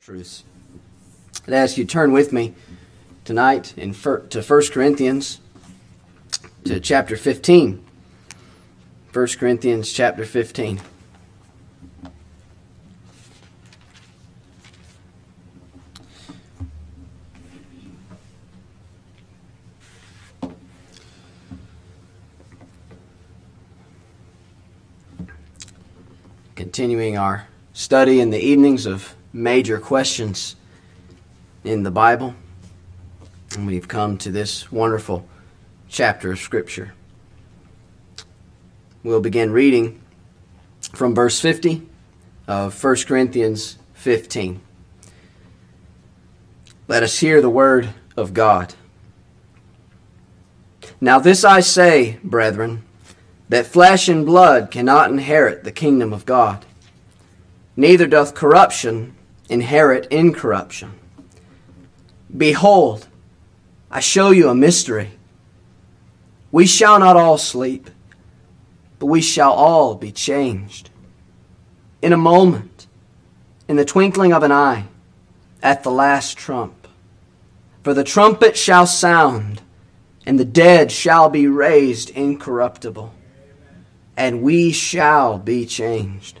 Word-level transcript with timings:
truths. 0.00 0.44
I'd 1.46 1.54
ask 1.54 1.76
you 1.76 1.84
to 1.84 1.90
turn 1.90 2.12
with 2.12 2.32
me 2.32 2.54
tonight 3.24 3.74
in 3.76 3.92
to 3.92 4.42
1 4.42 4.62
Corinthians, 4.70 5.40
to 6.64 6.80
chapter 6.80 7.16
15. 7.16 7.84
1 9.12 9.26
Corinthians 9.38 9.92
chapter 9.92 10.24
15. 10.24 10.80
Continuing 26.54 27.16
our 27.16 27.46
study 27.72 28.20
in 28.20 28.30
the 28.30 28.38
evenings 28.38 28.86
of 28.86 29.14
major 29.36 29.78
questions 29.78 30.56
in 31.62 31.82
the 31.82 31.90
Bible. 31.90 32.34
And 33.54 33.66
we've 33.66 33.86
come 33.86 34.16
to 34.18 34.30
this 34.30 34.72
wonderful 34.72 35.28
chapter 35.90 36.32
of 36.32 36.38
Scripture. 36.38 36.94
We'll 39.02 39.20
begin 39.20 39.52
reading 39.52 40.00
from 40.94 41.14
verse 41.14 41.38
50 41.38 41.86
of 42.48 42.82
1 42.82 42.96
Corinthians 43.06 43.76
15. 43.92 44.60
Let 46.88 47.02
us 47.02 47.18
hear 47.18 47.42
the 47.42 47.50
word 47.50 47.90
of 48.16 48.32
God. 48.32 48.74
Now, 50.98 51.18
this 51.18 51.44
I 51.44 51.60
say, 51.60 52.18
brethren, 52.24 52.84
that 53.50 53.66
flesh 53.66 54.08
and 54.08 54.24
blood 54.24 54.70
cannot 54.70 55.10
inherit 55.10 55.62
the 55.62 55.72
kingdom 55.72 56.14
of 56.14 56.24
God, 56.24 56.64
neither 57.76 58.06
doth 58.06 58.34
corruption 58.34 59.12
inherit 59.48 60.06
incorruption. 60.06 60.92
Behold, 62.34 63.06
I 63.90 64.00
show 64.00 64.30
you 64.30 64.48
a 64.48 64.54
mystery. 64.54 65.12
We 66.50 66.66
shall 66.66 66.98
not 66.98 67.16
all 67.16 67.38
sleep, 67.38 67.90
but 68.98 69.06
we 69.06 69.20
shall 69.20 69.52
all 69.52 69.94
be 69.94 70.12
changed. 70.12 70.90
In 72.02 72.12
a 72.12 72.16
moment, 72.16 72.86
in 73.68 73.76
the 73.76 73.84
twinkling 73.84 74.32
of 74.32 74.42
an 74.42 74.52
eye, 74.52 74.86
at 75.62 75.82
the 75.82 75.90
last 75.90 76.36
trump. 76.36 76.86
For 77.82 77.94
the 77.94 78.04
trumpet 78.04 78.56
shall 78.56 78.86
sound, 78.86 79.62
and 80.24 80.38
the 80.38 80.44
dead 80.44 80.90
shall 80.90 81.28
be 81.28 81.46
raised 81.46 82.10
incorruptible, 82.10 83.12
and 84.16 84.42
we 84.42 84.72
shall 84.72 85.38
be 85.38 85.66
changed. 85.66 86.40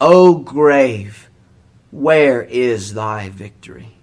O 0.00 0.36
grave, 0.36 1.28
where 1.90 2.42
is 2.42 2.94
thy 2.94 3.28
victory? 3.28 3.96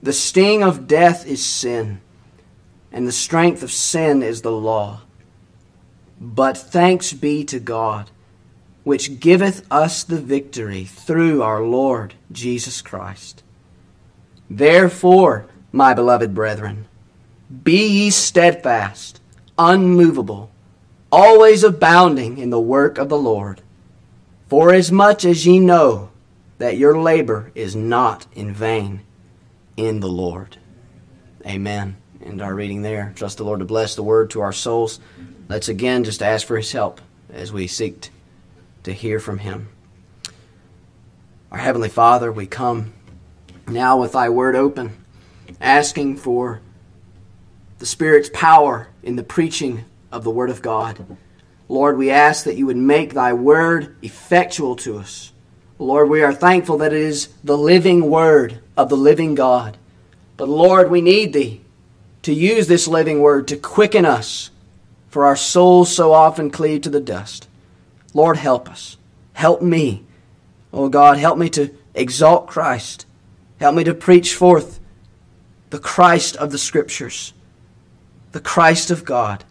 The 0.00 0.12
sting 0.12 0.62
of 0.62 0.86
death 0.86 1.26
is 1.26 1.44
sin, 1.44 2.00
and 2.92 3.04
the 3.04 3.12
strength 3.12 3.64
of 3.64 3.72
sin 3.72 4.22
is 4.22 4.42
the 4.42 4.52
law. 4.52 5.00
But 6.20 6.56
thanks 6.56 7.12
be 7.12 7.42
to 7.46 7.58
God, 7.58 8.10
which 8.84 9.18
giveth 9.18 9.66
us 9.68 10.04
the 10.04 10.20
victory 10.20 10.84
through 10.84 11.42
our 11.42 11.62
Lord 11.62 12.14
Jesus 12.30 12.80
Christ. 12.80 13.42
Therefore, 14.48 15.46
my 15.72 15.92
beloved 15.92 16.36
brethren, 16.36 16.86
be 17.64 17.84
ye 17.84 18.10
steadfast, 18.10 19.20
unmovable, 19.58 20.52
always 21.10 21.64
abounding 21.64 22.38
in 22.38 22.50
the 22.50 22.60
work 22.60 22.96
of 22.96 23.08
the 23.08 23.18
Lord 23.18 23.60
Forasmuch 24.48 24.78
as 24.78 24.92
much 24.92 25.24
as 25.26 25.46
ye 25.46 25.58
know 25.58 26.10
that 26.56 26.78
your 26.78 26.98
labor 26.98 27.52
is 27.54 27.76
not 27.76 28.26
in 28.32 28.52
vain 28.52 29.02
in 29.76 30.00
the 30.00 30.08
Lord. 30.08 30.56
Amen. 31.46 31.96
And 32.24 32.40
our 32.40 32.54
reading 32.54 32.82
there. 32.82 33.12
Trust 33.14 33.38
the 33.38 33.44
Lord 33.44 33.60
to 33.60 33.66
bless 33.66 33.94
the 33.94 34.02
word 34.02 34.30
to 34.30 34.40
our 34.40 34.52
souls. 34.52 35.00
Let's 35.48 35.68
again 35.68 36.02
just 36.02 36.22
ask 36.22 36.46
for 36.46 36.56
his 36.56 36.72
help 36.72 37.00
as 37.30 37.52
we 37.52 37.66
seek 37.66 38.08
to 38.84 38.92
hear 38.92 39.20
from 39.20 39.38
him. 39.38 39.68
Our 41.52 41.58
Heavenly 41.58 41.88
Father, 41.88 42.32
we 42.32 42.46
come 42.46 42.94
now 43.66 44.00
with 44.00 44.12
thy 44.12 44.30
word 44.30 44.56
open, 44.56 45.04
asking 45.60 46.16
for 46.16 46.60
the 47.78 47.86
Spirit's 47.86 48.30
power 48.32 48.88
in 49.02 49.16
the 49.16 49.22
preaching 49.22 49.84
of 50.10 50.24
the 50.24 50.30
word 50.30 50.50
of 50.50 50.62
God. 50.62 51.18
Lord, 51.68 51.98
we 51.98 52.10
ask 52.10 52.44
that 52.44 52.56
you 52.56 52.66
would 52.66 52.76
make 52.76 53.12
thy 53.12 53.32
word 53.34 53.96
effectual 54.02 54.74
to 54.76 54.98
us. 54.98 55.32
Lord, 55.78 56.08
we 56.08 56.22
are 56.22 56.32
thankful 56.32 56.78
that 56.78 56.92
it 56.92 57.00
is 57.00 57.28
the 57.44 57.58
living 57.58 58.10
word 58.10 58.60
of 58.76 58.88
the 58.88 58.96
living 58.96 59.34
God. 59.34 59.76
But 60.36 60.48
Lord, 60.48 60.90
we 60.90 61.00
need 61.00 61.32
thee 61.32 61.60
to 62.22 62.32
use 62.32 62.66
this 62.66 62.88
living 62.88 63.20
word 63.20 63.46
to 63.48 63.56
quicken 63.56 64.04
us, 64.04 64.50
for 65.08 65.24
our 65.24 65.36
souls 65.36 65.94
so 65.94 66.12
often 66.12 66.50
cleave 66.50 66.82
to 66.82 66.90
the 66.90 67.00
dust. 67.00 67.48
Lord, 68.14 68.38
help 68.38 68.68
us. 68.68 68.96
Help 69.34 69.62
me. 69.62 70.04
Oh 70.72 70.88
God, 70.88 71.18
help 71.18 71.38
me 71.38 71.48
to 71.50 71.70
exalt 71.94 72.46
Christ. 72.46 73.06
Help 73.60 73.74
me 73.74 73.84
to 73.84 73.94
preach 73.94 74.34
forth 74.34 74.80
the 75.70 75.78
Christ 75.78 76.36
of 76.36 76.50
the 76.50 76.58
Scriptures, 76.58 77.32
the 78.32 78.40
Christ 78.40 78.90
of 78.90 79.04
God. 79.04 79.44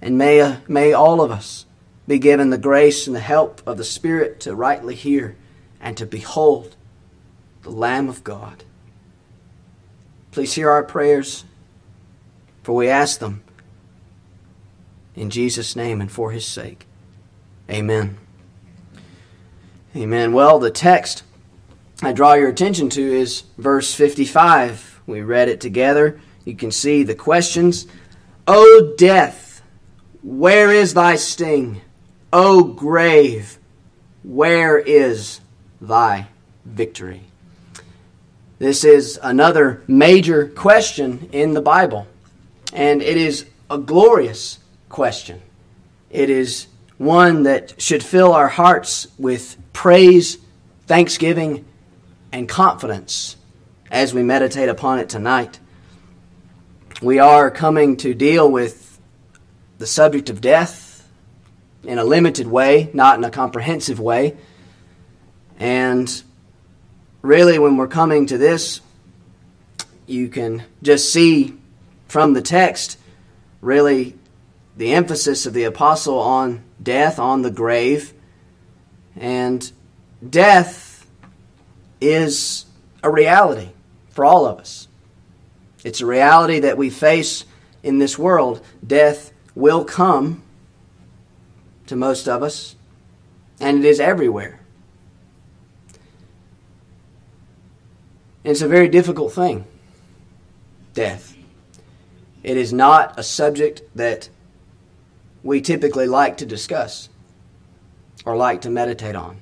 And 0.00 0.16
may, 0.16 0.40
uh, 0.40 0.56
may 0.68 0.92
all 0.92 1.20
of 1.20 1.30
us 1.30 1.66
be 2.06 2.18
given 2.18 2.50
the 2.50 2.58
grace 2.58 3.06
and 3.06 3.14
the 3.14 3.20
help 3.20 3.60
of 3.66 3.76
the 3.76 3.84
Spirit 3.84 4.40
to 4.40 4.54
rightly 4.54 4.94
hear 4.94 5.36
and 5.80 5.96
to 5.96 6.06
behold 6.06 6.76
the 7.62 7.70
Lamb 7.70 8.08
of 8.08 8.24
God. 8.24 8.64
Please 10.30 10.54
hear 10.54 10.70
our 10.70 10.84
prayers, 10.84 11.44
for 12.62 12.74
we 12.74 12.88
ask 12.88 13.18
them 13.18 13.42
in 15.16 15.30
Jesus' 15.30 15.74
name 15.74 16.00
and 16.00 16.10
for 16.10 16.30
his 16.30 16.46
sake. 16.46 16.86
Amen. 17.68 18.18
Amen. 19.96 20.32
Well, 20.32 20.58
the 20.58 20.70
text 20.70 21.24
I 22.00 22.12
draw 22.12 22.34
your 22.34 22.48
attention 22.48 22.88
to 22.90 23.02
is 23.02 23.42
verse 23.58 23.92
55. 23.92 25.00
We 25.06 25.22
read 25.22 25.48
it 25.48 25.60
together. 25.60 26.20
You 26.44 26.54
can 26.54 26.70
see 26.70 27.02
the 27.02 27.16
questions. 27.16 27.88
O 28.46 28.94
death, 28.96 29.47
where 30.22 30.72
is 30.72 30.94
thy 30.94 31.16
sting? 31.16 31.80
O 32.32 32.62
grave, 32.62 33.58
where 34.22 34.78
is 34.78 35.40
thy 35.80 36.26
victory? 36.64 37.22
This 38.58 38.84
is 38.84 39.18
another 39.22 39.82
major 39.86 40.48
question 40.48 41.28
in 41.32 41.54
the 41.54 41.62
Bible, 41.62 42.06
and 42.72 43.00
it 43.00 43.16
is 43.16 43.46
a 43.70 43.78
glorious 43.78 44.58
question. 44.88 45.40
It 46.10 46.28
is 46.28 46.66
one 46.96 47.44
that 47.44 47.80
should 47.80 48.02
fill 48.02 48.32
our 48.32 48.48
hearts 48.48 49.06
with 49.18 49.56
praise, 49.72 50.38
thanksgiving, 50.86 51.64
and 52.32 52.48
confidence 52.48 53.36
as 53.90 54.12
we 54.12 54.22
meditate 54.22 54.68
upon 54.68 54.98
it 54.98 55.08
tonight. 55.08 55.60
We 57.00 57.20
are 57.20 57.50
coming 57.50 57.96
to 57.98 58.12
deal 58.12 58.50
with 58.50 58.87
the 59.78 59.86
subject 59.86 60.28
of 60.28 60.40
death 60.40 61.08
in 61.84 61.98
a 61.98 62.04
limited 62.04 62.46
way, 62.46 62.90
not 62.92 63.16
in 63.16 63.24
a 63.24 63.30
comprehensive 63.30 64.00
way. 64.00 64.36
And 65.58 66.22
really, 67.22 67.58
when 67.58 67.76
we're 67.76 67.88
coming 67.88 68.26
to 68.26 68.38
this, 68.38 68.80
you 70.06 70.28
can 70.28 70.64
just 70.82 71.12
see 71.12 71.54
from 72.08 72.32
the 72.32 72.42
text 72.42 72.98
really 73.60 74.14
the 74.76 74.94
emphasis 74.94 75.46
of 75.46 75.52
the 75.52 75.64
apostle 75.64 76.18
on 76.18 76.62
death, 76.82 77.18
on 77.18 77.42
the 77.42 77.50
grave. 77.50 78.12
And 79.16 79.70
death 80.28 81.06
is 82.00 82.64
a 83.02 83.10
reality 83.10 83.70
for 84.10 84.24
all 84.24 84.46
of 84.46 84.58
us. 84.58 84.88
It's 85.84 86.00
a 86.00 86.06
reality 86.06 86.60
that 86.60 86.76
we 86.76 86.90
face 86.90 87.44
in 87.82 87.98
this 87.98 88.18
world. 88.18 88.64
Death 88.84 89.32
will 89.58 89.84
come 89.84 90.40
to 91.84 91.96
most 91.96 92.28
of 92.28 92.44
us, 92.44 92.76
and 93.58 93.78
it 93.78 93.84
is 93.84 93.98
everywhere. 93.98 94.60
It's 98.44 98.62
a 98.62 98.68
very 98.68 98.88
difficult 98.88 99.32
thing 99.32 99.64
death. 100.94 101.36
It 102.44 102.56
is 102.56 102.72
not 102.72 103.18
a 103.18 103.22
subject 103.24 103.82
that 103.96 104.28
we 105.42 105.60
typically 105.60 106.06
like 106.06 106.36
to 106.36 106.46
discuss 106.46 107.08
or 108.24 108.36
like 108.36 108.62
to 108.62 108.70
meditate 108.70 109.16
on. 109.16 109.38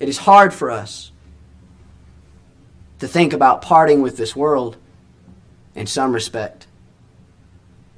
It 0.00 0.08
is 0.08 0.18
hard 0.18 0.54
for 0.54 0.70
us 0.70 1.12
to 3.00 3.06
think 3.06 3.34
about 3.34 3.60
parting 3.60 4.00
with 4.00 4.16
this 4.16 4.34
world 4.34 4.76
in 5.74 5.86
some 5.86 6.12
respect. 6.12 6.66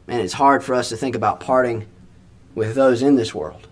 And 0.07 0.21
it's 0.21 0.35
hard 0.35 0.63
for 0.63 0.75
us 0.75 0.91
to 0.91 0.97
think 0.97 1.15
about 1.15 1.41
parting 1.41 1.87
with 2.55 2.75
those 2.75 3.03
in 3.03 3.17
this 3.17 3.35
world. 3.35 3.67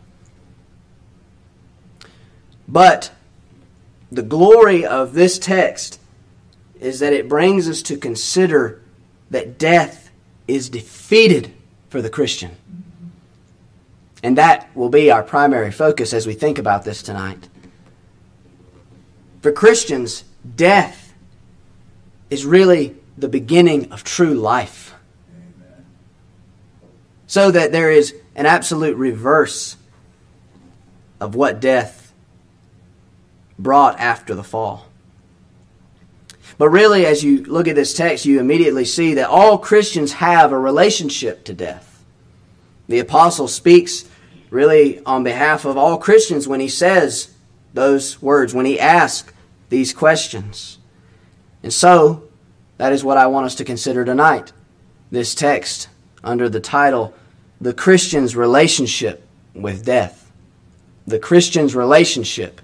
But 2.66 3.12
the 4.10 4.22
glory 4.22 4.86
of 4.86 5.12
this 5.12 5.38
text 5.38 6.00
is 6.80 7.00
that 7.00 7.12
it 7.12 7.28
brings 7.28 7.68
us 7.68 7.82
to 7.82 7.96
consider 7.96 8.82
that 9.30 9.58
death 9.58 10.10
is 10.48 10.68
defeated 10.68 11.52
for 11.88 12.02
the 12.02 12.10
Christian. 12.10 12.56
And 14.22 14.38
that 14.38 14.74
will 14.74 14.88
be 14.88 15.10
our 15.10 15.22
primary 15.22 15.70
focus 15.70 16.12
as 16.12 16.26
we 16.26 16.34
think 16.34 16.58
about 16.58 16.84
this 16.84 17.02
tonight. 17.02 17.48
For 19.42 19.52
Christians, 19.52 20.24
death 20.56 21.12
is 22.30 22.46
really 22.46 22.96
the 23.18 23.28
beginning 23.28 23.92
of 23.92 24.04
true 24.04 24.34
life. 24.34 24.91
So 27.32 27.50
that 27.50 27.72
there 27.72 27.90
is 27.90 28.14
an 28.34 28.44
absolute 28.44 28.94
reverse 28.94 29.78
of 31.18 31.34
what 31.34 31.62
death 31.62 32.12
brought 33.58 33.98
after 33.98 34.34
the 34.34 34.44
fall. 34.44 34.86
But 36.58 36.68
really, 36.68 37.06
as 37.06 37.24
you 37.24 37.42
look 37.44 37.68
at 37.68 37.74
this 37.74 37.94
text, 37.94 38.26
you 38.26 38.38
immediately 38.38 38.84
see 38.84 39.14
that 39.14 39.30
all 39.30 39.56
Christians 39.56 40.12
have 40.12 40.52
a 40.52 40.58
relationship 40.58 41.42
to 41.44 41.54
death. 41.54 42.04
The 42.86 42.98
apostle 42.98 43.48
speaks 43.48 44.04
really 44.50 45.02
on 45.06 45.24
behalf 45.24 45.64
of 45.64 45.78
all 45.78 45.96
Christians 45.96 46.46
when 46.46 46.60
he 46.60 46.68
says 46.68 47.32
those 47.72 48.20
words, 48.20 48.52
when 48.52 48.66
he 48.66 48.78
asks 48.78 49.32
these 49.70 49.94
questions. 49.94 50.76
And 51.62 51.72
so, 51.72 52.24
that 52.76 52.92
is 52.92 53.02
what 53.02 53.16
I 53.16 53.28
want 53.28 53.46
us 53.46 53.54
to 53.54 53.64
consider 53.64 54.04
tonight. 54.04 54.52
This 55.10 55.34
text 55.34 55.88
under 56.22 56.50
the 56.50 56.60
title, 56.60 57.14
The 57.62 57.72
Christian's 57.72 58.34
Relationship 58.34 59.24
with 59.54 59.84
Death. 59.84 60.32
The 61.06 61.20
Christian's 61.20 61.76
Relationship 61.76 62.60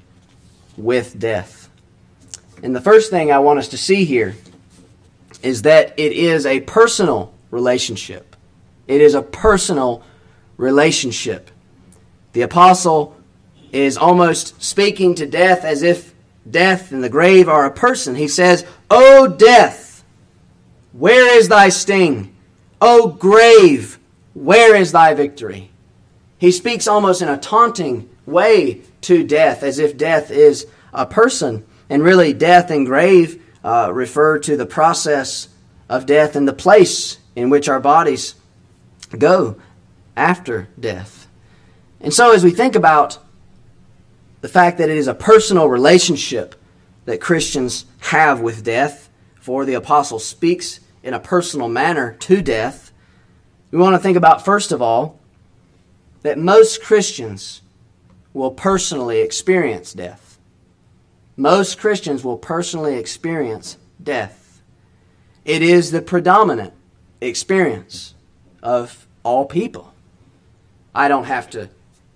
with 0.77 1.17
Death. 1.21 1.71
And 2.65 2.75
the 2.75 2.81
first 2.81 3.09
thing 3.09 3.31
I 3.31 3.39
want 3.39 3.61
us 3.61 3.69
to 3.69 3.79
see 3.79 4.05
here 4.05 4.35
is 5.41 5.63
that 5.63 5.97
it 5.97 6.11
is 6.11 6.45
a 6.45 6.59
personal 6.59 7.33
relationship. 7.53 8.35
It 8.89 9.01
is 9.01 9.15
a 9.15 9.23
personal 9.23 10.03
relationship. 10.57 11.53
The 12.33 12.43
apostle 12.43 13.17
is 13.71 13.97
almost 13.97 14.61
speaking 14.61 15.15
to 15.15 15.27
death 15.27 15.65
as 15.65 15.85
if 15.85 16.13
death 16.51 16.91
and 16.91 17.05
the 17.05 17.09
grave 17.09 17.49
are 17.49 17.67
a 17.67 17.71
person. 17.71 18.17
He 18.17 18.27
says, 18.27 18.67
O 18.91 19.29
death, 19.29 20.03
where 20.91 21.39
is 21.39 21.49
thy 21.49 21.69
sting? 21.69 22.35
O 22.81 23.07
grave, 23.07 23.98
where 24.45 24.77
is 24.77 24.93
thy 24.93 25.15
victory? 25.15 25.71
He 26.39 26.53
speaks 26.53 26.87
almost 26.87 27.23
in 27.23 27.29
a 27.29 27.37
taunting 27.37 28.09
way 28.25 28.83
to 29.03 29.25
death, 29.25 29.63
as 29.63 29.79
if 29.79 29.97
death 29.97 30.31
is 30.31 30.67
a 30.93 31.07
person. 31.07 31.67
And 31.91 32.03
really, 32.03 32.33
death 32.33 32.71
and 32.71 32.87
grave 32.87 33.43
uh, 33.65 33.91
refer 33.93 34.39
to 34.41 34.57
the 34.57 34.67
process 34.67 35.49
of 35.89 36.07
death 36.07 36.37
and 36.37 36.47
the 36.47 36.53
place 36.53 37.19
in 37.35 37.51
which 37.51 37.69
our 37.69 37.81
bodies 37.81 38.35
go 39.17 39.57
after 40.17 40.69
death. 40.79 41.27
And 42.01 42.15
so, 42.15 42.33
as 42.33 42.45
we 42.45 42.51
think 42.51 42.77
about 42.77 43.19
the 44.41 44.49
fact 44.49 44.79
that 44.79 44.91
it 44.91 44.97
is 44.97 45.09
a 45.09 45.15
personal 45.15 45.69
relationship 45.69 46.55
that 47.07 47.21
Christians 47.21 47.87
have 48.01 48.41
with 48.41 48.63
death, 48.63 49.09
for 49.41 49.65
the 49.65 49.75
apostle 49.75 50.19
speaks 50.19 50.79
in 51.03 51.15
a 51.15 51.21
personal 51.21 51.69
manner 51.69 52.15
to 52.21 52.43
death, 52.43 52.88
we 53.71 53.79
want 53.79 53.95
to 53.95 53.99
think 53.99 54.17
about, 54.17 54.45
first 54.45 54.73
of 54.73 54.81
all, 54.81 55.19
that 56.23 56.39
most 56.39 56.83
Christians 56.83 57.63
will 58.33 58.51
personally 58.51 59.21
experience 59.21 59.93
death. 59.93 60.39
Most 61.37 61.79
Christians 61.79 62.25
will 62.25 62.39
personally 62.39 62.97
experience 62.97 63.79
death. 64.03 64.61
It 65.45 65.63
is 65.63 65.91
the 65.91 66.03
predominant 66.03 66.73
experience 67.21 68.15
of 68.63 69.07
all 69.23 69.47
people. 69.47 69.93
I 70.95 71.09
don't 71.09 71.25
have 71.25 71.49
to 71.51 71.69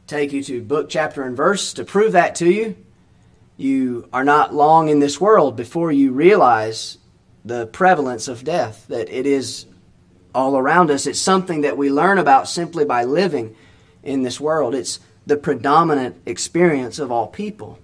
take 0.07 0.33
you 0.33 0.43
to 0.45 0.63
book, 0.63 0.89
chapter, 0.89 1.23
and 1.23 1.37
verse 1.37 1.73
to 1.75 1.85
prove 1.85 2.13
that 2.13 2.35
to 2.37 2.51
you. 2.51 2.77
You 3.57 4.09
are 4.13 4.25
not 4.25 4.55
long 4.55 4.89
in 4.89 4.99
this 4.99 5.21
world 5.21 5.57
before 5.57 5.93
you 5.93 6.13
realize 6.13 6.99
the 7.45 7.67
prevalence 7.67 8.29
of 8.29 8.45
death, 8.45 8.87
that 8.89 9.09
it 9.09 9.27
is 9.27 9.67
all 10.35 10.57
around 10.57 10.91
us. 10.91 11.07
It's 11.07 11.19
something 11.19 11.63
that 11.63 11.77
we 11.77 11.91
learn 11.91 12.19
about 12.19 12.49
simply 12.49 12.85
by 12.85 13.05
living 13.05 13.55
in 14.03 14.23
this 14.23 14.41
world. 14.41 14.75
It's 14.75 15.01
the 15.27 15.37
predominant 15.37 16.17
experience 16.27 16.99
of 16.99 17.13
all 17.13 17.27
people. 17.27 17.79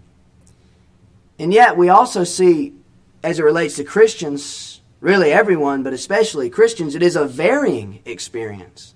And 1.39 1.53
yet, 1.53 1.77
we 1.77 1.89
also 1.89 2.25
see, 2.25 2.75
as 3.23 3.39
it 3.39 3.45
relates 3.45 3.77
to 3.77 3.85
Christians, 3.85 4.81
really 5.01 5.31
everyone, 5.31 5.83
but 5.83 5.93
especially 5.93 6.51
Christians, 6.51 6.95
it 6.95 7.03
is 7.03 7.15
a 7.15 7.27
varying 7.27 8.01
experience 8.05 8.95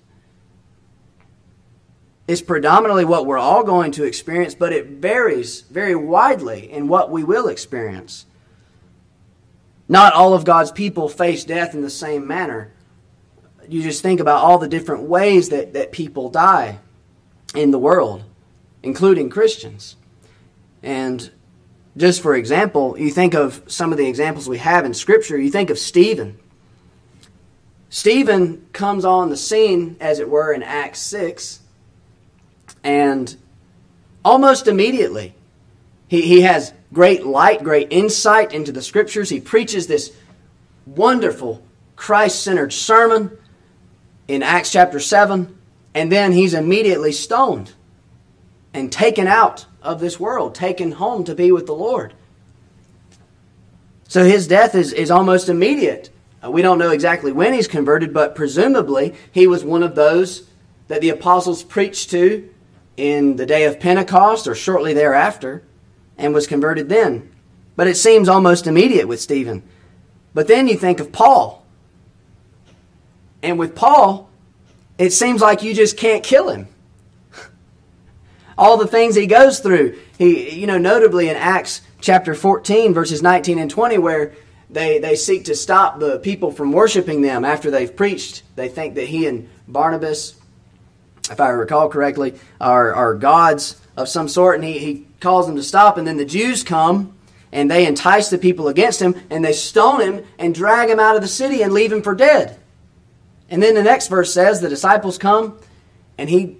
is 2.27 2.41
predominantly 2.41 3.05
what 3.05 3.25
we're 3.25 3.37
all 3.37 3.63
going 3.63 3.91
to 3.91 4.05
experience, 4.05 4.55
but 4.55 4.71
it 4.71 4.87
varies 4.87 5.61
very 5.61 5.95
widely 5.95 6.71
in 6.71 6.87
what 6.87 7.11
we 7.11 7.23
will 7.23 7.47
experience. 7.47 8.25
Not 9.89 10.13
all 10.13 10.33
of 10.33 10.45
God's 10.45 10.71
people 10.71 11.09
face 11.09 11.43
death 11.43 11.73
in 11.73 11.81
the 11.81 11.89
same 11.89 12.25
manner. 12.25 12.71
You 13.69 13.81
just 13.81 14.01
think 14.01 14.19
about 14.19 14.43
all 14.43 14.57
the 14.57 14.67
different 14.67 15.03
ways 15.03 15.49
that, 15.49 15.73
that 15.73 15.91
people 15.91 16.29
die 16.29 16.79
in 17.55 17.71
the 17.71 17.79
world, 17.79 18.23
including 18.81 19.29
Christians. 19.29 19.95
And 20.81 21.31
just 21.95 22.21
for 22.21 22.35
example, 22.35 22.97
you 22.97 23.11
think 23.11 23.33
of 23.33 23.63
some 23.67 23.91
of 23.91 23.97
the 23.97 24.07
examples 24.07 24.49
we 24.49 24.57
have 24.57 24.85
in 24.85 24.93
Scripture, 24.93 25.37
you 25.37 25.51
think 25.51 25.69
of 25.69 25.77
Stephen. 25.77 26.39
Stephen 27.89 28.65
comes 28.73 29.05
on 29.05 29.29
the 29.29 29.37
scene, 29.37 29.97
as 29.99 30.19
it 30.19 30.29
were, 30.29 30.51
in 30.51 30.63
Acts 30.63 30.99
6 30.99 31.59
and 32.83 33.35
almost 34.25 34.67
immediately, 34.67 35.33
he, 36.07 36.21
he 36.21 36.41
has 36.41 36.73
great 36.91 37.25
light, 37.25 37.63
great 37.63 37.87
insight 37.91 38.53
into 38.53 38.71
the 38.71 38.81
scriptures. 38.81 39.29
He 39.29 39.39
preaches 39.39 39.87
this 39.87 40.11
wonderful 40.85 41.63
Christ 41.95 42.43
centered 42.43 42.73
sermon 42.73 43.37
in 44.33 44.41
Acts 44.41 44.71
chapter 44.71 44.99
7, 44.99 45.55
and 45.93 46.11
then 46.11 46.31
he's 46.31 46.55
immediately 46.55 47.11
stoned 47.11 47.73
and 48.73 48.91
taken 48.91 49.27
out 49.27 49.67
of 49.83 49.99
this 49.99 50.19
world, 50.19 50.55
taken 50.55 50.93
home 50.93 51.23
to 51.23 51.35
be 51.35 51.51
with 51.51 51.67
the 51.67 51.75
Lord. 51.75 52.15
So 54.07 54.23
his 54.25 54.47
death 54.47 54.73
is, 54.73 54.91
is 54.91 55.11
almost 55.11 55.49
immediate. 55.49 56.09
Uh, 56.43 56.49
we 56.49 56.63
don't 56.63 56.79
know 56.79 56.89
exactly 56.89 57.31
when 57.31 57.53
he's 57.53 57.67
converted, 57.67 58.11
but 58.11 58.33
presumably 58.33 59.13
he 59.31 59.45
was 59.45 59.63
one 59.63 59.83
of 59.83 59.93
those 59.93 60.49
that 60.87 61.01
the 61.01 61.09
apostles 61.09 61.61
preached 61.61 62.09
to 62.09 62.49
in 62.97 63.35
the 63.35 63.45
day 63.45 63.65
of 63.65 63.79
Pentecost 63.79 64.47
or 64.47 64.55
shortly 64.55 64.93
thereafter 64.93 65.63
and 66.17 66.33
was 66.33 66.47
converted 66.47 66.89
then. 66.89 67.31
But 67.75 67.87
it 67.87 67.97
seems 67.97 68.27
almost 68.27 68.65
immediate 68.65 69.07
with 69.07 69.21
Stephen. 69.21 69.61
But 70.33 70.47
then 70.47 70.67
you 70.67 70.75
think 70.75 70.99
of 70.99 71.11
Paul. 71.11 71.62
And 73.43 73.59
with 73.59 73.75
Paul, 73.75 74.29
it 74.97 75.11
seems 75.11 75.41
like 75.41 75.61
you 75.61 75.75
just 75.75 75.97
can't 75.97 76.23
kill 76.23 76.49
him. 76.49 76.67
All 78.57 78.77
the 78.77 78.87
things 78.87 79.15
he 79.15 79.27
goes 79.27 79.59
through. 79.59 79.99
He, 80.17 80.59
you 80.59 80.65
know, 80.65 80.79
notably 80.79 81.29
in 81.29 81.35
Acts 81.35 81.81
chapter 82.01 82.33
14, 82.33 82.93
verses 82.93 83.21
19 83.21 83.59
and 83.59 83.69
20, 83.69 83.99
where 83.99 84.33
they, 84.69 84.97
they 84.97 85.15
seek 85.15 85.45
to 85.45 85.55
stop 85.55 85.99
the 85.99 86.17
people 86.19 86.51
from 86.51 86.71
worshiping 86.71 87.21
them 87.21 87.45
after 87.45 87.69
they've 87.69 87.95
preached. 87.95 88.41
They 88.55 88.69
think 88.69 88.95
that 88.95 89.07
he 89.07 89.27
and 89.27 89.47
Barnabas 89.67 90.35
if 91.31 91.39
I 91.39 91.49
recall 91.49 91.89
correctly, 91.89 92.35
are, 92.59 92.93
are 92.93 93.13
gods 93.13 93.79
of 93.95 94.09
some 94.09 94.27
sort, 94.27 94.55
and 94.55 94.63
he, 94.63 94.79
he 94.79 95.05
calls 95.19 95.47
them 95.47 95.55
to 95.55 95.63
stop. 95.63 95.97
And 95.97 96.05
then 96.05 96.17
the 96.17 96.25
Jews 96.25 96.63
come 96.63 97.15
and 97.51 97.69
they 97.69 97.85
entice 97.85 98.29
the 98.29 98.39
people 98.39 98.67
against 98.67 98.99
him, 98.99 99.15
and 99.29 99.45
they 99.45 99.53
stone 99.53 100.01
him 100.01 100.25
and 100.39 100.55
drag 100.55 100.89
him 100.89 100.99
out 100.99 101.15
of 101.15 101.21
the 101.21 101.27
city 101.27 101.61
and 101.61 101.71
leave 101.71 101.91
him 101.91 102.01
for 102.01 102.15
dead. 102.15 102.59
And 103.53 103.61
then 103.61 103.75
the 103.75 103.83
next 103.83 104.07
verse 104.07 104.33
says 104.33 104.61
the 104.61 104.67
disciples 104.67 105.19
come 105.19 105.59
and 106.17 106.27
he 106.27 106.57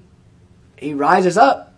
he 0.77 0.93
rises 0.93 1.39
up 1.39 1.73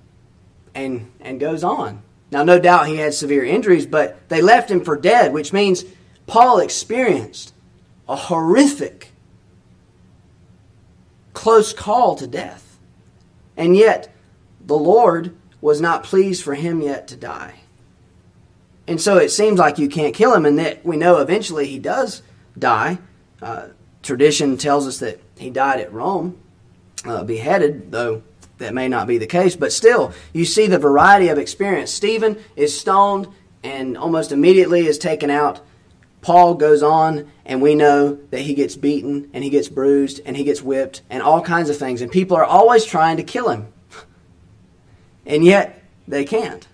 and 0.74 1.10
and 1.22 1.40
goes 1.40 1.64
on. 1.64 2.04
Now, 2.32 2.44
no 2.44 2.60
doubt 2.60 2.90
he 2.90 2.98
had 2.98 3.14
severe 3.14 3.46
injuries, 3.46 3.86
but 3.86 4.28
they 4.28 4.42
left 4.42 4.70
him 4.70 4.84
for 4.84 4.98
dead, 4.98 5.32
which 5.32 5.54
means 5.54 5.86
Paul 6.28 6.60
experienced 6.60 7.54
a 8.10 8.18
horrific, 8.18 9.14
close 11.32 11.72
call 11.72 12.18
to 12.18 12.28
death. 12.28 12.78
And 13.56 13.74
yet, 13.74 14.14
the 14.60 14.78
Lord 14.78 15.34
was 15.62 15.80
not 15.80 16.04
pleased 16.04 16.44
for 16.44 16.56
him 16.56 16.82
yet 16.82 17.08
to 17.08 17.16
die. 17.16 17.62
And 18.86 19.00
so 19.00 19.16
it 19.16 19.30
seems 19.30 19.60
like 19.60 19.80
you 19.80 19.88
can't 19.88 20.14
kill 20.14 20.34
him, 20.34 20.46
and 20.46 20.60
that 20.60 20.86
we 20.86 20.98
know 20.98 21.20
eventually 21.20 21.68
he 21.68 21.80
does 21.80 22.22
die. 22.60 22.98
Uh, 23.42 23.68
tradition 24.06 24.56
tells 24.56 24.88
us 24.88 25.00
that 25.00 25.20
he 25.38 25.50
died 25.50 25.80
at 25.80 25.92
Rome, 25.92 26.38
uh, 27.04 27.24
beheaded, 27.24 27.92
though 27.92 28.22
that 28.60 28.74
may 28.74 28.88
not 28.88 29.08
be 29.08 29.18
the 29.18 29.28
case. 29.28 29.56
But 29.56 29.74
still, 29.74 30.14
you 30.32 30.46
see 30.46 30.68
the 30.68 30.80
variety 30.80 31.28
of 31.28 31.38
experience. 31.38 31.92
Stephen 31.92 32.38
is 32.56 32.80
stoned 32.80 33.28
and 33.64 33.98
almost 33.98 34.32
immediately 34.32 34.86
is 34.86 34.98
taken 34.98 35.30
out. 35.30 35.60
Paul 36.22 36.56
goes 36.56 36.82
on, 36.82 37.32
and 37.46 37.62
we 37.62 37.76
know 37.76 38.16
that 38.32 38.42
he 38.42 38.56
gets 38.56 38.76
beaten 38.76 39.30
and 39.34 39.44
he 39.44 39.50
gets 39.50 39.70
bruised 39.70 40.22
and 40.26 40.36
he 40.36 40.44
gets 40.44 40.62
whipped 40.62 41.02
and 41.10 41.22
all 41.22 41.42
kinds 41.42 41.70
of 41.70 41.78
things. 41.78 42.02
And 42.02 42.12
people 42.12 42.38
are 42.38 42.46
always 42.46 42.86
trying 42.86 43.18
to 43.18 43.24
kill 43.24 43.50
him. 43.50 43.68
And 45.28 45.44
yet, 45.44 45.82
they 46.08 46.24
can't. 46.24 46.68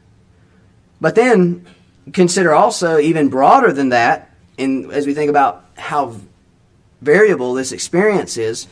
But 0.99 1.15
then, 1.15 1.65
consider 2.11 2.53
also 2.53 2.99
even 2.99 3.29
broader 3.29 3.71
than 3.71 3.89
that, 3.89 4.29
in, 4.57 4.91
as 4.91 5.07
we 5.07 5.13
think 5.13 5.29
about 5.29 5.63
how 5.77 6.17
variable 7.01 7.53
this 7.53 7.71
experience 7.71 8.37
is, 8.37 8.67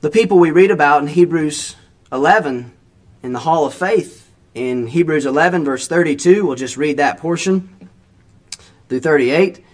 the 0.00 0.10
people 0.10 0.38
we 0.38 0.50
read 0.50 0.70
about 0.70 1.02
in 1.02 1.08
Hebrews 1.08 1.76
11 2.12 2.72
in 3.22 3.32
the 3.32 3.40
Hall 3.40 3.66
of 3.66 3.74
Faith, 3.74 4.30
in 4.54 4.86
Hebrews 4.86 5.26
11, 5.26 5.64
verse 5.64 5.86
32, 5.86 6.44
we'll 6.44 6.56
just 6.56 6.76
read 6.76 6.96
that 6.96 7.18
portion 7.18 7.88
through 8.88 9.00
38. 9.00 9.64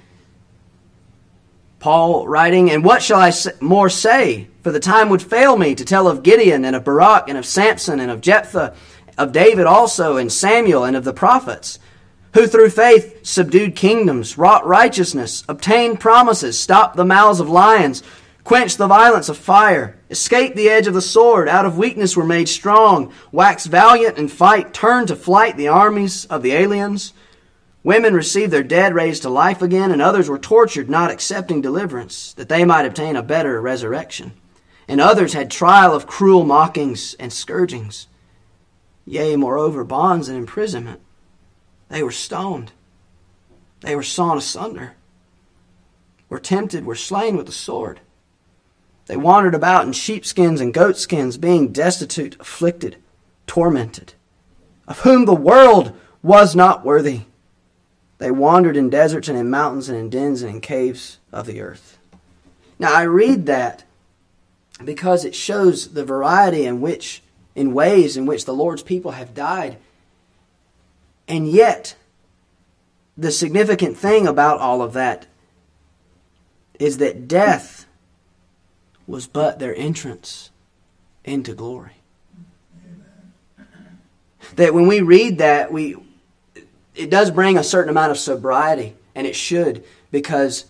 Paul 1.78 2.26
writing, 2.26 2.70
And 2.70 2.84
what 2.84 3.02
shall 3.02 3.20
I 3.20 3.32
more 3.60 3.88
say? 3.88 4.48
For 4.62 4.72
the 4.72 4.80
time 4.80 5.08
would 5.08 5.22
fail 5.22 5.56
me 5.56 5.74
to 5.74 5.84
tell 5.84 6.08
of 6.08 6.22
Gideon 6.22 6.64
and 6.64 6.74
of 6.74 6.84
Barak 6.84 7.28
and 7.28 7.38
of 7.38 7.46
Samson 7.46 8.00
and 8.00 8.10
of 8.10 8.20
Jephthah, 8.20 8.74
of 9.16 9.32
David 9.32 9.66
also 9.66 10.16
and 10.16 10.30
Samuel 10.30 10.84
and 10.84 10.96
of 10.96 11.04
the 11.04 11.12
prophets, 11.12 11.78
who 12.36 12.46
through 12.46 12.68
faith 12.68 13.24
subdued 13.24 13.74
kingdoms, 13.74 14.36
wrought 14.36 14.66
righteousness, 14.66 15.42
obtained 15.48 15.98
promises, 15.98 16.60
stopped 16.60 16.94
the 16.94 17.04
mouths 17.04 17.40
of 17.40 17.48
lions, 17.48 18.02
quenched 18.44 18.76
the 18.76 18.86
violence 18.86 19.30
of 19.30 19.38
fire, 19.38 19.98
escaped 20.10 20.54
the 20.54 20.68
edge 20.68 20.86
of 20.86 20.92
the 20.92 21.00
sword, 21.00 21.48
out 21.48 21.64
of 21.64 21.78
weakness 21.78 22.14
were 22.14 22.26
made 22.26 22.46
strong, 22.46 23.10
waxed 23.32 23.68
valiant 23.68 24.18
in 24.18 24.28
fight, 24.28 24.74
turned 24.74 25.08
to 25.08 25.16
flight 25.16 25.56
the 25.56 25.66
armies 25.66 26.26
of 26.26 26.42
the 26.42 26.52
aliens. 26.52 27.14
Women 27.82 28.12
received 28.12 28.52
their 28.52 28.62
dead 28.62 28.92
raised 28.92 29.22
to 29.22 29.30
life 29.30 29.62
again, 29.62 29.90
and 29.90 30.02
others 30.02 30.28
were 30.28 30.38
tortured, 30.38 30.90
not 30.90 31.10
accepting 31.10 31.62
deliverance, 31.62 32.34
that 32.34 32.50
they 32.50 32.66
might 32.66 32.84
obtain 32.84 33.16
a 33.16 33.22
better 33.22 33.62
resurrection. 33.62 34.32
And 34.86 35.00
others 35.00 35.32
had 35.32 35.50
trial 35.50 35.94
of 35.94 36.06
cruel 36.06 36.44
mockings 36.44 37.14
and 37.14 37.32
scourgings. 37.32 38.08
Yea, 39.06 39.36
moreover, 39.36 39.84
bonds 39.84 40.28
and 40.28 40.36
imprisonment. 40.36 41.00
They 41.88 42.02
were 42.02 42.12
stoned. 42.12 42.72
They 43.80 43.94
were 43.94 44.02
sawn 44.02 44.38
asunder. 44.38 44.94
Were 46.28 46.40
tempted, 46.40 46.84
were 46.84 46.94
slain 46.94 47.36
with 47.36 47.46
the 47.46 47.52
sword. 47.52 48.00
They 49.06 49.16
wandered 49.16 49.54
about 49.54 49.86
in 49.86 49.92
sheepskins 49.92 50.60
and 50.60 50.74
goatskins, 50.74 51.38
being 51.38 51.72
destitute, 51.72 52.36
afflicted, 52.40 52.96
tormented, 53.46 54.14
of 54.88 55.00
whom 55.00 55.24
the 55.24 55.34
world 55.34 55.92
was 56.22 56.56
not 56.56 56.84
worthy. 56.84 57.22
They 58.18 58.30
wandered 58.30 58.76
in 58.76 58.90
deserts 58.90 59.28
and 59.28 59.38
in 59.38 59.50
mountains 59.50 59.88
and 59.88 59.96
in 59.96 60.10
dens 60.10 60.42
and 60.42 60.56
in 60.56 60.60
caves 60.60 61.18
of 61.32 61.46
the 61.46 61.60
earth. 61.60 61.98
Now 62.78 62.92
I 62.92 63.02
read 63.02 63.46
that 63.46 63.84
because 64.84 65.24
it 65.24 65.34
shows 65.34 65.92
the 65.92 66.04
variety 66.04 66.66
in 66.66 66.80
which 66.80 67.22
in 67.54 67.72
ways 67.72 68.16
in 68.16 68.26
which 68.26 68.44
the 68.44 68.54
Lord's 68.54 68.82
people 68.82 69.12
have 69.12 69.34
died. 69.34 69.78
And 71.28 71.48
yet 71.48 71.96
the 73.16 73.30
significant 73.30 73.96
thing 73.96 74.26
about 74.26 74.60
all 74.60 74.82
of 74.82 74.92
that 74.92 75.26
is 76.78 76.98
that 76.98 77.26
death 77.26 77.86
was 79.06 79.26
but 79.26 79.58
their 79.58 79.74
entrance 79.74 80.50
into 81.24 81.54
glory. 81.54 81.92
That 84.56 84.74
when 84.74 84.86
we 84.86 85.00
read 85.00 85.38
that, 85.38 85.72
we 85.72 85.96
it 86.94 87.10
does 87.10 87.30
bring 87.30 87.58
a 87.58 87.64
certain 87.64 87.90
amount 87.90 88.10
of 88.10 88.18
sobriety, 88.18 88.94
and 89.14 89.26
it 89.26 89.36
should, 89.36 89.84
because 90.10 90.64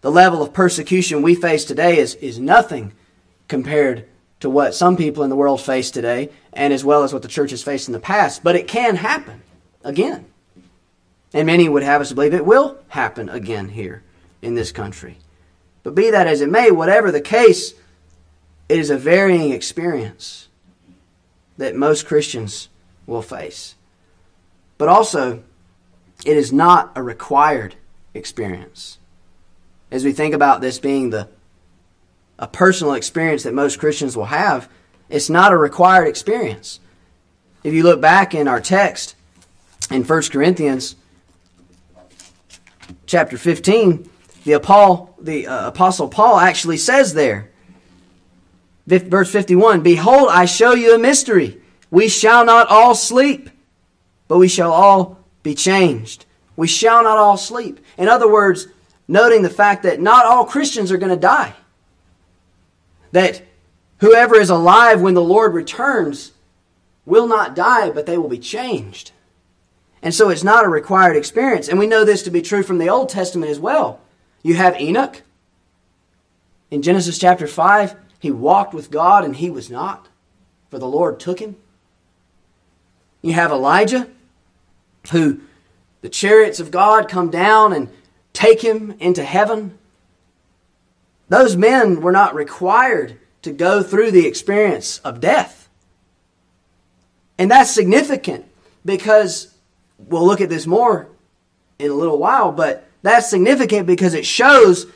the 0.00 0.12
level 0.12 0.42
of 0.42 0.52
persecution 0.52 1.22
we 1.22 1.34
face 1.34 1.64
today 1.64 1.98
is, 1.98 2.14
is 2.16 2.38
nothing 2.38 2.92
compared 3.48 4.06
to 4.40 4.48
what 4.48 4.74
some 4.74 4.96
people 4.96 5.24
in 5.24 5.30
the 5.30 5.36
world 5.36 5.60
face 5.60 5.90
today, 5.90 6.30
and 6.52 6.72
as 6.72 6.84
well 6.84 7.02
as 7.02 7.12
what 7.12 7.22
the 7.22 7.28
church 7.28 7.50
has 7.50 7.62
faced 7.62 7.88
in 7.88 7.92
the 7.92 8.00
past. 8.00 8.42
But 8.42 8.56
it 8.56 8.68
can 8.68 8.96
happen 8.96 9.42
again. 9.84 10.26
And 11.32 11.46
many 11.46 11.68
would 11.68 11.82
have 11.82 12.00
us 12.00 12.12
believe 12.12 12.34
it 12.34 12.46
will 12.46 12.78
happen 12.88 13.28
again 13.28 13.68
here 13.68 14.02
in 14.40 14.54
this 14.54 14.72
country. 14.72 15.18
But 15.82 15.94
be 15.94 16.10
that 16.10 16.26
as 16.26 16.40
it 16.40 16.50
may, 16.50 16.70
whatever 16.70 17.10
the 17.10 17.20
case, 17.20 17.74
it 18.68 18.78
is 18.78 18.90
a 18.90 18.98
varying 18.98 19.52
experience 19.52 20.48
that 21.56 21.74
most 21.76 22.06
Christians 22.06 22.68
will 23.06 23.22
face. 23.22 23.74
But 24.78 24.88
also, 24.88 25.42
it 26.24 26.36
is 26.36 26.52
not 26.52 26.92
a 26.94 27.02
required 27.02 27.74
experience. 28.14 28.98
As 29.90 30.04
we 30.04 30.12
think 30.12 30.34
about 30.34 30.60
this 30.60 30.78
being 30.78 31.10
the 31.10 31.28
a 32.38 32.46
personal 32.46 32.94
experience 32.94 33.42
that 33.42 33.54
most 33.54 33.80
Christians 33.80 34.16
will 34.16 34.26
have, 34.26 34.68
it's 35.08 35.30
not 35.30 35.52
a 35.52 35.56
required 35.56 36.06
experience. 36.06 36.80
If 37.64 37.74
you 37.74 37.82
look 37.82 38.00
back 38.00 38.34
in 38.34 38.48
our 38.48 38.60
text 38.60 39.16
in 39.90 40.04
1 40.04 40.22
Corinthians 40.30 40.96
chapter 43.06 43.38
15, 43.38 44.08
the, 44.44 45.08
the 45.20 45.46
uh, 45.46 45.68
Apostle 45.68 46.08
Paul 46.08 46.38
actually 46.38 46.76
says 46.76 47.14
there, 47.14 47.50
verse 48.86 49.30
51 49.30 49.82
Behold, 49.82 50.28
I 50.30 50.44
show 50.44 50.72
you 50.72 50.94
a 50.94 50.98
mystery. 50.98 51.60
We 51.90 52.08
shall 52.08 52.44
not 52.44 52.68
all 52.68 52.94
sleep, 52.94 53.50
but 54.28 54.38
we 54.38 54.48
shall 54.48 54.72
all 54.72 55.18
be 55.42 55.54
changed. 55.54 56.26
We 56.56 56.66
shall 56.66 57.02
not 57.02 57.18
all 57.18 57.36
sleep. 57.36 57.80
In 57.96 58.08
other 58.08 58.30
words, 58.30 58.66
noting 59.06 59.42
the 59.42 59.50
fact 59.50 59.84
that 59.84 60.00
not 60.00 60.26
all 60.26 60.44
Christians 60.44 60.92
are 60.92 60.98
going 60.98 61.14
to 61.14 61.16
die. 61.16 61.54
That 63.12 63.42
whoever 64.00 64.36
is 64.36 64.50
alive 64.50 65.00
when 65.00 65.14
the 65.14 65.22
Lord 65.22 65.54
returns 65.54 66.32
will 67.04 67.26
not 67.26 67.54
die, 67.54 67.90
but 67.90 68.06
they 68.06 68.18
will 68.18 68.28
be 68.28 68.38
changed. 68.38 69.12
And 70.02 70.14
so 70.14 70.30
it's 70.30 70.44
not 70.44 70.64
a 70.64 70.68
required 70.68 71.16
experience. 71.16 71.68
And 71.68 71.78
we 71.78 71.86
know 71.86 72.04
this 72.04 72.22
to 72.24 72.30
be 72.30 72.42
true 72.42 72.62
from 72.62 72.78
the 72.78 72.88
Old 72.88 73.08
Testament 73.08 73.50
as 73.50 73.58
well. 73.58 74.00
You 74.42 74.54
have 74.54 74.80
Enoch. 74.80 75.22
In 76.70 76.82
Genesis 76.82 77.18
chapter 77.18 77.46
5, 77.46 77.96
he 78.18 78.30
walked 78.30 78.74
with 78.74 78.90
God 78.90 79.24
and 79.24 79.36
he 79.36 79.50
was 79.50 79.70
not, 79.70 80.08
for 80.70 80.78
the 80.78 80.86
Lord 80.86 81.18
took 81.18 81.40
him. 81.40 81.56
You 83.22 83.32
have 83.32 83.50
Elijah, 83.50 84.08
who 85.10 85.40
the 86.02 86.08
chariots 86.08 86.60
of 86.60 86.70
God 86.70 87.08
come 87.08 87.30
down 87.30 87.72
and 87.72 87.88
take 88.32 88.62
him 88.62 88.94
into 89.00 89.24
heaven. 89.24 89.78
Those 91.28 91.56
men 91.56 92.00
were 92.00 92.12
not 92.12 92.34
required 92.34 93.18
to 93.42 93.52
go 93.52 93.82
through 93.82 94.10
the 94.10 94.26
experience 94.26 94.98
of 94.98 95.20
death. 95.20 95.68
And 97.38 97.50
that's 97.50 97.70
significant 97.70 98.44
because 98.84 99.54
we'll 99.98 100.26
look 100.26 100.40
at 100.40 100.48
this 100.48 100.66
more 100.66 101.08
in 101.78 101.90
a 101.90 101.94
little 101.94 102.18
while, 102.18 102.50
but 102.52 102.88
that's 103.02 103.30
significant 103.30 103.86
because 103.86 104.14
it 104.14 104.26
shows 104.26 104.86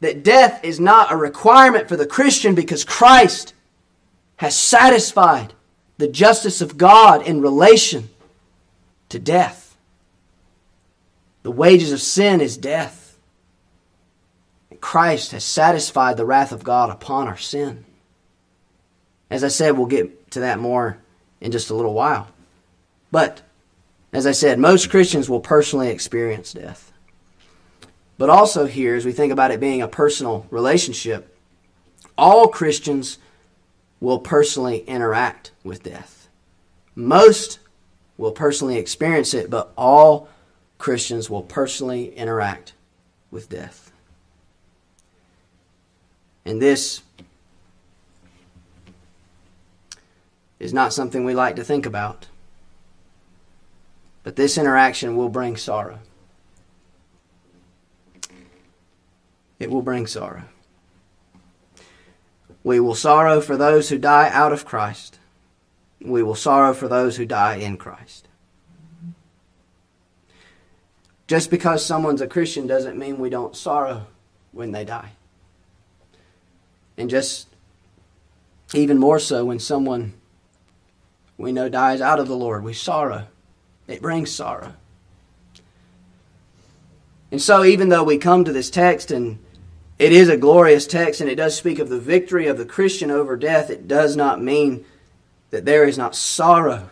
that 0.00 0.24
death 0.24 0.64
is 0.64 0.80
not 0.80 1.12
a 1.12 1.16
requirement 1.16 1.88
for 1.88 1.96
the 1.96 2.06
Christian 2.06 2.54
because 2.54 2.84
Christ 2.84 3.54
has 4.36 4.58
satisfied 4.58 5.54
the 5.96 6.08
justice 6.08 6.60
of 6.60 6.76
God 6.76 7.26
in 7.26 7.40
relation 7.40 8.10
to 9.08 9.18
death. 9.18 9.76
The 11.44 11.52
wages 11.52 11.92
of 11.92 12.00
sin 12.00 12.40
is 12.40 12.56
death. 12.56 13.03
Christ 14.84 15.32
has 15.32 15.44
satisfied 15.44 16.18
the 16.18 16.26
wrath 16.26 16.52
of 16.52 16.62
God 16.62 16.90
upon 16.90 17.26
our 17.26 17.38
sin. 17.38 17.86
As 19.30 19.42
I 19.42 19.48
said, 19.48 19.78
we'll 19.78 19.86
get 19.86 20.30
to 20.32 20.40
that 20.40 20.58
more 20.58 20.98
in 21.40 21.52
just 21.52 21.70
a 21.70 21.74
little 21.74 21.94
while. 21.94 22.28
But, 23.10 23.40
as 24.12 24.26
I 24.26 24.32
said, 24.32 24.58
most 24.58 24.90
Christians 24.90 25.26
will 25.26 25.40
personally 25.40 25.88
experience 25.88 26.52
death. 26.52 26.92
But 28.18 28.28
also, 28.28 28.66
here, 28.66 28.94
as 28.94 29.06
we 29.06 29.12
think 29.12 29.32
about 29.32 29.52
it 29.52 29.58
being 29.58 29.80
a 29.80 29.88
personal 29.88 30.46
relationship, 30.50 31.34
all 32.18 32.48
Christians 32.48 33.16
will 34.00 34.18
personally 34.18 34.80
interact 34.80 35.52
with 35.64 35.82
death. 35.82 36.28
Most 36.94 37.58
will 38.18 38.32
personally 38.32 38.76
experience 38.76 39.32
it, 39.32 39.48
but 39.48 39.72
all 39.78 40.28
Christians 40.76 41.30
will 41.30 41.42
personally 41.42 42.14
interact 42.14 42.74
with 43.30 43.48
death. 43.48 43.83
And 46.44 46.60
this 46.60 47.02
is 50.58 50.72
not 50.72 50.92
something 50.92 51.24
we 51.24 51.34
like 51.34 51.56
to 51.56 51.64
think 51.64 51.86
about. 51.86 52.26
But 54.22 54.36
this 54.36 54.56
interaction 54.56 55.16
will 55.16 55.28
bring 55.28 55.56
sorrow. 55.56 55.98
It 59.58 59.70
will 59.70 59.82
bring 59.82 60.06
sorrow. 60.06 60.44
We 62.62 62.80
will 62.80 62.94
sorrow 62.94 63.40
for 63.40 63.56
those 63.56 63.90
who 63.90 63.98
die 63.98 64.30
out 64.30 64.52
of 64.52 64.64
Christ. 64.64 65.18
We 66.00 66.22
will 66.22 66.34
sorrow 66.34 66.72
for 66.72 66.88
those 66.88 67.16
who 67.16 67.26
die 67.26 67.56
in 67.56 67.76
Christ. 67.76 68.28
Just 71.26 71.50
because 71.50 71.84
someone's 71.84 72.20
a 72.20 72.26
Christian 72.26 72.66
doesn't 72.66 72.98
mean 72.98 73.18
we 73.18 73.30
don't 73.30 73.56
sorrow 73.56 74.06
when 74.52 74.72
they 74.72 74.84
die. 74.84 75.12
And 76.96 77.10
just 77.10 77.48
even 78.72 78.98
more 78.98 79.18
so 79.18 79.44
when 79.44 79.58
someone 79.58 80.14
we 81.36 81.52
know 81.52 81.68
dies 81.68 82.00
out 82.00 82.20
of 82.20 82.28
the 82.28 82.36
Lord, 82.36 82.62
we 82.62 82.72
sorrow. 82.72 83.26
It 83.86 84.00
brings 84.00 84.30
sorrow. 84.30 84.74
And 87.30 87.42
so, 87.42 87.64
even 87.64 87.88
though 87.88 88.04
we 88.04 88.18
come 88.18 88.44
to 88.44 88.52
this 88.52 88.70
text 88.70 89.10
and 89.10 89.40
it 89.98 90.12
is 90.12 90.28
a 90.28 90.36
glorious 90.36 90.86
text 90.86 91.20
and 91.20 91.28
it 91.28 91.34
does 91.34 91.56
speak 91.56 91.78
of 91.78 91.88
the 91.88 91.98
victory 91.98 92.46
of 92.46 92.58
the 92.58 92.64
Christian 92.64 93.10
over 93.10 93.36
death, 93.36 93.70
it 93.70 93.88
does 93.88 94.16
not 94.16 94.40
mean 94.40 94.84
that 95.50 95.64
there 95.64 95.84
is 95.84 95.98
not 95.98 96.14
sorrow 96.14 96.90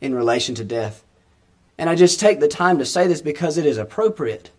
in 0.00 0.14
relation 0.14 0.54
to 0.56 0.64
death. 0.64 1.02
And 1.78 1.88
I 1.88 1.94
just 1.94 2.20
take 2.20 2.40
the 2.40 2.48
time 2.48 2.78
to 2.78 2.84
say 2.84 3.06
this 3.06 3.22
because 3.22 3.56
it 3.56 3.64
is 3.64 3.78
appropriate. 3.78 4.50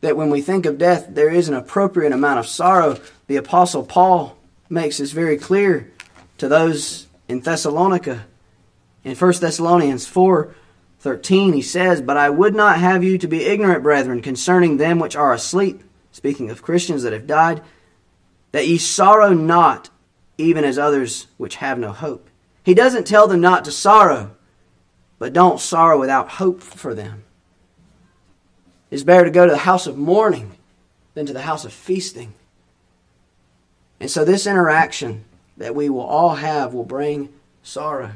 That 0.00 0.16
when 0.16 0.30
we 0.30 0.40
think 0.40 0.66
of 0.66 0.78
death, 0.78 1.06
there 1.10 1.30
is 1.30 1.48
an 1.48 1.54
appropriate 1.54 2.12
amount 2.12 2.38
of 2.38 2.46
sorrow. 2.46 3.00
The 3.26 3.36
Apostle 3.36 3.84
Paul 3.84 4.36
makes 4.68 4.98
this 4.98 5.12
very 5.12 5.36
clear 5.36 5.92
to 6.38 6.48
those 6.48 7.06
in 7.28 7.40
Thessalonica. 7.40 8.26
In 9.04 9.14
1 9.14 9.32
Thessalonians 9.40 10.06
4 10.06 10.54
13, 11.00 11.52
he 11.52 11.62
says, 11.62 12.02
But 12.02 12.16
I 12.16 12.28
would 12.28 12.54
not 12.54 12.78
have 12.78 13.04
you 13.04 13.18
to 13.18 13.28
be 13.28 13.44
ignorant, 13.44 13.82
brethren, 13.82 14.20
concerning 14.20 14.76
them 14.76 14.98
which 14.98 15.14
are 15.14 15.32
asleep, 15.32 15.84
speaking 16.10 16.50
of 16.50 16.62
Christians 16.62 17.04
that 17.04 17.12
have 17.12 17.26
died, 17.26 17.62
that 18.50 18.66
ye 18.66 18.78
sorrow 18.78 19.32
not, 19.32 19.90
even 20.38 20.64
as 20.64 20.78
others 20.78 21.28
which 21.36 21.56
have 21.56 21.78
no 21.78 21.92
hope. 21.92 22.28
He 22.64 22.74
doesn't 22.74 23.06
tell 23.06 23.28
them 23.28 23.40
not 23.40 23.64
to 23.64 23.72
sorrow, 23.72 24.32
but 25.18 25.32
don't 25.32 25.60
sorrow 25.60 25.98
without 25.98 26.30
hope 26.30 26.62
for 26.62 26.94
them. 26.94 27.24
It's 28.90 29.02
better 29.02 29.24
to 29.24 29.30
go 29.30 29.44
to 29.46 29.52
the 29.52 29.58
house 29.58 29.86
of 29.86 29.96
mourning 29.96 30.52
than 31.14 31.26
to 31.26 31.32
the 31.32 31.42
house 31.42 31.64
of 31.64 31.72
feasting. 31.72 32.32
And 34.00 34.10
so, 34.10 34.24
this 34.24 34.46
interaction 34.46 35.24
that 35.56 35.74
we 35.74 35.88
will 35.88 36.00
all 36.00 36.36
have 36.36 36.72
will 36.72 36.84
bring 36.84 37.30
sorrow. 37.62 38.12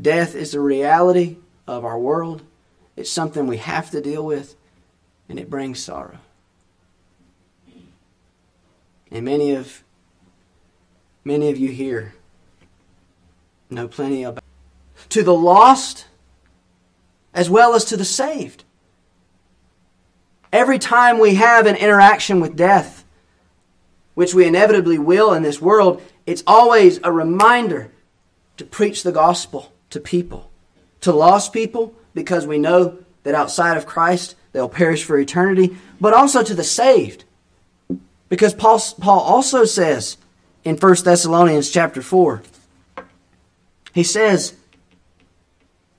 Death 0.00 0.34
is 0.34 0.52
the 0.52 0.60
reality 0.60 1.36
of 1.66 1.84
our 1.84 1.98
world. 1.98 2.42
It's 2.96 3.10
something 3.10 3.46
we 3.46 3.56
have 3.56 3.90
to 3.90 4.00
deal 4.00 4.24
with, 4.24 4.54
and 5.28 5.38
it 5.38 5.50
brings 5.50 5.82
sorrow. 5.82 6.18
And 9.10 9.24
many 9.24 9.52
of 9.52 9.82
many 11.24 11.48
of 11.50 11.56
you 11.56 11.70
here 11.70 12.14
know 13.70 13.88
plenty 13.88 14.22
about 14.24 14.44
to 15.08 15.22
the 15.22 15.34
lost 15.34 16.06
as 17.32 17.48
well 17.48 17.74
as 17.74 17.84
to 17.86 17.96
the 17.96 18.04
saved. 18.04 18.63
Every 20.54 20.78
time 20.78 21.18
we 21.18 21.34
have 21.34 21.66
an 21.66 21.74
interaction 21.74 22.38
with 22.38 22.54
death, 22.54 23.04
which 24.14 24.34
we 24.34 24.46
inevitably 24.46 24.98
will 24.98 25.34
in 25.34 25.42
this 25.42 25.60
world, 25.60 26.00
it's 26.26 26.44
always 26.46 27.00
a 27.02 27.10
reminder 27.10 27.90
to 28.58 28.64
preach 28.64 29.02
the 29.02 29.10
gospel 29.10 29.72
to 29.90 29.98
people, 29.98 30.48
to 31.00 31.10
lost 31.10 31.52
people, 31.52 31.92
because 32.14 32.46
we 32.46 32.58
know 32.58 32.98
that 33.24 33.34
outside 33.34 33.76
of 33.76 33.84
Christ 33.84 34.36
they'll 34.52 34.68
perish 34.68 35.02
for 35.02 35.18
eternity, 35.18 35.76
but 36.00 36.14
also 36.14 36.44
to 36.44 36.54
the 36.54 36.62
saved. 36.62 37.24
Because 38.28 38.54
Paul, 38.54 38.80
Paul 39.00 39.22
also 39.22 39.64
says 39.64 40.18
in 40.62 40.76
1 40.76 40.96
Thessalonians 41.02 41.68
chapter 41.68 42.00
4, 42.00 42.42
he 43.92 44.04
says, 44.04 44.54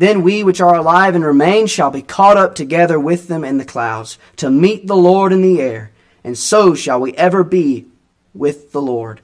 Then 0.00 0.22
we 0.22 0.42
which 0.42 0.62
are 0.62 0.76
alive 0.76 1.14
and 1.14 1.22
remain 1.22 1.66
shall 1.66 1.90
be 1.90 2.00
caught 2.00 2.38
up 2.38 2.54
together 2.54 2.98
with 2.98 3.28
them 3.28 3.44
in 3.44 3.58
the 3.58 3.66
clouds, 3.66 4.16
to 4.36 4.50
meet 4.50 4.86
the 4.86 4.96
Lord 4.96 5.30
in 5.30 5.42
the 5.42 5.60
air, 5.60 5.90
and 6.24 6.38
so 6.38 6.74
shall 6.74 6.98
we 6.98 7.12
ever 7.16 7.44
be 7.44 7.84
with 8.32 8.72
the 8.72 8.80
Lord. 8.80 9.20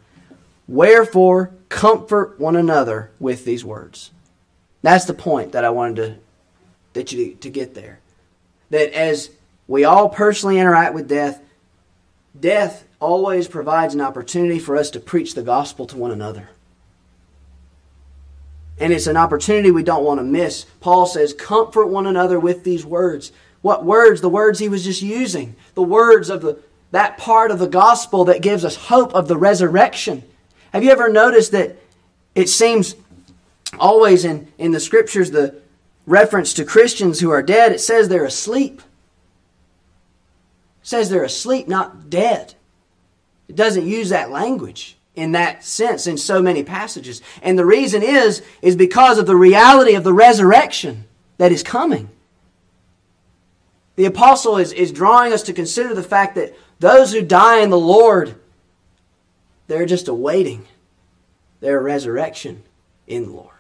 Wherefore, 0.69 1.55
comfort 1.71 2.39
one 2.39 2.57
another 2.57 3.11
with 3.19 3.47
these 3.47 3.65
words. 3.65 4.11
That's 4.83 5.07
the 5.07 5.15
point 5.15 5.53
that 5.53 5.65
I 5.65 5.71
wanted 5.71 5.97
to 5.97 6.17
that 6.93 7.11
you 7.11 7.37
to 7.37 7.49
get 7.49 7.75
there. 7.75 8.01
That 8.69 8.93
as 8.93 9.31
we 9.67 9.85
all 9.85 10.11
personally 10.11 10.59
interact 10.59 10.93
with 10.93 11.09
death, 11.09 11.41
death 12.39 12.85
always 13.01 13.49
provides 13.49 13.95
an 13.95 14.03
opportunity 14.03 14.59
for 14.59 14.77
us 14.77 14.91
to 14.91 15.01
preach 15.01 15.35
the 15.35 15.43
gospel 15.43 15.87
to 15.87 15.97
one 15.97 16.11
another. 16.11 16.51
And 18.79 18.93
it's 18.93 19.07
an 19.07 19.17
opportunity 19.17 19.71
we 19.71 19.83
don't 19.83 20.05
want 20.05 20.21
to 20.21 20.25
miss. 20.25 20.65
Paul 20.81 21.07
says, 21.07 21.33
Comfort 21.33 21.87
one 21.87 22.07
another 22.07 22.39
with 22.39 22.65
these 22.65 22.85
words. 22.85 23.33
What 23.63 23.85
words? 23.85 24.21
The 24.21 24.29
words 24.29 24.59
he 24.59 24.69
was 24.69 24.85
just 24.85 25.03
using. 25.03 25.57
The 25.75 25.83
words 25.83 26.29
of 26.29 26.43
the, 26.43 26.59
that 26.91 27.17
part 27.19 27.51
of 27.51 27.59
the 27.59 27.69
gospel 27.69 28.27
that 28.27 28.43
gives 28.43 28.65
us 28.65 28.77
hope 28.77 29.15
of 29.15 29.29
the 29.29 29.37
resurrection. 29.37 30.23
Have 30.73 30.85
you 30.85 30.91
ever 30.91 31.09
noticed 31.09 31.53
that 31.53 31.77
it 32.35 32.49
seems 32.49 32.95
always 33.79 34.25
in, 34.25 34.53
in 34.59 34.73
the 34.73 34.81
scriptures, 34.81 35.31
the, 35.31 35.61
reference 36.07 36.55
to 36.55 36.65
Christians 36.65 37.21
who 37.21 37.31
are 37.31 37.43
dead, 37.43 37.73
it 37.73 37.81
says 37.81 38.09
they're 38.09 38.25
asleep. 38.25 38.81
It 40.81 40.87
says 40.87 41.11
they're 41.11 41.25
asleep, 41.25 41.69
not 41.69 42.09
dead. 42.09 42.55
It 43.49 43.57
doesn't 43.57 43.87
use 43.87 44.11
that 44.11 44.31
language 44.31 44.96
in 45.17 45.33
that 45.33 45.65
sense 45.65 46.07
in 46.07 46.19
so 46.19 46.41
many 46.41 46.63
passages. 46.63 47.23
And 47.43 47.59
the 47.59 47.65
reason 47.65 48.03
is, 48.03 48.43
is 48.63 48.77
because 48.77 49.19
of 49.19 49.27
the 49.27 49.35
reality 49.35 49.95
of 49.95 50.05
the 50.05 50.13
resurrection 50.13 51.07
that 51.39 51.51
is 51.51 51.63
coming. 51.63 52.11
The 53.97 54.05
apostle 54.05 54.59
is, 54.59 54.73
is 54.73 54.93
drawing 54.93 55.33
us 55.33 55.43
to 55.45 55.55
consider 55.55 55.95
the 55.95 56.03
fact 56.03 56.35
that 56.35 56.55
those 56.79 57.13
who 57.13 57.23
die 57.23 57.61
in 57.61 57.71
the 57.71 57.79
Lord, 57.79 58.35
they're 59.67 59.87
just 59.87 60.07
awaiting 60.07 60.67
their 61.61 61.81
resurrection 61.81 62.63
in 63.07 63.25
the 63.25 63.33
Lord. 63.33 63.51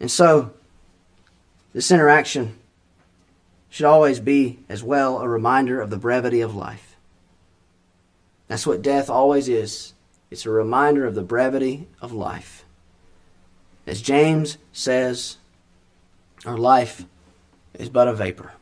And 0.00 0.10
so, 0.10 0.52
this 1.72 1.92
interaction 1.92 2.58
should 3.68 3.86
always 3.86 4.18
be, 4.18 4.58
as 4.68 4.82
well, 4.82 5.18
a 5.18 5.28
reminder 5.28 5.80
of 5.80 5.90
the 5.90 5.96
brevity 5.96 6.40
of 6.40 6.56
life. 6.56 6.89
That's 8.50 8.66
what 8.66 8.82
death 8.82 9.08
always 9.08 9.48
is 9.48 9.94
it's 10.28 10.44
a 10.44 10.50
reminder 10.50 11.06
of 11.06 11.14
the 11.14 11.22
brevity 11.22 11.86
of 12.00 12.12
life. 12.12 12.64
As 13.86 14.02
James 14.02 14.58
says, 14.72 15.36
our 16.44 16.58
life 16.58 17.06
is 17.74 17.88
but 17.88 18.08
a 18.08 18.12
vapor. 18.12 18.52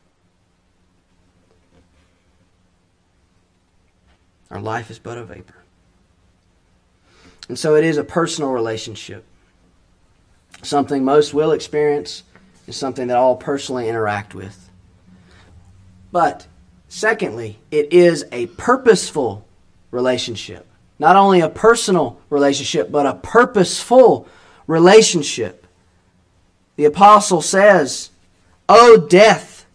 Our 4.51 4.61
life 4.61 4.90
is 4.90 4.98
but 4.98 5.16
a 5.16 5.24
vapor. 5.24 5.57
And 7.48 7.59
so 7.59 7.74
it 7.74 7.85
is 7.85 7.96
a 7.96 8.05
personal 8.05 8.51
relationship 8.51 9.24
something 10.62 11.03
most 11.03 11.33
will 11.33 11.53
experience, 11.53 12.24
and 12.66 12.74
something 12.74 13.07
that 13.07 13.16
all 13.16 13.37
personally 13.37 13.88
interact 13.88 14.35
with. 14.35 14.68
But 16.12 16.46
secondly, 16.88 17.59
it 17.70 17.90
is 17.90 18.27
a 18.33 18.48
purposeful 18.48 19.48
relationship. 19.90 20.66
Not 20.98 21.16
only 21.16 21.40
a 21.40 21.48
personal 21.48 22.20
relationship, 22.31 22.90
but 22.90 23.07
a 23.07 23.14
purposeful 23.14 24.29
relationship. 24.66 25.66
The 26.77 26.85
apostle 26.85 27.42
says, 27.42 28.11
O 28.68 29.07
death, 29.09 29.66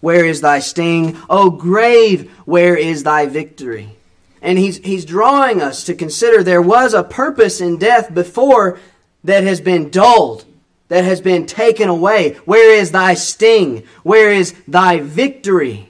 where 0.00 0.24
is 0.24 0.40
thy 0.40 0.58
sting? 0.58 1.16
O 1.28 1.50
grave, 1.50 2.30
where 2.44 2.76
is 2.76 3.02
thy 3.02 3.26
victory? 3.26 3.96
And 4.42 4.58
he's, 4.58 4.78
he's 4.78 5.04
drawing 5.04 5.60
us 5.60 5.84
to 5.84 5.94
consider 5.94 6.42
there 6.42 6.62
was 6.62 6.94
a 6.94 7.04
purpose 7.04 7.60
in 7.60 7.76
death 7.76 8.12
before 8.12 8.78
that 9.24 9.44
has 9.44 9.60
been 9.60 9.90
dulled, 9.90 10.46
that 10.88 11.04
has 11.04 11.20
been 11.20 11.44
taken 11.46 11.90
away. 11.90 12.34
Where 12.46 12.74
is 12.74 12.90
thy 12.90 13.14
sting? 13.14 13.84
Where 14.02 14.30
is 14.30 14.54
thy 14.66 15.00
victory? 15.00 15.89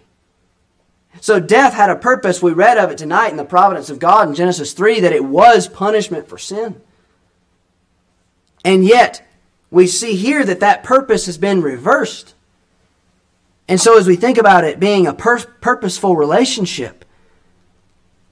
So 1.20 1.38
death 1.38 1.74
had 1.74 1.90
a 1.90 1.96
purpose. 1.96 2.42
We 2.42 2.52
read 2.52 2.78
of 2.78 2.90
it 2.90 2.98
tonight 2.98 3.30
in 3.30 3.36
the 3.36 3.44
providence 3.44 3.90
of 3.90 3.98
God 3.98 4.28
in 4.28 4.34
Genesis 4.34 4.72
3 4.72 5.00
that 5.00 5.12
it 5.12 5.24
was 5.24 5.68
punishment 5.68 6.28
for 6.28 6.38
sin. 6.38 6.80
And 8.64 8.84
yet, 8.84 9.26
we 9.70 9.86
see 9.86 10.16
here 10.16 10.44
that 10.44 10.60
that 10.60 10.82
purpose 10.82 11.26
has 11.26 11.38
been 11.38 11.62
reversed. 11.62 12.34
And 13.68 13.80
so, 13.80 13.98
as 13.98 14.06
we 14.06 14.16
think 14.16 14.38
about 14.38 14.64
it 14.64 14.80
being 14.80 15.06
a 15.06 15.14
pur- 15.14 15.46
purposeful 15.60 16.16
relationship, 16.16 17.04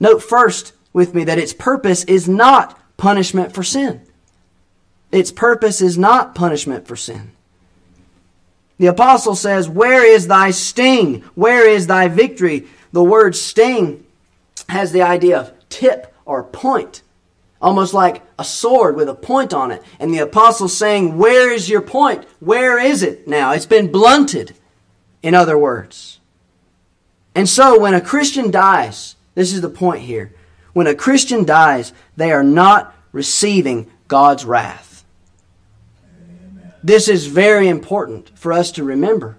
note 0.01 0.23
first 0.23 0.73
with 0.93 1.15
me 1.15 1.25
that 1.25 1.39
its 1.39 1.53
purpose 1.53 2.05
is 2.05 2.29
not 2.29 2.79
punishment 2.97 3.55
for 3.55 3.63
sin. 3.63 4.03
Its 5.13 5.31
purpose 5.31 5.81
is 5.81 5.97
not 5.97 6.35
punishment 6.35 6.87
for 6.87 6.97
sin. 6.97 7.33
The 8.79 8.87
apostle 8.87 9.35
says, 9.35 9.69
Where 9.69 10.05
is 10.05 10.27
thy 10.27 10.51
sting? 10.51 11.23
Where 11.35 11.69
is 11.69 11.87
thy 11.87 12.09
victory? 12.09 12.67
The 12.93 13.05
word 13.05 13.37
sting 13.37 14.05
has 14.69 14.93
the 14.93 15.03
idea 15.03 15.39
of 15.39 15.53
tip 15.69 16.15
or 16.25 16.43
point 16.45 17.03
almost 17.61 17.95
like 17.95 18.23
a 18.39 18.45
sword 18.45 18.97
with 18.97 19.09
a 19.09 19.15
point 19.15 19.53
on 19.53 19.71
it. 19.71 19.83
And 19.99 20.13
the 20.13 20.19
apostle's 20.19 20.77
saying, 20.77 21.19
Where 21.19 21.51
is 21.51 21.69
your 21.69 21.81
point? 21.81 22.25
Where 22.41 22.79
is 22.79 23.03
it 23.03 23.27
now? 23.27 23.53
It's 23.53 23.67
been 23.67 23.91
blunted, 23.91 24.55
in 25.23 25.35
other 25.35 25.59
words. 25.59 26.21
And 27.35 27.49
so 27.49 27.79
when 27.79 27.95
a 27.95 28.01
Christian 28.01 28.51
dies, 28.51 29.17
this 29.35 29.53
is 29.53 29.61
the 29.61 29.69
point 29.69 30.03
here. 30.03 30.35
When 30.73 30.87
a 30.87 30.95
Christian 30.95 31.45
dies, 31.45 31.93
they 32.17 32.33
are 32.33 32.45
not 32.45 32.95
receiving 33.13 33.91
God's 34.07 34.45
wrath. 34.45 35.05
This 36.83 37.09
is 37.09 37.27
very 37.27 37.69
important 37.69 38.31
for 38.39 38.53
us 38.53 38.73
to 38.73 38.85
remember. 38.85 39.38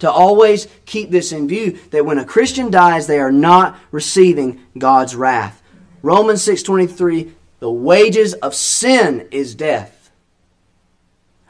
To 0.00 0.10
always 0.10 0.68
keep 0.86 1.10
this 1.10 1.32
in 1.32 1.48
view 1.48 1.78
that 1.90 2.06
when 2.06 2.18
a 2.18 2.24
Christian 2.24 2.70
dies, 2.70 3.06
they 3.06 3.18
are 3.18 3.32
not 3.32 3.76
receiving 3.90 4.60
God's 4.78 5.16
wrath. 5.16 5.60
Romans 6.02 6.42
6:23 6.42 7.32
the 7.60 7.70
wages 7.70 8.34
of 8.34 8.54
sin 8.54 9.28
is 9.30 9.54
death. 9.54 10.10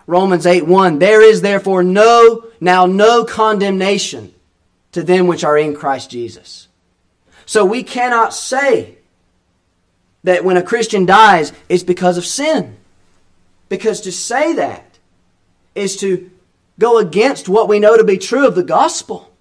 Romans 0.07 0.47
8 0.47 0.67
1. 0.67 0.99
There 0.99 1.23
is 1.23 1.43
therefore 1.43 1.83
no, 1.83 2.47
now 2.61 2.87
no 2.87 3.25
condemnation 3.25 4.33
to 4.93 5.03
them 5.03 5.27
which 5.27 5.45
are 5.45 5.59
in 5.59 5.77
Christ 5.77 6.11
Jesus. 6.11 6.69
So 7.45 7.65
we 7.65 7.83
cannot 7.83 8.33
say 8.33 8.97
that 10.25 10.45
when 10.45 10.57
a 10.57 10.63
Christian 10.63 11.05
dies, 11.05 11.53
it's 11.69 11.83
because 11.83 12.17
of 12.17 12.25
sin. 12.25 12.77
Because 13.69 14.01
to 14.03 14.13
say 14.13 14.55
that 14.55 14.99
is 15.75 15.97
to 15.99 16.31
go 16.79 16.99
against 16.99 17.49
what 17.49 17.69
we 17.69 17.79
know 17.79 17.97
to 17.97 18.05
be 18.05 18.19
true 18.19 18.47
of 18.47 18.55
the 18.55 18.63
gospel. 18.63 19.33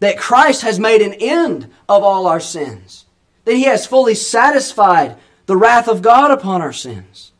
That 0.00 0.18
Christ 0.18 0.62
has 0.62 0.78
made 0.78 1.02
an 1.02 1.14
end 1.14 1.70
of 1.88 2.02
all 2.02 2.26
our 2.26 2.40
sins. 2.40 3.06
That 3.44 3.54
he 3.54 3.64
has 3.64 3.86
fully 3.86 4.14
satisfied 4.14 5.16
the 5.46 5.56
wrath 5.56 5.88
of 5.88 6.02
God 6.02 6.30
upon 6.30 6.60
our 6.60 6.72
sins. 6.72 7.32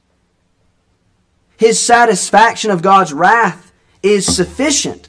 His 1.57 1.81
satisfaction 1.81 2.71
of 2.71 2.83
God's 2.83 3.13
wrath 3.13 3.73
is 4.03 4.27
sufficient. 4.27 5.09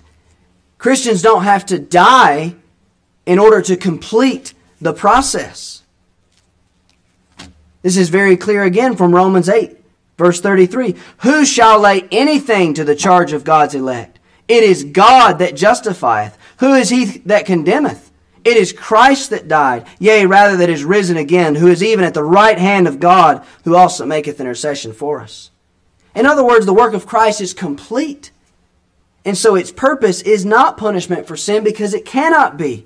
Christians 0.78 1.21
don't 1.21 1.43
have 1.43 1.65
to 1.67 1.80
die 1.80 2.56
in 3.26 3.39
order 3.39 3.62
to 3.62 3.76
complete 3.76 4.54
the 4.80 4.93
process. 4.93 5.84
This 7.82 7.98
is 7.98 8.10
very 8.10 8.38
clear 8.38 8.63
again 8.63 8.95
from 8.95 9.13
Romans 9.13 9.50
8, 9.50 9.78
verse 10.17 10.41
33. 10.41 10.95
Who 11.19 11.45
shall 11.45 11.80
lay 11.80 12.08
anything 12.12 12.73
to 12.73 12.84
the 12.84 12.95
charge 12.95 13.34
of 13.34 13.43
God's 13.43 13.75
elect? 13.75 14.19
It 14.47 14.63
is 14.63 14.84
God 14.84 15.39
that 15.39 15.56
justifieth. 15.56 16.38
Who 16.60 16.73
is 16.73 16.89
he 16.89 17.06
that 17.25 17.45
condemneth? 17.45 18.12
It 18.43 18.58
is 18.58 18.71
Christ 18.71 19.32
that 19.32 19.47
died, 19.47 19.88
yea, 19.97 20.28
rather 20.28 20.56
that 20.58 20.69
is 20.69 20.84
risen 20.84 21.17
again, 21.17 21.56
who 21.56 21.67
is 21.67 21.82
even 21.82 22.06
at 22.06 22.13
the 22.13 22.23
right 22.23 22.60
hand 22.60 22.88
of 22.88 22.99
God, 22.99 23.43
who 23.63 23.75
also 23.75 24.06
maketh 24.06 24.39
intercession 24.39 24.93
for 24.93 25.19
us. 25.19 25.49
In 26.13 26.28
other 26.28 26.45
words, 26.45 26.67
the 26.67 26.73
work 26.73 26.93
of 26.93 27.08
Christ 27.08 27.41
is 27.41 27.56
complete. 27.56 28.30
And 29.25 29.36
so 29.36 29.56
its 29.56 29.71
purpose 29.71 30.21
is 30.21 30.45
not 30.45 30.78
punishment 30.78 31.28
for 31.28 31.36
sin 31.36 31.63
because 31.63 31.95
it 31.95 32.06
cannot 32.06 32.56
be 32.56 32.86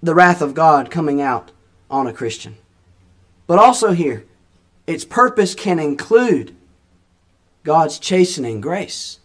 the 0.00 0.14
wrath 0.14 0.40
of 0.40 0.54
God 0.54 0.90
coming 0.90 1.20
out 1.20 1.50
on 1.90 2.06
a 2.06 2.12
Christian. 2.12 2.56
But 3.48 3.58
also 3.58 3.90
here, 3.90 4.24
its 4.86 5.04
purpose 5.04 5.54
can 5.54 5.78
include 5.78 6.54
God's 7.62 7.98
chastening 7.98 8.60
grace. 8.60 9.20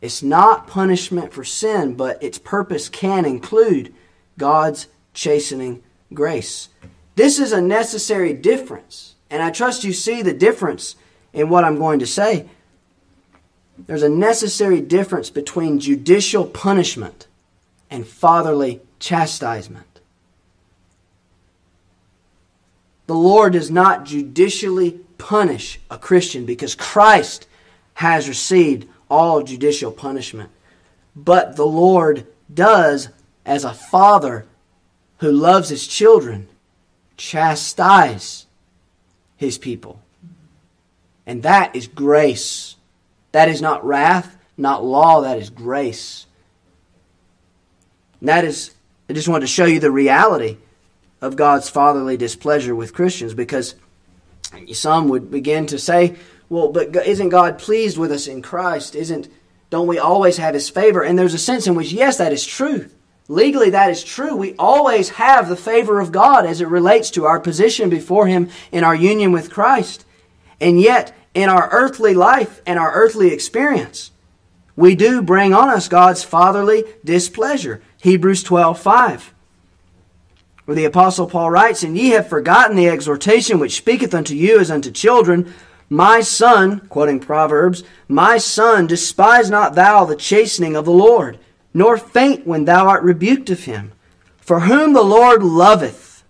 It's 0.00 0.22
not 0.22 0.66
punishment 0.66 1.32
for 1.32 1.44
sin, 1.44 1.94
but 1.94 2.22
its 2.22 2.38
purpose 2.38 2.88
can 2.88 3.24
include 3.24 3.94
God's 4.36 4.88
chastening 5.14 5.82
grace. 6.12 6.68
This 7.14 7.38
is 7.38 7.52
a 7.52 7.60
necessary 7.60 8.32
difference, 8.32 9.14
and 9.30 9.42
I 9.42 9.50
trust 9.50 9.84
you 9.84 9.92
see 9.92 10.20
the 10.20 10.34
difference 10.34 10.96
in 11.32 11.48
what 11.48 11.64
I'm 11.64 11.78
going 11.78 12.00
to 12.00 12.06
say. 12.06 12.48
There's 13.78 14.02
a 14.02 14.08
necessary 14.08 14.80
difference 14.80 15.30
between 15.30 15.80
judicial 15.80 16.44
punishment 16.44 17.26
and 17.90 18.06
fatherly 18.06 18.80
chastisement. 18.98 19.93
The 23.06 23.14
Lord 23.14 23.52
does 23.52 23.70
not 23.70 24.04
judicially 24.04 25.00
punish 25.18 25.78
a 25.90 25.98
Christian 25.98 26.46
because 26.46 26.74
Christ 26.74 27.46
has 27.94 28.28
received 28.28 28.88
all 29.10 29.42
judicial 29.42 29.92
punishment. 29.92 30.50
But 31.14 31.56
the 31.56 31.66
Lord 31.66 32.26
does, 32.52 33.08
as 33.44 33.64
a 33.64 33.72
father 33.72 34.46
who 35.18 35.30
loves 35.30 35.68
his 35.68 35.86
children, 35.86 36.48
chastise 37.16 38.46
his 39.36 39.58
people. 39.58 40.00
And 41.26 41.42
that 41.42 41.76
is 41.76 41.86
grace. 41.86 42.76
That 43.32 43.48
is 43.48 43.62
not 43.62 43.84
wrath, 43.84 44.36
not 44.56 44.84
law, 44.84 45.22
that 45.22 45.38
is 45.38 45.50
grace. 45.50 46.26
And 48.20 48.28
that 48.28 48.44
is, 48.44 48.74
I 49.08 49.12
just 49.12 49.28
wanted 49.28 49.42
to 49.42 49.52
show 49.52 49.64
you 49.64 49.80
the 49.80 49.90
reality 49.90 50.56
of 51.24 51.36
God's 51.36 51.70
fatherly 51.70 52.16
displeasure 52.18 52.74
with 52.74 52.92
Christians 52.92 53.32
because 53.32 53.74
some 54.72 55.08
would 55.08 55.30
begin 55.30 55.66
to 55.66 55.78
say, 55.78 56.16
well, 56.50 56.70
but 56.70 56.94
isn't 56.94 57.30
God 57.30 57.58
pleased 57.58 57.96
with 57.96 58.12
us 58.12 58.26
in 58.26 58.42
Christ? 58.42 58.94
Isn't 58.94 59.28
don't 59.70 59.86
we 59.86 59.98
always 59.98 60.36
have 60.36 60.54
his 60.54 60.68
favor? 60.68 61.02
And 61.02 61.18
there's 61.18 61.34
a 61.34 61.38
sense 61.38 61.66
in 61.66 61.74
which 61.74 61.92
yes, 61.92 62.18
that 62.18 62.32
is 62.32 62.46
true. 62.46 62.90
Legally 63.26 63.70
that 63.70 63.90
is 63.90 64.04
true. 64.04 64.36
We 64.36 64.54
always 64.58 65.08
have 65.10 65.48
the 65.48 65.56
favor 65.56 65.98
of 65.98 66.12
God 66.12 66.44
as 66.44 66.60
it 66.60 66.68
relates 66.68 67.10
to 67.12 67.24
our 67.24 67.40
position 67.40 67.88
before 67.88 68.26
him 68.26 68.50
in 68.70 68.84
our 68.84 68.94
union 68.94 69.32
with 69.32 69.50
Christ. 69.50 70.04
And 70.60 70.78
yet, 70.78 71.16
in 71.32 71.48
our 71.48 71.70
earthly 71.72 72.14
life 72.14 72.60
and 72.66 72.78
our 72.78 72.92
earthly 72.92 73.32
experience, 73.32 74.12
we 74.76 74.94
do 74.94 75.22
bring 75.22 75.54
on 75.54 75.70
us 75.70 75.88
God's 75.88 76.22
fatherly 76.22 76.84
displeasure. 77.02 77.82
Hebrews 78.02 78.42
12 78.42 78.78
5. 78.78 79.33
Where 80.64 80.74
the 80.74 80.84
Apostle 80.86 81.26
Paul 81.26 81.50
writes, 81.50 81.82
And 81.82 81.96
ye 81.96 82.10
have 82.10 82.28
forgotten 82.28 82.76
the 82.76 82.88
exhortation 82.88 83.58
which 83.58 83.76
speaketh 83.76 84.14
unto 84.14 84.34
you 84.34 84.58
as 84.58 84.70
unto 84.70 84.90
children, 84.90 85.52
my 85.90 86.20
son, 86.20 86.80
quoting 86.88 87.20
Proverbs, 87.20 87.84
my 88.08 88.38
son, 88.38 88.86
despise 88.86 89.50
not 89.50 89.74
thou 89.74 90.04
the 90.04 90.16
chastening 90.16 90.74
of 90.74 90.86
the 90.86 90.90
Lord, 90.90 91.38
nor 91.74 91.98
faint 91.98 92.46
when 92.46 92.64
thou 92.64 92.88
art 92.88 93.02
rebuked 93.02 93.50
of 93.50 93.64
him. 93.64 93.92
For 94.38 94.60
whom 94.60 94.92
the 94.92 95.02
Lord 95.02 95.42
loveth, 95.42 96.24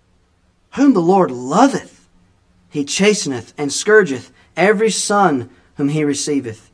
whom 0.73 0.95
the 0.95 1.01
Lord 1.01 1.31
loveth, 1.31 2.09
he 2.69 2.85
chasteneth 2.85 3.55
and 3.57 3.73
scourgeth 3.73 4.33
every 4.57 4.91
son 4.91 5.51
whom 5.77 5.89
he 5.89 6.05
receiveth. 6.05 6.71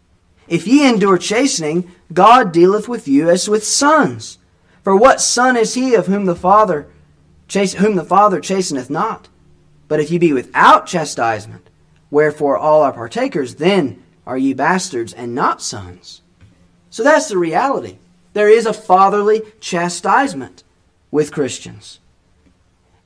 If 0.48 0.66
ye 0.66 0.88
endure 0.88 1.18
chastening, 1.18 1.90
God 2.12 2.52
dealeth 2.52 2.88
with 2.88 3.06
you 3.06 3.28
as 3.28 3.48
with 3.48 3.64
sons. 3.64 4.38
For 4.82 4.96
what 4.96 5.20
son 5.20 5.56
is 5.56 5.74
he 5.74 5.94
of 5.94 6.06
whom 6.06 6.24
the 6.24 6.34
Father, 6.34 6.88
whom 7.52 7.96
the 7.96 8.04
Father 8.04 8.40
chasteneth 8.40 8.90
not? 8.90 9.28
But 9.88 10.00
if 10.00 10.10
ye 10.10 10.18
be 10.18 10.32
without 10.32 10.86
chastisement, 10.86 11.70
Wherefore 12.10 12.58
all 12.58 12.82
are 12.82 12.92
partakers, 12.92 13.56
then 13.56 14.02
are 14.26 14.36
ye 14.36 14.52
bastards 14.52 15.12
and 15.12 15.34
not 15.34 15.62
sons. 15.62 16.22
So 16.90 17.04
that's 17.04 17.28
the 17.28 17.38
reality. 17.38 17.98
There 18.32 18.48
is 18.48 18.66
a 18.66 18.72
fatherly 18.72 19.42
chastisement 19.60 20.64
with 21.10 21.32
Christians. 21.32 22.00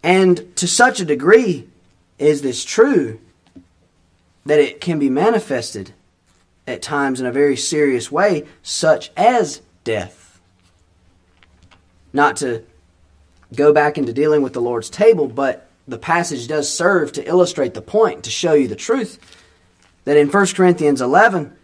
And 0.03 0.55
to 0.57 0.67
such 0.67 1.01
a 1.01 1.05
degree 1.05 1.69
is 2.19 2.43
this 2.43 2.65
true 2.65 3.21
that 4.47 4.61
it 4.61 4.81
can 4.81 4.99
be 4.99 5.11
manifested 5.11 5.93
at 6.67 6.83
times 6.83 7.21
in 7.21 7.27
a 7.27 7.33
very 7.33 7.57
serious 7.57 8.11
way, 8.11 8.45
such 8.63 9.11
as 9.17 9.61
death. 9.85 10.41
Not 12.13 12.37
to 12.39 12.65
go 13.55 13.73
back 13.73 13.99
into 13.99 14.13
dealing 14.13 14.43
with 14.43 14.53
the 14.53 14.61
Lord's 14.61 14.91
table, 14.91 15.29
but 15.29 15.69
the 15.87 15.99
passage 15.99 16.47
does 16.47 16.73
serve 16.73 17.13
to 17.13 17.29
illustrate 17.29 17.75
the 17.75 17.83
point, 17.83 18.25
to 18.25 18.31
show 18.31 18.55
you 18.55 18.69
the 18.69 18.77
truth 18.77 19.19
that 20.05 20.17
in 20.17 20.29
1 20.29 20.47
Corinthians 20.49 21.01
11, 21.01 21.57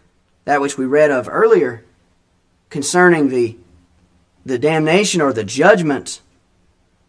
that 0.45 0.61
which 0.61 0.77
we 0.77 0.85
read 0.85 1.11
of 1.11 1.29
earlier, 1.29 1.83
concerning 2.69 3.29
the, 3.29 3.57
the 4.45 4.57
damnation 4.57 5.21
or 5.21 5.33
the 5.33 5.43
judgment 5.43 6.21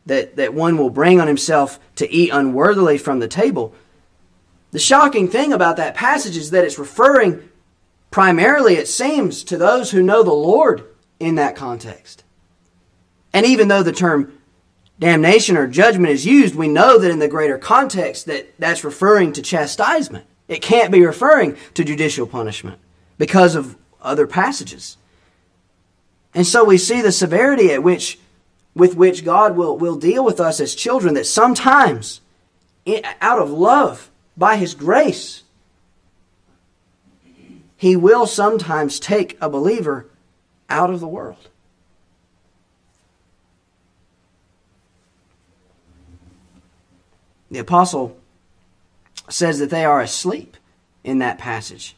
that, 0.06 0.36
that 0.36 0.54
one 0.54 0.76
will 0.76 0.90
bring 0.90 1.20
on 1.20 1.26
himself 1.26 1.78
to 1.96 2.10
eat 2.10 2.30
unworthily 2.32 2.98
from 2.98 3.20
the 3.20 3.28
table. 3.28 3.74
The 4.72 4.78
shocking 4.78 5.28
thing 5.28 5.52
about 5.52 5.76
that 5.76 5.94
passage 5.94 6.36
is 6.36 6.50
that 6.50 6.64
it's 6.64 6.78
referring 6.78 7.48
primarily, 8.10 8.74
it 8.74 8.88
seems, 8.88 9.44
to 9.44 9.56
those 9.56 9.90
who 9.90 10.02
know 10.02 10.22
the 10.22 10.32
Lord 10.32 10.84
in 11.20 11.36
that 11.36 11.56
context. 11.56 12.24
And 13.32 13.46
even 13.46 13.68
though 13.68 13.82
the 13.82 13.92
term 13.92 14.38
damnation 15.02 15.56
or 15.56 15.66
judgment 15.66 16.12
is 16.12 16.24
used, 16.24 16.54
we 16.54 16.68
know 16.68 16.96
that 16.96 17.10
in 17.10 17.18
the 17.18 17.26
greater 17.26 17.58
context 17.58 18.26
that 18.26 18.56
that's 18.56 18.84
referring 18.84 19.32
to 19.32 19.42
chastisement. 19.42 20.24
It 20.46 20.62
can't 20.62 20.92
be 20.92 21.04
referring 21.04 21.56
to 21.74 21.82
judicial 21.82 22.24
punishment 22.24 22.78
because 23.18 23.56
of 23.56 23.76
other 24.00 24.28
passages. 24.28 24.96
And 26.34 26.46
so 26.46 26.64
we 26.64 26.78
see 26.78 27.02
the 27.02 27.10
severity 27.10 27.72
at 27.72 27.82
which 27.82 28.20
with 28.76 28.94
which 28.94 29.24
God 29.24 29.56
will, 29.56 29.76
will 29.76 29.96
deal 29.96 30.24
with 30.24 30.38
us 30.38 30.60
as 30.60 30.72
children 30.74 31.14
that 31.14 31.26
sometimes 31.26 32.20
out 33.20 33.40
of 33.40 33.50
love 33.50 34.08
by 34.36 34.56
his 34.56 34.74
grace 34.74 35.42
he 37.76 37.96
will 37.96 38.28
sometimes 38.28 39.00
take 39.00 39.36
a 39.40 39.50
believer 39.50 40.06
out 40.70 40.90
of 40.90 41.00
the 41.00 41.08
world. 41.08 41.48
The 47.52 47.58
apostle 47.58 48.16
says 49.28 49.58
that 49.58 49.68
they 49.68 49.84
are 49.84 50.00
asleep 50.00 50.56
in 51.04 51.18
that 51.18 51.36
passage. 51.36 51.94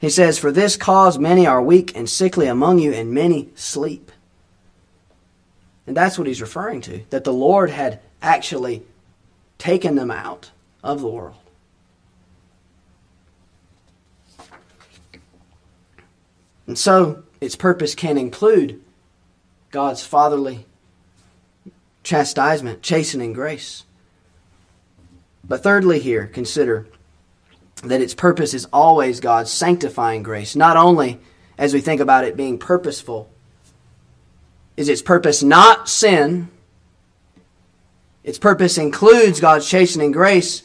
He 0.00 0.10
says, 0.10 0.38
For 0.38 0.52
this 0.52 0.76
cause 0.76 1.18
many 1.18 1.46
are 1.46 1.62
weak 1.62 1.96
and 1.96 2.06
sickly 2.08 2.46
among 2.46 2.78
you, 2.78 2.92
and 2.92 3.10
many 3.10 3.48
sleep. 3.54 4.12
And 5.86 5.96
that's 5.96 6.18
what 6.18 6.26
he's 6.26 6.42
referring 6.42 6.82
to, 6.82 7.00
that 7.08 7.24
the 7.24 7.32
Lord 7.32 7.70
had 7.70 8.00
actually 8.20 8.82
taken 9.56 9.94
them 9.94 10.10
out 10.10 10.50
of 10.84 11.00
the 11.00 11.08
world. 11.08 11.34
And 16.66 16.78
so, 16.78 17.22
its 17.40 17.56
purpose 17.56 17.94
can 17.94 18.18
include 18.18 18.82
God's 19.70 20.04
fatherly 20.04 20.66
chastisement, 22.02 22.82
chastening 22.82 23.32
grace. 23.32 23.84
But 25.48 25.62
thirdly, 25.62 25.98
here, 25.98 26.26
consider 26.26 26.86
that 27.82 28.00
its 28.00 28.14
purpose 28.14 28.54
is 28.54 28.66
always 28.72 29.20
God's 29.20 29.50
sanctifying 29.50 30.22
grace. 30.22 30.54
Not 30.54 30.76
only 30.76 31.20
as 31.56 31.72
we 31.72 31.80
think 31.80 32.00
about 32.00 32.24
it 32.24 32.36
being 32.36 32.58
purposeful, 32.58 33.30
is 34.76 34.88
its 34.88 35.02
purpose 35.02 35.42
not 35.42 35.88
sin, 35.88 36.50
its 38.28 38.38
purpose 38.38 38.76
includes 38.76 39.40
God's 39.40 39.66
chastening 39.66 40.12
grace. 40.12 40.62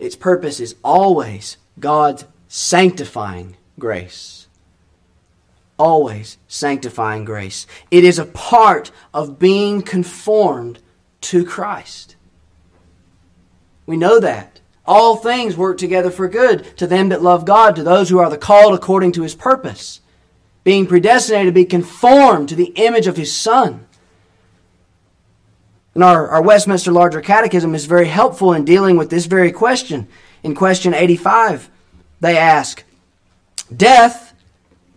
Its 0.00 0.16
purpose 0.16 0.58
is 0.58 0.74
always 0.82 1.56
God's 1.78 2.24
sanctifying 2.48 3.56
grace. 3.78 4.48
Always 5.78 6.38
sanctifying 6.48 7.24
grace. 7.24 7.68
It 7.92 8.02
is 8.02 8.18
a 8.18 8.26
part 8.26 8.90
of 9.14 9.38
being 9.38 9.82
conformed 9.82 10.80
to 11.20 11.44
Christ. 11.44 12.16
We 13.86 13.96
know 13.96 14.20
that. 14.20 14.60
All 14.84 15.16
things 15.16 15.56
work 15.56 15.78
together 15.78 16.10
for 16.10 16.28
good 16.28 16.76
to 16.76 16.86
them 16.86 17.08
that 17.10 17.22
love 17.22 17.44
God, 17.44 17.76
to 17.76 17.82
those 17.82 18.08
who 18.08 18.18
are 18.18 18.30
the 18.30 18.38
called 18.38 18.74
according 18.74 19.12
to 19.12 19.22
his 19.22 19.34
purpose, 19.34 20.00
being 20.64 20.86
predestinated 20.86 21.54
to 21.54 21.60
be 21.60 21.64
conformed 21.64 22.48
to 22.48 22.56
the 22.56 22.72
image 22.76 23.06
of 23.06 23.16
his 23.16 23.36
Son. 23.36 23.86
And 25.94 26.02
our, 26.02 26.28
our 26.28 26.42
Westminster 26.42 26.90
Larger 26.90 27.20
Catechism 27.20 27.74
is 27.74 27.86
very 27.86 28.06
helpful 28.06 28.52
in 28.52 28.64
dealing 28.64 28.96
with 28.96 29.10
this 29.10 29.26
very 29.26 29.52
question. 29.52 30.08
In 30.42 30.54
question 30.54 30.94
85, 30.94 31.70
they 32.20 32.36
ask, 32.36 32.82
Death 33.74 34.34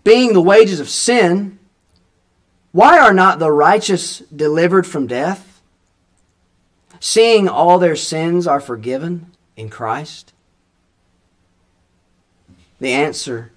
being 0.03 0.33
the 0.33 0.41
wages 0.41 0.79
of 0.79 0.89
sin, 0.89 1.59
why 2.71 2.99
are 2.99 3.13
not 3.13 3.39
the 3.39 3.51
righteous 3.51 4.19
delivered 4.33 4.87
from 4.87 5.07
death? 5.07 5.54
Seeing 6.99 7.47
all 7.47 7.79
their 7.79 7.95
sins 7.95 8.47
are 8.47 8.59
forgiven 8.59 9.31
in 9.55 9.69
Christ? 9.69 10.33
The 12.79 12.91
answer 12.91 13.51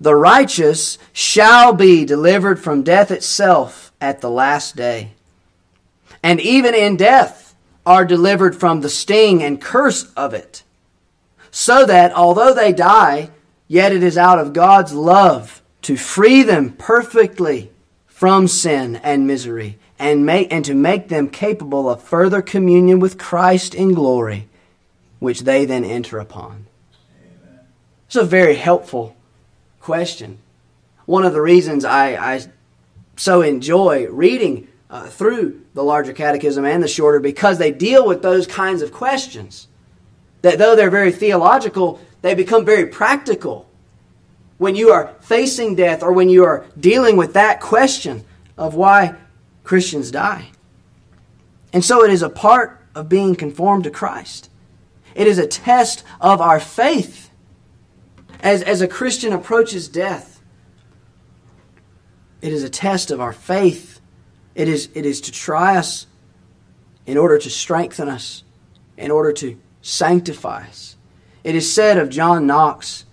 The 0.00 0.14
righteous 0.14 0.98
shall 1.12 1.72
be 1.72 2.04
delivered 2.04 2.60
from 2.60 2.82
death 2.82 3.10
itself 3.10 3.92
at 4.00 4.20
the 4.20 4.30
last 4.30 4.76
day. 4.76 5.12
And 6.22 6.40
even 6.40 6.74
in 6.74 6.96
death 6.96 7.54
are 7.84 8.04
delivered 8.04 8.56
from 8.56 8.80
the 8.80 8.88
sting 8.88 9.42
and 9.42 9.60
curse 9.60 10.12
of 10.14 10.34
it. 10.34 10.64
So 11.50 11.86
that 11.86 12.12
although 12.12 12.52
they 12.52 12.72
die, 12.72 13.30
yet 13.68 13.92
it 13.92 14.02
is 14.02 14.18
out 14.18 14.38
of 14.38 14.52
God's 14.52 14.92
love 14.92 15.62
to 15.82 15.96
free 15.96 16.42
them 16.42 16.72
perfectly 16.72 17.70
from 18.06 18.48
sin 18.48 18.96
and 18.96 19.26
misery 19.26 19.78
and 19.98 20.26
make 20.26 20.52
and 20.52 20.64
to 20.64 20.74
make 20.74 21.08
them 21.08 21.28
capable 21.28 21.88
of 21.88 22.02
further 22.02 22.42
communion 22.42 23.00
with 23.00 23.18
Christ 23.18 23.74
in 23.74 23.94
glory, 23.94 24.48
which 25.18 25.42
they 25.42 25.64
then 25.64 25.84
enter 25.84 26.18
upon. 26.18 26.66
Amen. 27.42 27.60
It's 28.06 28.16
a 28.16 28.24
very 28.24 28.56
helpful 28.56 29.16
question. 29.80 30.38
One 31.06 31.24
of 31.24 31.32
the 31.32 31.40
reasons 31.40 31.84
I, 31.84 32.34
I 32.34 32.40
so 33.16 33.42
enjoy 33.42 34.08
reading 34.08 34.68
uh, 34.90 35.06
through 35.06 35.62
the 35.74 35.82
larger 35.82 36.12
catechism 36.12 36.64
and 36.64 36.82
the 36.82 36.88
shorter 36.88 37.20
because 37.20 37.58
they 37.58 37.72
deal 37.72 38.06
with 38.06 38.22
those 38.22 38.46
kinds 38.46 38.82
of 38.82 38.92
questions. 38.92 39.68
That 40.42 40.58
though 40.58 40.76
they're 40.76 40.90
very 40.90 41.12
theological, 41.12 42.00
they 42.22 42.34
become 42.34 42.64
very 42.64 42.86
practical 42.86 43.68
when 44.58 44.74
you 44.74 44.90
are 44.90 45.14
facing 45.20 45.74
death 45.74 46.02
or 46.02 46.12
when 46.12 46.28
you 46.28 46.44
are 46.44 46.64
dealing 46.78 47.16
with 47.16 47.34
that 47.34 47.60
question 47.60 48.24
of 48.56 48.74
why 48.74 49.14
Christians 49.66 50.12
die. 50.12 50.50
And 51.72 51.84
so 51.84 52.04
it 52.04 52.10
is 52.10 52.22
a 52.22 52.30
part 52.30 52.80
of 52.94 53.08
being 53.08 53.34
conformed 53.34 53.84
to 53.84 53.90
Christ. 53.90 54.48
It 55.14 55.26
is 55.26 55.38
a 55.38 55.46
test 55.46 56.04
of 56.20 56.40
our 56.40 56.60
faith 56.60 57.30
as, 58.40 58.62
as 58.62 58.80
a 58.80 58.86
Christian 58.86 59.32
approaches 59.32 59.88
death. 59.88 60.40
It 62.40 62.52
is 62.52 62.62
a 62.62 62.70
test 62.70 63.10
of 63.10 63.20
our 63.20 63.32
faith. 63.32 64.00
It 64.54 64.68
is, 64.68 64.88
it 64.94 65.04
is 65.04 65.20
to 65.22 65.32
try 65.32 65.76
us 65.76 66.06
in 67.04 67.18
order 67.18 67.36
to 67.36 67.50
strengthen 67.50 68.08
us, 68.08 68.44
in 68.96 69.10
order 69.10 69.32
to 69.32 69.58
sanctify 69.82 70.66
us. 70.68 70.96
It 71.42 71.56
is 71.56 71.72
said 71.72 71.98
of 71.98 72.08
John 72.08 72.46
Knox, 72.46 73.04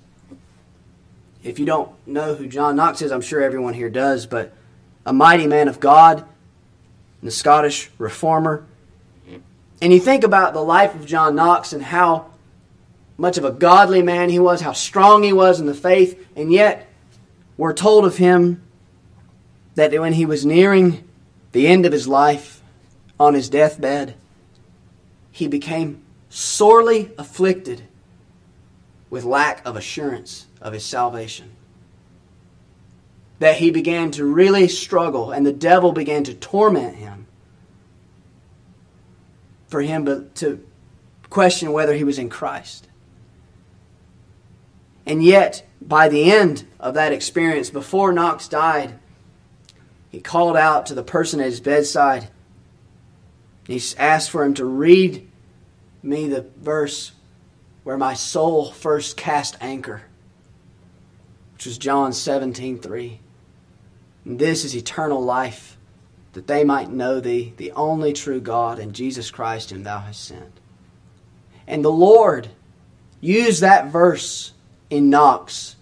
if 1.44 1.58
you 1.58 1.66
don't 1.66 1.92
know 2.08 2.36
who 2.36 2.48
John 2.48 2.76
Knox 2.76 3.02
is, 3.02 3.12
I'm 3.12 3.22
sure 3.22 3.42
everyone 3.42 3.74
here 3.74 3.90
does, 3.90 4.28
but 4.28 4.54
a 5.06 5.14
mighty 5.14 5.48
man 5.48 5.68
of 5.68 5.80
God 5.80 6.26
the 7.24 7.32
Scottish 7.32 7.90
reformer. 7.98 8.66
And 9.82 9.92
you 9.92 10.00
think 10.00 10.24
about 10.24 10.54
the 10.54 10.62
life 10.62 10.94
of 10.94 11.06
John 11.06 11.36
Knox 11.36 11.74
and 11.74 11.82
how 11.82 12.32
much 13.18 13.38
of 13.38 13.46
a 13.46 13.52
godly 13.52 14.02
man 14.02 14.30
he 14.30 14.40
was, 14.40 14.62
how 14.62 14.74
strong 14.74 15.24
he 15.24 15.34
was 15.34 15.60
in 15.60 15.66
the 15.66 15.74
faith, 15.74 16.28
and 16.36 16.52
yet 16.52 16.90
we're 17.58 17.74
told 17.74 18.06
of 18.06 18.18
him 18.18 18.62
that 19.76 19.92
when 20.00 20.14
he 20.14 20.26
was 20.26 20.46
nearing 20.46 21.08
the 21.52 21.68
end 21.68 21.86
of 21.86 21.92
his 21.92 22.08
life 22.08 22.62
on 23.20 23.34
his 23.34 23.50
deathbed, 23.50 24.16
he 25.32 25.48
became 25.48 26.04
sorely 26.30 27.12
afflicted 27.18 27.84
with 29.10 29.24
lack 29.24 29.66
of 29.66 29.76
assurance 29.76 30.48
of 30.62 30.74
his 30.74 30.84
salvation 30.84 31.53
that 33.44 33.58
he 33.58 33.72
began 33.72 34.10
to 34.10 34.24
really 34.24 34.70
struggle 34.70 35.34
and 35.34 35.46
the 35.46 35.52
devil 35.52 35.92
began 35.92 36.24
to 36.24 36.34
torment 36.34 36.96
him 36.96 37.28
for 39.68 39.82
him 39.82 40.06
but 40.06 40.34
to 40.34 40.66
question 41.30 41.74
whether 41.74 41.94
he 41.94 42.06
was 42.06 42.18
in 42.18 42.30
Christ. 42.30 42.88
And 45.06 45.22
yet, 45.22 45.68
by 45.82 46.08
the 46.08 46.32
end 46.32 46.66
of 46.80 46.94
that 46.94 47.12
experience, 47.12 47.70
before 47.70 48.14
Knox 48.14 48.48
died, 48.48 48.98
he 50.10 50.22
called 50.22 50.56
out 50.56 50.86
to 50.86 50.96
the 50.96 51.04
person 51.04 51.42
at 51.42 51.48
his 51.48 51.60
bedside. 51.60 52.30
He 53.68 53.82
asked 53.98 54.30
for 54.30 54.46
him 54.46 54.54
to 54.54 54.64
read 54.64 55.30
me 56.02 56.30
the 56.30 56.46
verse 56.62 57.12
where 57.84 57.98
my 57.98 58.14
soul 58.14 58.72
first 58.72 59.18
cast 59.18 59.58
anchor, 59.60 60.04
which 61.56 61.66
was 61.66 61.78
John 61.78 62.14
17 62.14 62.80
3. 62.80 63.20
This 64.26 64.64
is 64.64 64.76
eternal 64.76 65.22
life, 65.22 65.78
that 66.34 66.48
they 66.48 66.64
might 66.64 66.90
know 66.90 67.20
thee, 67.20 67.54
the 67.58 67.72
only 67.74 68.14
true 68.14 68.40
God, 68.40 68.80
and 68.80 68.94
Jesus 68.94 69.32
Christ, 69.32 69.70
whom 69.70 69.84
thou 69.84 70.00
hast 70.00 70.24
sent. 70.24 70.60
And 71.68 71.84
the 71.84 71.92
Lord 71.92 72.50
used 73.22 73.62
that 73.62 73.88
verse 73.88 74.54
in 74.90 75.10
Knox 75.10 75.76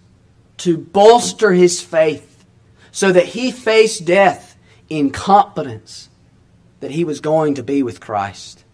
to 0.58 0.76
bolster 0.76 1.52
his 1.52 1.80
faith 1.80 2.44
so 2.90 3.10
that 3.12 3.26
he 3.26 3.50
faced 3.50 4.04
death 4.04 4.56
in 4.88 5.10
confidence 5.10 6.08
that 6.80 6.90
he 6.90 7.04
was 7.04 7.20
going 7.20 7.54
to 7.54 7.62
be 7.62 7.82
with 7.82 8.00
Christ. 8.00 8.64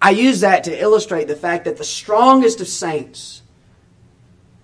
I 0.00 0.10
use 0.10 0.40
that 0.40 0.64
to 0.64 0.80
illustrate 0.80 1.28
the 1.28 1.36
fact 1.36 1.64
that 1.64 1.76
the 1.76 1.84
strongest 1.84 2.60
of 2.60 2.66
saints, 2.66 3.42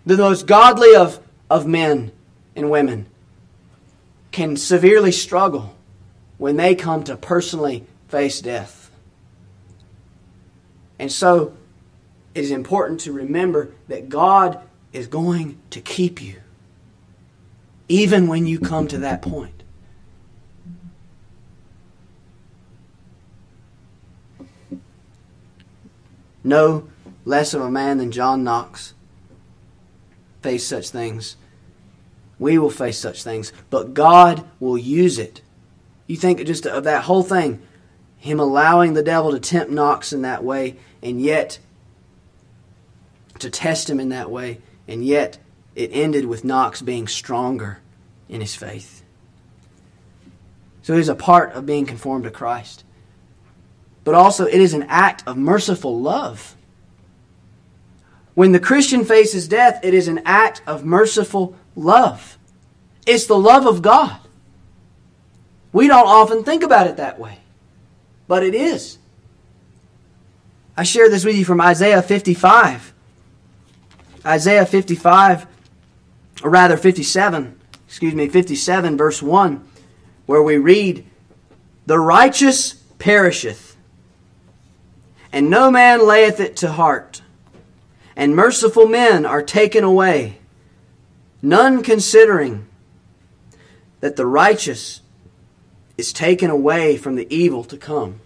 the 0.05 0.17
most 0.17 0.47
godly 0.47 0.97
of, 0.97 1.21
of 1.49 1.67
men 1.67 2.13
and 2.57 2.71
women, 2.71 3.07
can 4.39 4.57
severely 4.57 5.11
struggle 5.11 5.75
when 6.37 6.57
they 6.57 6.73
come 6.73 7.03
to 7.03 7.17
personally 7.17 7.85
face 8.07 8.41
death. 8.41 8.89
And 10.97 11.11
so 11.11 11.57
it 12.37 12.45
is 12.45 12.53
important 12.53 13.01
to 13.01 13.13
remember 13.13 13.73
that 13.89 14.09
God 14.09 14.61
is 14.93 15.09
going 15.09 15.59
to 15.71 15.81
keep 15.81 16.23
you, 16.23 16.37
even 17.89 18.29
when 18.29 18.47
you 18.47 18.61
come 18.61 18.87
to 18.87 18.99
that 18.99 19.23
point. 19.23 19.65
No 26.45 26.89
less 27.25 27.55
of 27.55 27.63
a 27.63 27.71
man 27.73 27.99
than 27.99 28.13
John 28.13 28.45
Knox 28.45 28.95
faced 30.43 30.69
such 30.69 30.91
things. 30.91 31.38
We 32.39 32.59
will 32.59 32.71
face 32.71 32.99
such 32.99 33.23
things, 33.23 33.53
but 33.71 33.95
God 33.95 34.49
will 34.61 34.79
use 34.79 35.19
it. 35.19 35.43
You 36.07 36.17
think 36.17 36.45
just 36.45 36.67
of 36.67 36.85
that 36.85 37.05
whole 37.05 37.23
thing, 37.23 37.61
him 38.17 38.41
allowing 38.41 38.95
the 38.95 39.03
devil 39.03 39.33
to 39.33 39.41
tempt 39.41 39.71
Knox 39.71 40.13
in 40.13 40.23
that 40.23 40.45
way, 40.45 40.77
and 41.03 41.21
yet 41.21 41.59
to 43.39 43.51
test 43.51 43.89
him 43.91 44.01
in 44.01 44.09
that 44.11 44.31
way, 44.31 44.61
and 44.87 45.05
yet 45.05 45.39
it 45.75 45.91
ended 45.93 46.25
with 46.27 46.45
Knox 46.45 46.81
being 46.83 47.07
stronger 47.07 47.79
in 48.29 48.41
his 48.41 48.55
faith. 48.55 49.03
So 50.83 50.95
it 50.95 51.01
is 51.01 51.09
a 51.09 51.15
part 51.15 51.53
of 51.53 51.67
being 51.67 51.87
conformed 51.87 52.25
to 52.25 52.31
Christ 52.31 52.85
but 54.09 54.15
also 54.15 54.47
it 54.47 54.59
is 54.59 54.73
an 54.73 54.85
act 54.85 55.23
of 55.27 55.37
merciful 55.37 56.01
love. 56.01 56.57
When 58.33 58.53
the 58.53 58.59
Christian 58.59 59.05
faces 59.05 59.47
death, 59.47 59.81
it 59.83 59.93
is 59.93 60.09
an 60.09 60.23
act 60.25 60.63
of 60.67 60.83
merciful 60.83 61.55
love. 61.79 62.39
It's 63.07 63.27
the 63.27 63.39
love 63.39 63.67
of 63.67 63.83
God. 63.83 64.19
We 65.73 65.89
don't 65.89 66.07
often 66.07 66.45
think 66.45 66.63
about 66.63 66.87
it 66.87 66.97
that 66.97 67.19
way, 67.19 67.39
but 68.27 68.43
it 68.43 68.55
is. 68.55 68.99
I 70.77 70.83
share 70.83 71.09
this 71.09 71.25
with 71.25 71.37
you 71.37 71.45
from 71.45 71.61
Isaiah 71.61 72.03
55. 72.03 72.95
Isaiah 74.25 74.67
55, 74.67 75.47
or 76.43 76.51
rather 76.51 76.77
57, 76.77 77.59
excuse 77.87 78.15
me, 78.15 78.29
57, 78.29 78.97
verse 78.97 79.23
1, 79.23 79.67
where 80.27 80.43
we 80.43 80.59
read, 80.59 81.07
The 81.87 81.99
righteous 81.99 82.75
perisheth 82.99 83.69
and 85.33 85.51
no 85.51 85.71
man 85.71 86.07
layeth 86.07 86.41
it 86.41 86.57
to 86.57 86.73
heart. 86.73 87.23
And 88.17 88.35
merciful 88.35 88.87
men 88.87 89.25
are 89.25 89.43
taken 89.43 89.85
away, 89.85 90.39
none 91.43 91.83
considering 91.83 92.67
that 94.01 94.17
the 94.17 94.27
righteous 94.27 95.01
is 95.97 96.13
taken 96.13 96.51
away 96.51 96.97
from 96.97 97.17
the 97.17 97.33
evil 97.35 97.65
to 97.65 97.77
come. 97.77 98.21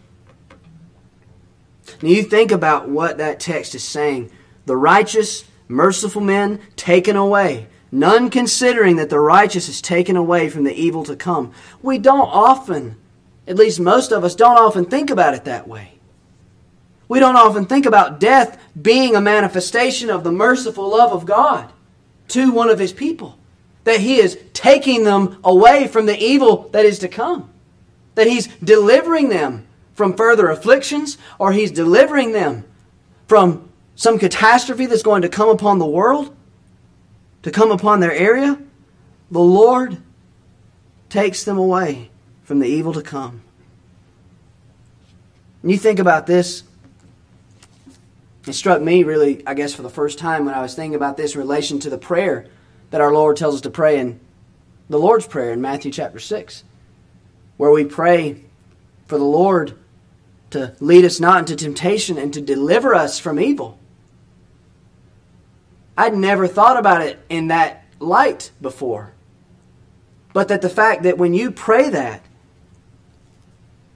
Now 2.03 2.11
you 2.11 2.23
think 2.23 2.53
about 2.53 2.89
what 2.89 3.19
that 3.19 3.41
text 3.41 3.75
is 3.75 3.85
saying. 3.85 4.31
The 4.67 4.77
righteous, 4.77 5.45
merciful 5.69 6.21
men 6.21 6.61
taken 6.77 7.17
away, 7.17 7.69
none 7.91 8.31
considering 8.31 8.97
that 8.97 9.11
the 9.11 9.21
righteous 9.21 9.69
is 9.69 9.81
taken 9.81 10.17
away 10.17 10.49
from 10.49 10.65
the 10.65 10.75
evil 10.75 11.05
to 11.05 11.17
come. 11.17 11.53
We 11.81 11.99
don't 11.99 12.29
often, 12.29 12.97
at 13.47 13.57
least 13.57 13.81
most 13.81 14.13
of 14.13 14.25
us, 14.25 14.35
don't 14.35 14.59
often 14.59 14.85
think 14.85 15.11
about 15.11 15.35
it 15.35 15.45
that 15.45 15.67
way. 15.67 15.93
We 17.09 17.21
don't 17.21 17.37
often 17.37 17.67
think 17.67 17.87
about 17.87 18.21
death 18.21 18.61
being 18.81 19.15
a 19.15 19.21
manifestation 19.21 20.11
of 20.11 20.25
the 20.25 20.33
merciful 20.33 20.89
love 20.91 21.13
of 21.13 21.27
God 21.27 21.73
to 22.29 22.53
one 22.53 22.71
of 22.71 22.79
his 22.79 22.93
people. 22.93 23.39
That 23.85 24.01
he 24.01 24.17
is 24.17 24.39
taking 24.53 25.05
them 25.05 25.39
away 25.43 25.89
from 25.89 26.07
the 26.07 26.19
evil 26.19 26.69
that 26.73 26.85
is 26.85 27.01
to 27.01 27.09
come. 27.09 27.51
That 28.15 28.27
he's 28.27 28.47
delivering 28.59 29.29
them 29.29 29.67
from 29.95 30.15
further 30.15 30.49
afflictions 30.49 31.19
or 31.39 31.53
he's 31.53 31.71
delivering 31.71 32.33
them 32.33 32.65
from 33.27 33.69
some 33.95 34.19
catastrophe 34.19 34.87
that's 34.87 35.03
going 35.03 35.23
to 35.23 35.29
come 35.29 35.49
upon 35.49 35.79
the 35.79 35.87
world, 35.87 36.35
to 37.43 37.51
come 37.51 37.71
upon 37.71 38.01
their 38.01 38.13
area. 38.13 38.59
The 39.31 39.41
Lord 39.41 39.99
takes 41.09 41.45
them 41.45 41.59
away 41.59 42.11
from 42.43 42.59
the 42.59 42.67
evil 42.67 42.93
to 42.95 43.03
come. 43.03 43.43
And 45.63 45.71
you 45.71 45.79
think 45.79 45.99
about 45.99 46.27
this 46.27 46.65
it 48.47 48.55
struck 48.55 48.83
me 48.83 49.05
really, 49.05 49.47
I 49.47 49.55
guess, 49.55 49.75
for 49.75 49.83
the 49.83 49.91
first 49.91 50.19
time 50.19 50.45
when 50.45 50.55
I 50.55 50.63
was 50.63 50.75
thinking 50.75 50.97
about 50.97 51.17
this 51.17 51.35
in 51.35 51.41
relation 51.41 51.79
to 51.81 51.91
the 51.91 51.99
prayer 51.99 52.47
that 52.91 53.01
our 53.01 53.13
Lord 53.13 53.37
tells 53.37 53.57
us 53.57 53.61
to 53.63 53.71
pray 53.71 53.99
in 53.99 54.21
the 54.89 54.99
Lord's 54.99 55.27
Prayer 55.27 55.53
in 55.53 55.61
Matthew 55.61 55.93
chapter 55.93 56.19
6, 56.19 56.65
where 57.57 57.71
we 57.71 57.85
pray 57.85 58.43
for 59.07 59.17
the 59.17 59.25
Lord 59.25 59.79
to 60.51 60.75
lead 60.81 61.05
us 61.05 61.21
not 61.21 61.39
into 61.39 61.57
temptation 61.57 62.19
and 62.19 62.35
to 62.35 62.41
deliver 62.41 62.95
us 62.95 63.19
from 63.19 63.41
evil. 63.41 63.79
I'd 65.97 66.15
never 66.15 66.47
thought 66.47 66.77
about 66.77 67.03
it 67.03 67.19
in 67.29 67.49
that 67.49 67.85
light 68.01 68.51
before. 68.61 69.13
But 70.33 70.49
that 70.49 70.63
the 70.63 70.69
fact 70.69 71.05
that 71.05 71.19
when 71.19 71.35
you 71.35 71.51
pray 71.51 71.91
that, 71.91 72.23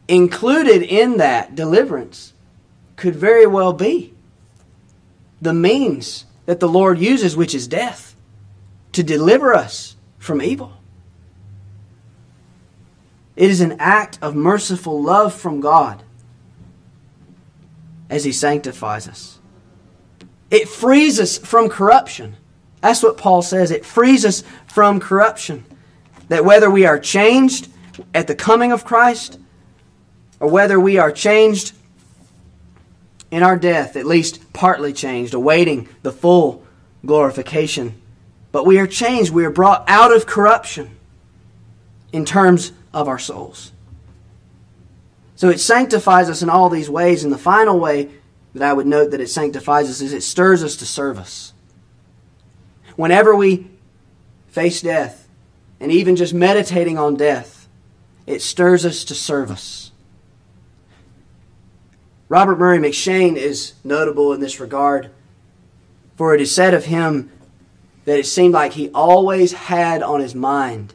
included 0.08 0.82
in 0.82 1.16
that 1.16 1.54
deliverance 1.54 2.32
could 2.94 3.16
very 3.16 3.46
well 3.46 3.72
be 3.72 4.14
the 5.40 5.54
means 5.54 6.24
that 6.46 6.60
the 6.60 6.68
Lord 6.68 6.98
uses, 6.98 7.36
which 7.36 7.54
is 7.54 7.68
death, 7.68 8.16
to 8.92 9.02
deliver 9.02 9.54
us 9.54 9.96
from 10.18 10.40
evil. 10.40 10.72
It 13.34 13.50
is 13.50 13.60
an 13.60 13.76
act 13.78 14.18
of 14.22 14.34
merciful 14.34 15.02
love 15.02 15.34
from 15.34 15.60
God 15.60 16.02
as 18.08 18.24
He 18.24 18.32
sanctifies 18.32 19.06
us. 19.06 19.38
It 20.50 20.68
frees 20.68 21.20
us 21.20 21.36
from 21.36 21.68
corruption. 21.68 22.36
That's 22.80 23.02
what 23.02 23.18
Paul 23.18 23.42
says. 23.42 23.70
It 23.70 23.84
frees 23.84 24.24
us 24.24 24.42
from 24.66 25.00
corruption. 25.00 25.64
That 26.28 26.44
whether 26.44 26.70
we 26.70 26.86
are 26.86 26.98
changed 26.98 27.68
at 28.14 28.26
the 28.26 28.34
coming 28.34 28.72
of 28.72 28.84
Christ 28.84 29.38
or 30.40 30.48
whether 30.48 30.78
we 30.78 30.98
are 30.98 31.10
changed 31.10 31.74
in 33.30 33.42
our 33.42 33.56
death, 33.56 33.96
at 33.96 34.06
least 34.06 34.52
partly 34.52 34.92
changed, 34.92 35.34
awaiting 35.34 35.88
the 36.02 36.12
full 36.12 36.64
glorification. 37.04 38.00
But 38.52 38.66
we 38.66 38.78
are 38.78 38.86
changed. 38.86 39.32
We 39.32 39.44
are 39.44 39.50
brought 39.50 39.84
out 39.88 40.14
of 40.14 40.26
corruption 40.26 40.96
in 42.12 42.24
terms 42.24 42.72
of 42.94 43.08
our 43.08 43.18
souls. 43.18 43.72
So 45.34 45.50
it 45.50 45.60
sanctifies 45.60 46.30
us 46.30 46.42
in 46.42 46.48
all 46.48 46.70
these 46.70 46.88
ways. 46.88 47.24
And 47.24 47.32
the 47.32 47.38
final 47.38 47.78
way 47.78 48.10
that 48.54 48.62
I 48.62 48.72
would 48.72 48.86
note 48.86 49.10
that 49.10 49.20
it 49.20 49.28
sanctifies 49.28 49.90
us 49.90 50.00
is 50.00 50.12
it 50.12 50.22
stirs 50.22 50.64
us 50.64 50.76
to 50.76 50.86
service. 50.86 51.52
Whenever 52.96 53.36
we 53.36 53.66
face 54.48 54.80
death, 54.80 55.26
and 55.80 55.92
even 55.92 56.16
just 56.16 56.32
meditating 56.32 56.96
on 56.98 57.16
death, 57.16 57.68
it 58.26 58.40
stirs 58.40 58.86
us 58.86 59.04
to 59.04 59.14
service. 59.14 59.85
Robert 62.28 62.58
Murray 62.58 62.78
M'Cheyne 62.78 63.36
is 63.36 63.74
notable 63.84 64.32
in 64.32 64.40
this 64.40 64.58
regard, 64.58 65.10
for 66.16 66.34
it 66.34 66.40
is 66.40 66.52
said 66.52 66.74
of 66.74 66.86
him 66.86 67.30
that 68.04 68.18
it 68.18 68.26
seemed 68.26 68.54
like 68.54 68.72
he 68.72 68.90
always 68.90 69.52
had 69.52 70.02
on 70.02 70.20
his 70.20 70.34
mind 70.34 70.94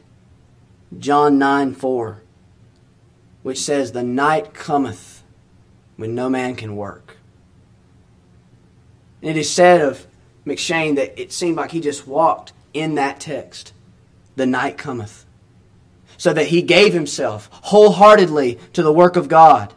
John 0.98 1.38
9 1.38 1.74
4, 1.74 2.22
which 3.42 3.58
says, 3.58 3.92
The 3.92 4.02
night 4.02 4.52
cometh 4.52 5.22
when 5.96 6.14
no 6.14 6.28
man 6.28 6.54
can 6.54 6.76
work. 6.76 7.16
And 9.22 9.30
it 9.30 9.36
is 9.38 9.50
said 9.50 9.80
of 9.80 10.06
M'Cheyne 10.44 10.96
that 10.96 11.18
it 11.20 11.32
seemed 11.32 11.56
like 11.56 11.70
he 11.70 11.80
just 11.80 12.06
walked 12.06 12.52
in 12.74 12.94
that 12.96 13.20
text. 13.20 13.72
The 14.36 14.46
night 14.46 14.76
cometh. 14.76 15.24
So 16.18 16.32
that 16.34 16.48
he 16.48 16.60
gave 16.60 16.92
himself 16.92 17.48
wholeheartedly 17.52 18.58
to 18.74 18.82
the 18.82 18.92
work 18.92 19.16
of 19.16 19.28
God 19.28 19.72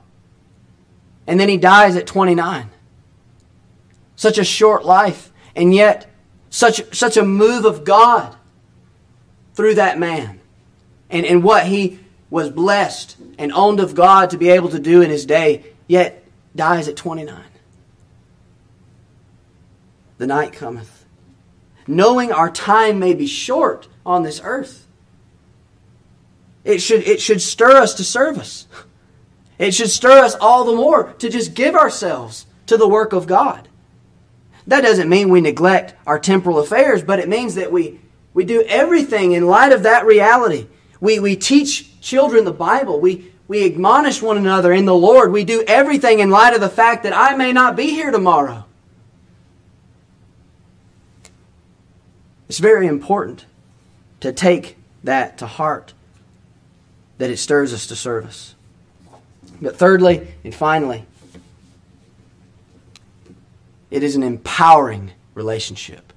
and 1.28 1.40
then 1.40 1.50
he 1.50 1.58
dies 1.58 1.96
at 1.96 2.08
29. 2.08 2.70
Such 4.16 4.38
a 4.38 4.44
short 4.44 4.86
life, 4.86 5.32
and 5.56 5.74
yet 5.74 6.10
such, 6.50 6.96
such 6.96 7.18
a 7.18 7.24
move 7.24 7.66
of 7.66 7.84
God 7.84 8.36
through 9.56 9.76
that 9.76 10.00
man 10.00 10.40
and, 11.10 11.26
and 11.26 11.44
what 11.44 11.66
he 11.66 12.00
was 12.30 12.50
blessed 12.50 13.18
and 13.38 13.52
owned 13.54 13.80
of 13.80 13.96
God 13.96 14.30
to 14.32 14.38
be 14.38 14.50
able 14.50 14.70
to 14.70 14.80
do 14.80 15.02
in 15.02 15.10
his 15.10 15.26
day, 15.26 15.66
yet 15.88 16.24
dies 16.56 16.88
at 16.88 16.96
29. 16.96 17.44
The 20.18 20.28
night 20.28 20.54
cometh. 20.54 21.06
Knowing 21.88 22.32
our 22.32 22.50
time 22.50 23.00
may 23.00 23.14
be 23.14 23.28
short 23.28 23.88
on 24.06 24.24
this 24.24 24.42
earth. 24.44 24.88
It 26.64 26.80
should, 26.80 27.04
it 27.04 27.22
should 27.22 27.42
stir 27.42 27.78
us 27.78 27.94
to 27.96 28.04
service. 28.04 28.68
It 29.58 29.74
should 29.74 29.90
stir 29.90 30.24
us 30.24 30.36
all 30.36 30.66
the 30.66 30.76
more 30.76 31.14
to 31.14 31.30
just 31.30 31.54
give 31.54 31.76
ourselves 31.76 32.46
to 32.68 32.78
the 32.78 32.88
work 32.88 33.14
of 33.14 33.28
God. 33.28 33.68
That 34.68 34.82
doesn't 34.82 35.10
mean 35.10 35.30
we 35.30 35.42
neglect 35.42 35.94
our 36.08 36.20
temporal 36.20 36.60
affairs, 36.60 37.04
but 37.04 37.20
it 37.20 37.30
means 37.30 37.56
that 37.56 37.72
we, 37.72 38.00
we 38.34 38.44
do 38.44 38.64
everything 38.68 39.34
in 39.34 39.46
light 39.46 39.72
of 39.72 39.84
that 39.84 40.06
reality. 40.06 40.68
We, 41.00 41.20
we 41.20 41.36
teach 41.36 42.02
children 42.02 42.46
the 42.46 42.52
Bible. 42.52 43.00
We, 43.00 43.32
we 43.48 43.66
admonish 43.66 44.22
one 44.22 44.38
another 44.38 44.74
in 44.74 44.86
the 44.86 44.96
Lord. 44.96 45.32
We 45.32 45.44
do 45.44 45.64
everything 45.68 46.20
in 46.20 46.32
light 46.32 46.54
of 46.56 46.62
the 46.62 46.70
fact 46.70 47.04
that 47.04 47.16
I 47.16 47.36
may 47.36 47.54
not 47.54 47.76
be 47.76 47.92
here 47.92 48.12
tomorrow. 48.12 48.66
It's 52.50 52.60
very 52.60 52.88
important 52.88 53.46
to 54.22 54.32
take 54.34 54.78
that 55.04 55.38
to 55.40 55.46
heart, 55.46 55.94
that 57.20 57.30
it 57.30 57.38
stirs 57.38 57.74
us 57.74 57.86
to 57.88 57.96
service. 57.96 58.55
But 59.62 59.78
thirdly 59.78 60.28
and 60.44 60.54
finally, 60.54 61.06
it 63.92 64.04
is 64.04 64.16
an 64.16 64.24
empowering 64.24 65.12
relationship. 65.34 66.14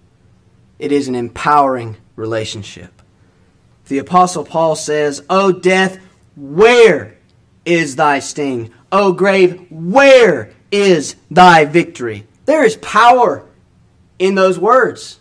It 0.78 0.92
is 0.92 1.08
an 1.08 1.14
empowering 1.14 1.96
relationship. 2.16 3.02
The 3.86 3.98
Apostle 3.98 4.44
Paul 4.44 4.76
says, 4.76 5.24
O 5.30 5.52
death, 5.52 5.98
where 6.36 7.16
is 7.64 7.96
thy 7.96 8.18
sting? 8.18 8.72
O 8.92 9.12
grave, 9.12 9.66
where 9.70 10.52
is 10.70 11.16
thy 11.30 11.64
victory? 11.64 12.26
There 12.44 12.64
is 12.64 12.76
power 12.76 13.44
in 14.18 14.34
those 14.34 14.58
words. 14.58 15.20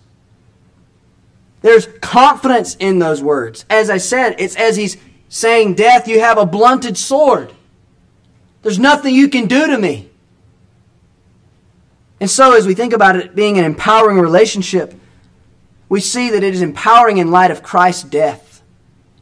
There's 1.61 1.88
confidence 2.01 2.76
in 2.76 2.99
those 2.99 3.22
words. 3.22 3.65
As 3.70 3.89
I 3.89 3.97
said, 3.97 4.36
it's 4.39 4.55
as 4.55 4.78
he's 4.78 4.97
saying, 5.28 5.76
Death, 5.76 6.07
you 6.07 6.20
have 6.20 6.38
a 6.38 6.45
blunted 6.45 6.97
sword. 6.97 7.51
There's 8.68 8.80
nothing 8.80 9.15
you 9.15 9.30
can 9.30 9.47
do 9.47 9.65
to 9.68 9.78
me. 9.78 10.09
And 12.20 12.30
so, 12.30 12.53
as 12.53 12.68
we 12.68 12.74
think 12.74 12.91
about 12.91 13.15
it 13.15 13.34
being 13.34 13.57
an 13.57 13.63
empowering 13.63 14.20
relationship, 14.20 14.93
we 15.88 16.01
see 16.01 16.32
that 16.32 16.43
it 16.43 16.53
is 16.53 16.61
empowering 16.61 17.18
in 17.18 17.32
light 17.32 17.49
of 17.49 17.63
Christ's 17.63 18.03
death. 18.03 18.61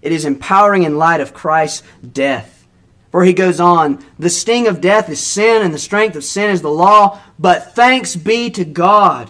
It 0.01 0.11
is 0.11 0.25
empowering 0.25 0.81
in 0.81 0.97
light 0.97 1.21
of 1.21 1.35
Christ's 1.35 1.83
death. 2.01 2.65
For 3.11 3.23
he 3.23 3.33
goes 3.33 3.59
on, 3.59 4.03
the 4.17 4.31
sting 4.31 4.65
of 4.65 4.81
death 4.81 5.09
is 5.09 5.19
sin, 5.19 5.61
and 5.61 5.71
the 5.71 5.77
strength 5.77 6.15
of 6.15 6.23
sin 6.23 6.49
is 6.49 6.63
the 6.63 6.71
law. 6.71 7.21
But 7.37 7.75
thanks 7.75 8.15
be 8.15 8.49
to 8.49 8.65
God, 8.65 9.29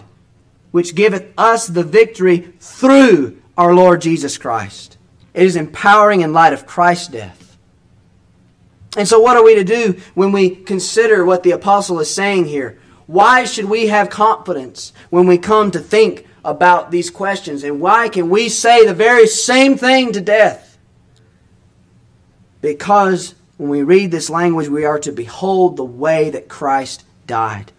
which 0.70 0.94
giveth 0.94 1.30
us 1.36 1.66
the 1.66 1.84
victory 1.84 2.54
through 2.58 3.42
our 3.58 3.74
Lord 3.74 4.00
Jesus 4.00 4.38
Christ. 4.38 4.96
It 5.34 5.44
is 5.44 5.56
empowering 5.56 6.22
in 6.22 6.32
light 6.32 6.54
of 6.54 6.66
Christ's 6.66 7.08
death. 7.08 7.35
And 8.96 9.06
so, 9.06 9.20
what 9.20 9.36
are 9.36 9.44
we 9.44 9.54
to 9.54 9.64
do 9.64 10.00
when 10.14 10.32
we 10.32 10.50
consider 10.50 11.24
what 11.24 11.42
the 11.42 11.50
apostle 11.50 12.00
is 12.00 12.12
saying 12.12 12.46
here? 12.46 12.78
Why 13.06 13.44
should 13.44 13.66
we 13.66 13.86
have 13.88 14.10
confidence 14.10 14.92
when 15.10 15.26
we 15.26 15.38
come 15.38 15.70
to 15.70 15.78
think 15.78 16.26
about 16.44 16.90
these 16.90 17.10
questions? 17.10 17.62
And 17.62 17.80
why 17.80 18.08
can 18.08 18.30
we 18.30 18.48
say 18.48 18.84
the 18.84 18.94
very 18.94 19.26
same 19.26 19.76
thing 19.76 20.12
to 20.12 20.20
death? 20.20 20.78
Because 22.62 23.34
when 23.58 23.68
we 23.68 23.82
read 23.82 24.10
this 24.10 24.30
language, 24.30 24.68
we 24.68 24.84
are 24.84 24.98
to 25.00 25.12
behold 25.12 25.76
the 25.76 25.84
way 25.84 26.30
that 26.30 26.48
Christ 26.48 27.04
died. 27.26 27.72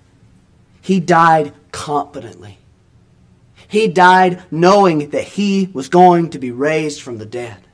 He 0.82 1.00
died 1.00 1.54
confidently. 1.72 2.60
He 3.68 3.88
died 3.88 4.44
knowing 4.50 5.10
that 5.10 5.24
he 5.24 5.70
was 5.74 5.90
going 5.90 6.30
to 6.30 6.40
be 6.40 6.52
raised 6.52 7.02
from 7.02 7.18
the 7.18 7.26
dead. 7.26 7.67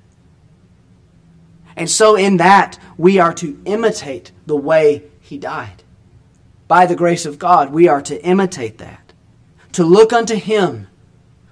And 1.76 1.90
so, 1.90 2.16
in 2.16 2.38
that, 2.38 2.78
we 2.98 3.20
are 3.20 3.34
to 3.36 3.62
imitate 3.66 4.32
the 4.46 4.56
way 4.56 5.04
he 5.20 5.38
died 5.38 5.84
by 6.74 6.88
the 6.88 6.96
grace 6.96 7.28
of 7.28 7.38
God, 7.38 7.72
we 7.72 7.88
are 7.88 8.02
to 8.02 8.26
imitate 8.26 8.80
that, 8.80 9.14
to 9.74 9.84
look 9.84 10.12
unto 10.12 10.36
Him 10.36 10.88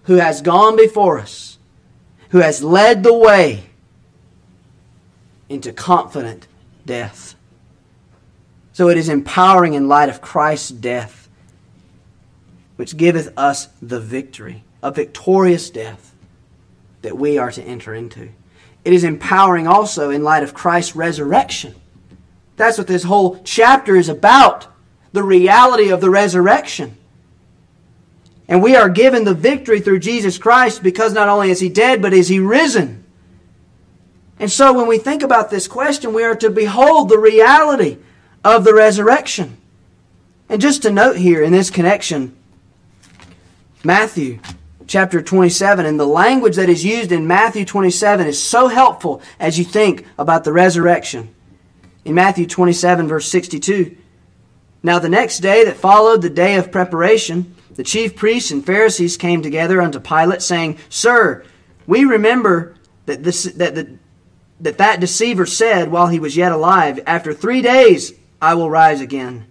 who 0.05 0.15
has 0.15 0.41
gone 0.41 0.75
before 0.75 1.19
us, 1.19 1.59
who 2.29 2.39
has 2.39 2.63
led 2.63 3.03
the 3.03 3.13
way 3.13 3.65
into 5.47 5.71
confident 5.71 6.47
death. 6.87 7.35
So 8.73 8.89
it 8.89 8.97
is 8.97 9.09
empowering 9.09 9.75
in 9.75 9.87
light 9.87 10.09
of 10.09 10.21
Christ's 10.21 10.71
death, 10.71 11.29
which 12.77 12.97
giveth 12.97 13.31
us 13.37 13.67
the 13.81 13.99
victory, 13.99 14.63
a 14.81 14.91
victorious 14.91 15.69
death 15.69 16.15
that 17.03 17.15
we 17.15 17.37
are 17.37 17.51
to 17.51 17.61
enter 17.61 17.93
into. 17.93 18.29
It 18.83 18.93
is 18.93 19.03
empowering 19.03 19.67
also 19.67 20.09
in 20.09 20.23
light 20.23 20.43
of 20.43 20.53
Christ's 20.53 20.95
resurrection. 20.95 21.75
That's 22.55 22.77
what 22.77 22.87
this 22.87 23.03
whole 23.03 23.41
chapter 23.43 23.95
is 23.95 24.09
about 24.09 24.67
the 25.13 25.23
reality 25.23 25.89
of 25.89 26.01
the 26.01 26.09
resurrection. 26.09 26.97
And 28.47 28.61
we 28.61 28.75
are 28.75 28.89
given 28.89 29.23
the 29.23 29.33
victory 29.33 29.79
through 29.79 29.99
Jesus 29.99 30.37
Christ 30.37 30.83
because 30.83 31.13
not 31.13 31.29
only 31.29 31.51
is 31.51 31.59
he 31.59 31.69
dead, 31.69 32.01
but 32.01 32.13
is 32.13 32.27
he 32.27 32.39
risen. 32.39 33.03
And 34.39 34.51
so 34.51 34.73
when 34.73 34.87
we 34.87 34.97
think 34.97 35.21
about 35.21 35.49
this 35.49 35.67
question, 35.67 36.13
we 36.13 36.23
are 36.23 36.35
to 36.35 36.49
behold 36.49 37.09
the 37.09 37.19
reality 37.19 37.97
of 38.43 38.63
the 38.63 38.73
resurrection. 38.73 39.57
And 40.49 40.59
just 40.59 40.81
to 40.81 40.91
note 40.91 41.15
here 41.15 41.43
in 41.43 41.53
this 41.53 41.69
connection, 41.69 42.35
Matthew 43.83 44.39
chapter 44.91 45.21
27 45.21 45.85
and 45.85 45.97
the 45.97 46.05
language 46.05 46.57
that 46.57 46.67
is 46.67 46.83
used 46.83 47.13
in 47.13 47.25
Matthew 47.25 47.63
27 47.63 48.27
is 48.27 48.43
so 48.43 48.67
helpful 48.67 49.21
as 49.39 49.57
you 49.57 49.63
think 49.63 50.05
about 50.17 50.43
the 50.43 50.51
resurrection. 50.51 51.33
In 52.03 52.13
Matthew 52.13 52.45
27, 52.45 53.07
verse 53.07 53.25
62, 53.29 53.95
now 54.83 54.99
the 54.99 55.07
next 55.07 55.39
day 55.39 55.63
that 55.63 55.77
followed 55.77 56.21
the 56.21 56.29
day 56.29 56.55
of 56.55 56.73
preparation, 56.73 57.55
the 57.75 57.85
chief 57.85 58.17
priests 58.17 58.51
and 58.51 58.65
Pharisees 58.65 59.15
came 59.15 59.41
together 59.41 59.81
unto 59.81 59.97
Pilate, 59.97 60.41
saying, 60.41 60.77
Sir, 60.89 61.45
we 61.87 62.03
remember 62.03 62.75
that, 63.05 63.23
this, 63.23 63.43
that, 63.43 63.75
the, 63.75 63.97
that 64.59 64.77
that 64.77 64.99
deceiver 64.99 65.45
said 65.45 65.89
while 65.89 66.07
he 66.07 66.19
was 66.19 66.35
yet 66.35 66.51
alive, 66.51 66.99
After 67.07 67.33
three 67.33 67.61
days 67.61 68.13
I 68.41 68.55
will 68.55 68.69
rise 68.69 68.99
again. 68.99 69.45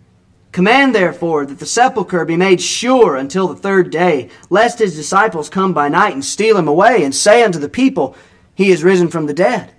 Command 0.52 0.94
therefore 0.94 1.46
that 1.46 1.60
the 1.60 1.66
sepulchre 1.66 2.24
be 2.24 2.36
made 2.36 2.60
sure 2.60 3.16
until 3.16 3.46
the 3.46 3.54
third 3.54 3.90
day, 3.90 4.30
lest 4.48 4.80
his 4.80 4.96
disciples 4.96 5.48
come 5.48 5.72
by 5.72 5.88
night 5.88 6.12
and 6.12 6.24
steal 6.24 6.56
him 6.56 6.66
away, 6.66 7.04
and 7.04 7.14
say 7.14 7.42
unto 7.44 7.58
the 7.58 7.68
people, 7.68 8.16
He 8.54 8.70
is 8.70 8.82
risen 8.82 9.08
from 9.08 9.26
the 9.26 9.34
dead. 9.34 9.72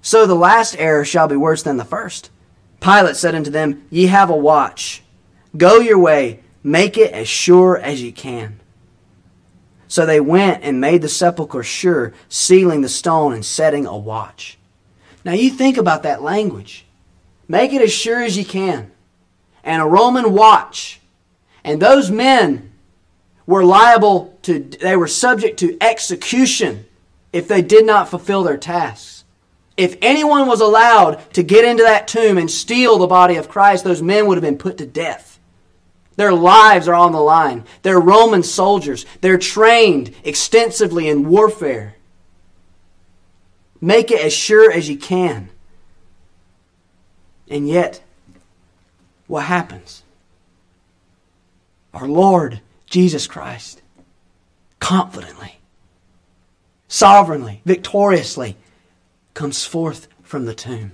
So 0.00 0.26
the 0.26 0.36
last 0.36 0.76
error 0.78 1.04
shall 1.04 1.26
be 1.26 1.36
worse 1.36 1.62
than 1.62 1.76
the 1.76 1.84
first. 1.84 2.30
Pilate 2.80 3.16
said 3.16 3.34
unto 3.34 3.50
them, 3.50 3.86
Ye 3.90 4.06
have 4.06 4.30
a 4.30 4.36
watch. 4.36 5.02
Go 5.56 5.80
your 5.80 5.98
way, 5.98 6.40
make 6.62 6.96
it 6.96 7.12
as 7.12 7.26
sure 7.28 7.76
as 7.78 8.02
ye 8.02 8.12
can. 8.12 8.60
So 9.88 10.06
they 10.06 10.20
went 10.20 10.62
and 10.62 10.80
made 10.80 11.02
the 11.02 11.08
sepulchre 11.08 11.62
sure, 11.62 12.12
sealing 12.28 12.82
the 12.82 12.88
stone 12.88 13.32
and 13.32 13.44
setting 13.44 13.86
a 13.86 13.96
watch. 13.96 14.58
Now 15.24 15.32
you 15.32 15.50
think 15.50 15.76
about 15.78 16.02
that 16.02 16.22
language. 16.22 16.84
Make 17.48 17.72
it 17.72 17.82
as 17.82 17.92
sure 17.92 18.22
as 18.22 18.36
ye 18.36 18.44
can. 18.44 18.90
And 19.64 19.82
a 19.82 19.86
Roman 19.86 20.32
watch. 20.32 21.00
And 21.64 21.82
those 21.82 22.10
men 22.10 22.70
were 23.46 23.64
liable 23.64 24.38
to, 24.42 24.60
they 24.60 24.96
were 24.96 25.08
subject 25.08 25.58
to 25.60 25.76
execution 25.80 26.86
if 27.32 27.48
they 27.48 27.62
did 27.62 27.84
not 27.84 28.08
fulfill 28.08 28.44
their 28.44 28.56
tasks. 28.56 29.24
If 29.76 29.96
anyone 30.00 30.46
was 30.46 30.60
allowed 30.60 31.32
to 31.32 31.42
get 31.42 31.64
into 31.64 31.82
that 31.82 32.06
tomb 32.06 32.38
and 32.38 32.48
steal 32.48 32.98
the 32.98 33.08
body 33.08 33.36
of 33.36 33.48
Christ, 33.48 33.82
those 33.82 34.02
men 34.02 34.26
would 34.26 34.36
have 34.36 34.42
been 34.44 34.58
put 34.58 34.78
to 34.78 34.86
death. 34.86 35.40
Their 36.16 36.32
lives 36.32 36.86
are 36.86 36.94
on 36.94 37.10
the 37.10 37.20
line. 37.20 37.64
They're 37.82 37.98
Roman 37.98 38.44
soldiers. 38.44 39.04
They're 39.20 39.38
trained 39.38 40.14
extensively 40.22 41.08
in 41.08 41.28
warfare. 41.28 41.96
Make 43.80 44.12
it 44.12 44.20
as 44.20 44.32
sure 44.32 44.70
as 44.70 44.88
you 44.88 44.96
can. 44.96 45.48
And 47.48 47.68
yet, 47.68 48.00
what 49.26 49.44
happens? 49.44 50.02
Our 51.92 52.08
Lord 52.08 52.60
Jesus 52.86 53.26
Christ, 53.26 53.82
confidently, 54.80 55.58
sovereignly, 56.88 57.62
victoriously, 57.64 58.56
comes 59.32 59.64
forth 59.64 60.08
from 60.22 60.44
the 60.44 60.54
tomb. 60.54 60.92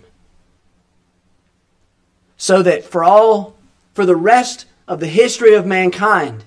So 2.36 2.62
that 2.62 2.84
for 2.84 3.04
all, 3.04 3.56
for 3.92 4.06
the 4.06 4.16
rest 4.16 4.66
of 4.88 5.00
the 5.00 5.06
history 5.08 5.54
of 5.54 5.66
mankind, 5.66 6.44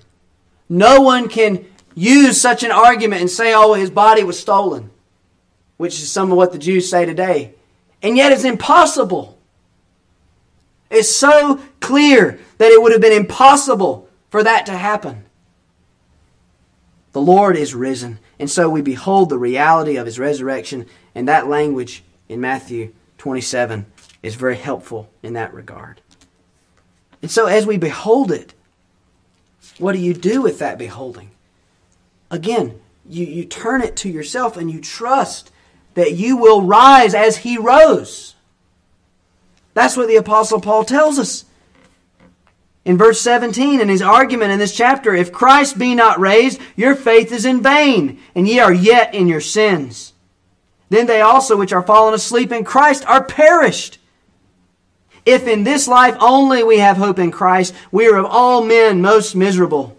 no 0.68 1.00
one 1.00 1.28
can 1.28 1.64
use 1.94 2.40
such 2.40 2.64
an 2.64 2.72
argument 2.72 3.20
and 3.20 3.30
say, 3.30 3.54
oh, 3.54 3.74
his 3.74 3.90
body 3.90 4.24
was 4.24 4.38
stolen. 4.38 4.90
which 5.76 5.94
is 6.00 6.10
some 6.10 6.30
of 6.30 6.36
what 6.36 6.52
the 6.52 6.58
Jews 6.58 6.88
say 6.88 7.04
today. 7.04 7.54
And 8.02 8.16
yet 8.16 8.32
it's 8.32 8.44
impossible. 8.44 9.38
It's 10.94 11.14
so 11.14 11.60
clear 11.80 12.38
that 12.58 12.70
it 12.70 12.80
would 12.80 12.92
have 12.92 13.00
been 13.00 13.12
impossible 13.12 14.08
for 14.30 14.42
that 14.42 14.66
to 14.66 14.72
happen. 14.72 15.24
The 17.12 17.20
Lord 17.20 17.56
is 17.56 17.74
risen. 17.74 18.18
And 18.38 18.50
so 18.50 18.68
we 18.68 18.82
behold 18.82 19.28
the 19.28 19.38
reality 19.38 19.96
of 19.96 20.06
his 20.06 20.18
resurrection, 20.18 20.86
and 21.14 21.28
that 21.28 21.46
language 21.46 22.02
in 22.28 22.40
Matthew 22.40 22.92
27 23.18 23.86
is 24.22 24.34
very 24.34 24.56
helpful 24.56 25.08
in 25.22 25.34
that 25.34 25.54
regard. 25.54 26.00
And 27.22 27.30
so 27.30 27.46
as 27.46 27.66
we 27.66 27.76
behold 27.76 28.32
it, 28.32 28.54
what 29.78 29.92
do 29.92 29.98
you 29.98 30.12
do 30.12 30.42
with 30.42 30.58
that 30.58 30.76
beholding? 30.76 31.30
Again, 32.30 32.80
you, 33.08 33.24
you 33.24 33.44
turn 33.44 33.80
it 33.82 33.96
to 33.98 34.08
yourself 34.08 34.56
and 34.56 34.70
you 34.70 34.80
trust 34.80 35.50
that 35.94 36.12
you 36.12 36.36
will 36.36 36.62
rise 36.62 37.14
as 37.14 37.38
he 37.38 37.56
rose. 37.56 38.33
That's 39.74 39.96
what 39.96 40.08
the 40.08 40.16
Apostle 40.16 40.60
Paul 40.60 40.84
tells 40.84 41.18
us. 41.18 41.44
In 42.84 42.98
verse 42.98 43.20
17, 43.20 43.80
in 43.80 43.88
his 43.88 44.02
argument 44.02 44.52
in 44.52 44.58
this 44.58 44.74
chapter, 44.74 45.14
if 45.14 45.32
Christ 45.32 45.78
be 45.78 45.94
not 45.94 46.20
raised, 46.20 46.60
your 46.76 46.94
faith 46.94 47.32
is 47.32 47.46
in 47.46 47.62
vain, 47.62 48.20
and 48.34 48.46
ye 48.46 48.58
are 48.58 48.72
yet 48.72 49.14
in 49.14 49.26
your 49.26 49.40
sins. 49.40 50.12
Then 50.90 51.06
they 51.06 51.22
also 51.22 51.56
which 51.56 51.72
are 51.72 51.82
fallen 51.82 52.14
asleep 52.14 52.52
in 52.52 52.62
Christ 52.62 53.04
are 53.06 53.24
perished. 53.24 53.98
If 55.24 55.48
in 55.48 55.64
this 55.64 55.88
life 55.88 56.16
only 56.20 56.62
we 56.62 56.78
have 56.78 56.98
hope 56.98 57.18
in 57.18 57.30
Christ, 57.30 57.74
we 57.90 58.06
are 58.06 58.18
of 58.18 58.26
all 58.26 58.62
men 58.62 59.00
most 59.00 59.34
miserable. 59.34 59.96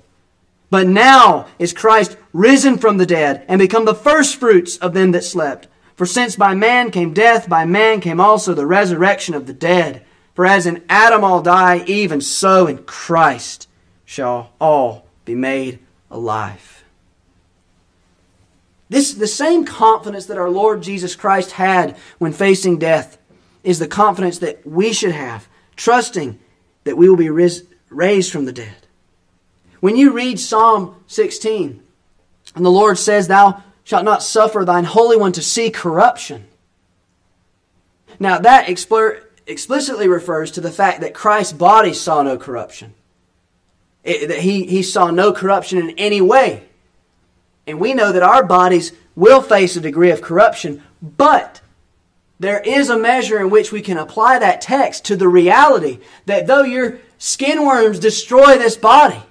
But 0.70 0.88
now 0.88 1.48
is 1.58 1.74
Christ 1.74 2.18
risen 2.34 2.78
from 2.78 2.98
the 2.98 3.06
dead 3.06 3.44
and 3.48 3.58
become 3.58 3.86
the 3.86 3.96
firstfruits 3.96 4.78
of 4.78 4.94
them 4.94 5.12
that 5.12 5.24
slept. 5.24 5.68
For 5.96 6.06
since 6.06 6.36
by 6.36 6.54
man 6.54 6.92
came 6.92 7.14
death, 7.14 7.48
by 7.48 7.66
man 7.66 8.02
came 8.02 8.20
also 8.20 8.54
the 8.54 8.66
resurrection 8.66 9.34
of 9.34 9.48
the 9.48 9.54
dead. 9.54 10.06
For 10.34 10.46
as 10.46 10.66
in 10.66 10.84
Adam 10.90 11.24
all 11.24 11.42
die, 11.42 11.84
even 11.88 12.20
so 12.20 12.68
in 12.68 12.80
Christ 12.80 13.70
shall 14.04 14.52
all 14.60 15.08
be 15.24 15.36
made 15.36 15.80
alive. 16.12 16.84
This 18.90 19.14
the 19.14 19.28
same 19.28 19.66
confidence 19.66 20.26
that 20.28 20.38
our 20.38 20.50
Lord 20.50 20.84
Jesus 20.84 21.16
Christ 21.16 21.52
had 21.52 21.98
when 22.20 22.34
facing 22.34 22.78
death 22.78 23.18
is 23.64 23.80
the 23.80 23.88
confidence 23.88 24.40
that 24.40 24.66
we 24.66 24.94
should 24.94 25.14
have, 25.14 25.48
trusting 25.76 26.40
that 26.84 26.98
we 26.98 27.10
will 27.10 27.18
be 27.18 27.30
raised 27.30 28.32
from 28.32 28.46
the 28.46 28.54
dead. 28.54 28.76
When 29.80 29.96
you 29.96 30.12
read 30.12 30.40
Psalm 30.40 31.04
16, 31.08 31.82
and 32.56 32.66
the 32.66 32.70
Lord 32.70 32.98
says, 32.98 33.28
Thou 33.28 33.64
shalt 33.86 34.04
not 34.04 34.22
suffer 34.22 34.66
thine 34.66 34.84
Holy 34.84 35.16
One 35.16 35.32
to 35.32 35.42
see 35.42 35.70
corruption. 35.70 36.48
Now, 38.20 38.40
that 38.40 38.68
explicitly 38.68 40.08
refers 40.08 40.52
to 40.52 40.62
the 40.62 40.72
fact 40.72 41.00
that 41.02 41.14
Christ's 41.14 41.54
body 41.54 41.94
saw 41.94 42.22
no 42.22 42.38
corruption. 42.38 42.94
It, 44.04 44.28
that 44.28 44.40
he, 44.40 44.66
he 44.66 44.84
saw 44.84 45.12
no 45.12 45.32
corruption 45.32 45.78
in 45.78 45.92
any 45.92 46.20
way. 46.20 46.66
And 47.68 47.80
we 47.80 47.94
know 47.94 48.12
that 48.12 48.24
our 48.24 48.44
bodies 48.44 48.92
will 49.16 49.42
face 49.42 49.76
a 49.76 49.82
degree 49.82 50.12
of 50.12 50.22
corruption, 50.22 50.84
but 51.02 51.62
there 52.40 52.60
is 52.60 52.90
a 52.90 52.98
measure 52.98 53.40
in 53.40 53.50
which 53.50 53.72
we 53.72 53.82
can 53.82 53.98
apply 53.98 54.40
that 54.40 54.62
text 54.62 55.06
to 55.06 55.16
the 55.16 55.28
reality 55.28 56.00
that 56.26 56.48
though 56.48 56.64
your 56.64 57.00
skin 57.18 57.66
worms 57.66 58.00
destroy 58.00 58.58
this 58.58 58.78
body, 58.78 59.22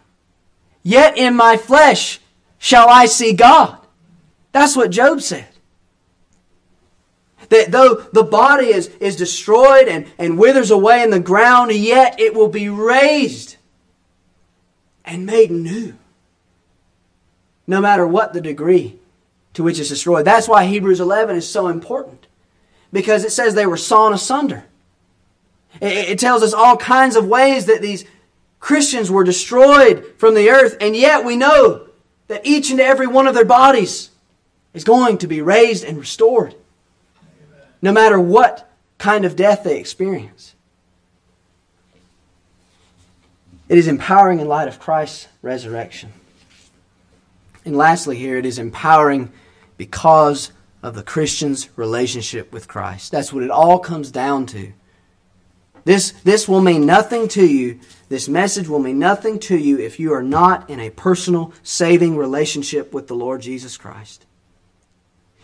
yet 0.83 1.17
in 1.17 1.35
my 1.37 1.57
flesh 1.57 2.21
shall 2.59 2.89
I 2.89 3.07
see 3.07 3.33
God. 3.33 3.79
That's 4.55 4.77
what 4.77 4.91
Job 4.91 5.21
said. 5.21 5.49
That 7.49 7.73
though 7.73 8.07
the 8.13 8.23
body 8.23 8.67
is, 8.67 8.87
is 9.01 9.17
destroyed 9.17 9.89
and, 9.89 10.07
and 10.17 10.39
withers 10.39 10.71
away 10.71 11.03
in 11.03 11.11
the 11.11 11.19
ground, 11.19 11.73
yet 11.73 12.21
it 12.21 12.35
will 12.35 12.49
be 12.49 12.69
raised 12.69 13.57
and 15.05 15.27
made 15.27 15.51
new. 15.51 15.95
No 17.67 17.81
matter 17.81 18.07
what 18.07 18.33
the 18.33 18.41
degree 18.41 18.97
to 19.55 19.65
which 19.65 19.81
it's 19.81 19.89
destroyed. 19.89 20.25
That's 20.25 20.49
why 20.49 20.67
Hebrews 20.67 21.01
11 21.01 21.35
is 21.35 21.49
so 21.49 21.67
important 21.67 22.29
because 22.93 23.25
it 23.25 23.33
says 23.33 23.55
they 23.55 23.67
were 23.67 23.77
sawn 23.77 24.13
asunder. 24.13 24.67
It, 25.81 26.11
it 26.11 26.19
tells 26.21 26.45
us 26.45 26.55
all 26.55 26.77
kinds 26.77 27.17
of 27.17 27.27
ways 27.27 27.67
that 27.67 27.83
these 27.83 28.05
Christians 28.61 29.11
were 29.11 29.25
destroyed 29.25 30.15
from 30.17 30.35
the 30.35 30.49
earth, 30.49 30.77
and 30.81 30.95
yet 30.95 31.25
we 31.25 31.37
know 31.37 31.89
that 32.29 32.47
each 32.47 32.71
and 32.71 32.79
every 32.79 33.09
one 33.09 33.27
of 33.27 33.35
their 33.35 33.45
bodies 33.45 34.11
is 34.75 34.85
going 34.85 35.19
to 35.19 35.27
be 35.27 35.41
raised 35.41 35.85
and 35.85 35.99
restored, 35.99 36.55
no 37.81 37.93
matter 37.93 38.21
what 38.21 38.71
kind 38.99 39.25
of 39.25 39.37
death 39.37 39.65
they 39.65 39.79
experience. 39.79 40.55
It 43.69 43.79
is 43.79 43.89
empowering 43.89 44.41
in 44.41 44.49
light 44.49 44.69
of 44.69 44.79
Christ's 44.79 45.29
resurrection. 45.41 46.13
And 47.65 47.77
lastly, 47.77 48.19
here, 48.19 48.37
it 48.37 48.45
is 48.45 48.59
empowering 48.59 49.33
because 49.79 50.53
of 50.83 50.95
the 50.95 51.03
Christian's 51.03 51.71
relationship 51.79 52.53
with 52.53 52.69
Christ. 52.69 53.11
That's 53.11 53.33
what 53.33 53.43
it 53.43 53.51
all 53.51 53.79
comes 53.79 54.11
down 54.11 54.45
to. 54.47 54.73
This, 55.85 56.13
this 56.25 56.47
will 56.47 56.61
mean 56.61 56.85
nothing 56.85 57.27
to 57.29 57.47
you. 57.47 57.81
This 58.09 58.29
message 58.29 58.69
will 58.69 58.79
mean 58.79 58.99
nothing 58.99 59.39
to 59.41 59.57
you 59.57 59.79
if 59.79 59.99
you 59.99 60.13
are 60.13 60.23
not 60.23 60.69
in 60.69 60.81
a 60.81 60.91
personal, 60.91 61.53
saving 61.63 62.17
relationship 62.17 62.93
with 62.93 63.07
the 63.07 63.15
Lord 63.15 63.43
Jesus 63.43 63.77
Christ. 63.77 64.27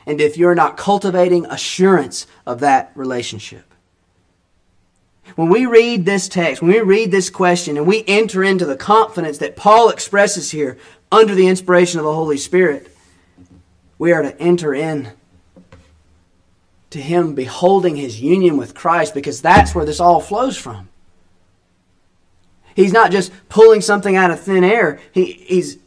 And 0.07 0.21
if 0.21 0.37
you're 0.37 0.55
not 0.55 0.77
cultivating 0.77 1.47
assurance 1.47 2.27
of 2.47 2.61
that 2.61 2.93
relationship. 2.95 3.71
When 5.37 5.49
we 5.49 5.67
read 5.67 6.05
this 6.05 6.29
text, 6.29 6.61
when 6.61 6.73
we 6.73 6.81
read 6.81 7.11
this 7.11 7.31
question, 7.31 7.77
and 7.77 7.87
we 7.87 8.05
enter 8.07 8.43
into 8.43 8.67
the 8.67 8.77
confidence 8.77 9.39
that 9.39 9.57
Paul 9.57 9.91
expresses 9.91 10.51
here 10.51 10.79
under 11.13 11.35
the 11.35 11.47
inspiration 11.47 12.01
of 12.01 12.05
the 12.05 12.15
Holy 12.15 12.37
Spirit, 12.37 12.95
we 13.99 14.13
are 14.13 14.23
to 14.23 14.39
enter 14.41 14.75
in 14.75 15.13
to 16.91 17.01
him 17.01 17.35
beholding 17.35 17.97
his 17.97 18.21
union 18.21 18.57
with 18.57 18.75
Christ 18.75 19.15
because 19.15 19.41
that's 19.41 19.75
where 19.75 19.85
this 19.85 20.01
all 20.01 20.21
flows 20.21 20.57
from. 20.57 20.89
He's 22.75 22.93
not 22.93 23.13
just 23.13 23.33
pulling 23.49 23.81
something 23.81 24.17
out 24.17 24.31
of 24.31 24.41
thin 24.41 24.65
air. 24.65 25.01
He, 25.13 25.33
he's 25.33 25.79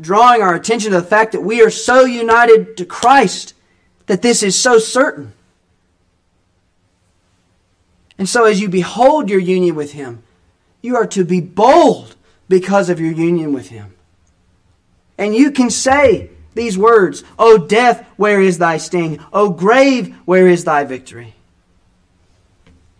drawing 0.00 0.42
our 0.42 0.54
attention 0.54 0.90
to 0.90 1.00
the 1.00 1.06
fact 1.06 1.32
that 1.32 1.42
we 1.42 1.62
are 1.62 1.70
so 1.70 2.04
united 2.04 2.76
to 2.78 2.84
Christ 2.84 3.54
that 4.10 4.22
this 4.22 4.42
is 4.42 4.60
so 4.60 4.80
certain. 4.80 5.32
And 8.18 8.28
so, 8.28 8.44
as 8.44 8.60
you 8.60 8.68
behold 8.68 9.30
your 9.30 9.38
union 9.38 9.76
with 9.76 9.92
Him, 9.92 10.24
you 10.82 10.96
are 10.96 11.06
to 11.06 11.24
be 11.24 11.40
bold 11.40 12.16
because 12.48 12.90
of 12.90 12.98
your 12.98 13.12
union 13.12 13.52
with 13.52 13.68
Him. 13.68 13.94
And 15.16 15.32
you 15.32 15.52
can 15.52 15.70
say, 15.70 16.30
these 16.54 16.76
words 16.76 17.22
O 17.38 17.56
death, 17.56 18.04
where 18.16 18.40
is 18.40 18.58
thy 18.58 18.78
sting? 18.78 19.24
O 19.32 19.50
grave, 19.50 20.12
where 20.24 20.48
is 20.48 20.64
thy 20.64 20.82
victory? 20.82 21.34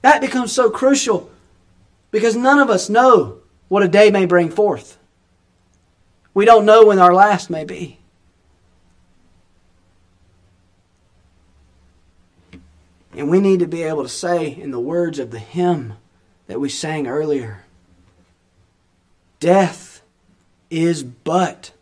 That 0.03 0.21
becomes 0.21 0.53
so 0.53 0.71
crucial 0.71 1.29
because 2.13 2.37
none 2.37 2.61
of 2.61 2.71
us 2.71 2.89
know 2.89 3.39
what 3.67 3.83
a 3.83 3.89
day 3.89 4.13
may 4.13 4.27
bring 4.27 4.49
forth. 4.49 4.97
We 6.35 6.45
don't 6.45 6.67
know 6.67 6.87
when 6.87 7.01
our 7.01 7.13
last 7.13 7.51
may 7.51 7.65
be. 7.65 8.00
And 13.13 13.29
we 13.29 13.41
need 13.41 13.61
to 13.61 13.67
be 13.67 13.83
able 13.83 14.03
to 14.03 14.09
say, 14.09 14.55
in 14.55 14.71
the 14.71 14.81
words 14.81 15.19
of 15.19 15.31
the 15.31 15.39
hymn 15.39 15.95
that 16.47 16.61
we 16.61 16.69
sang 16.69 17.07
earlier, 17.07 17.65
Death 19.41 20.03
is 20.69 21.03
but 21.03 21.73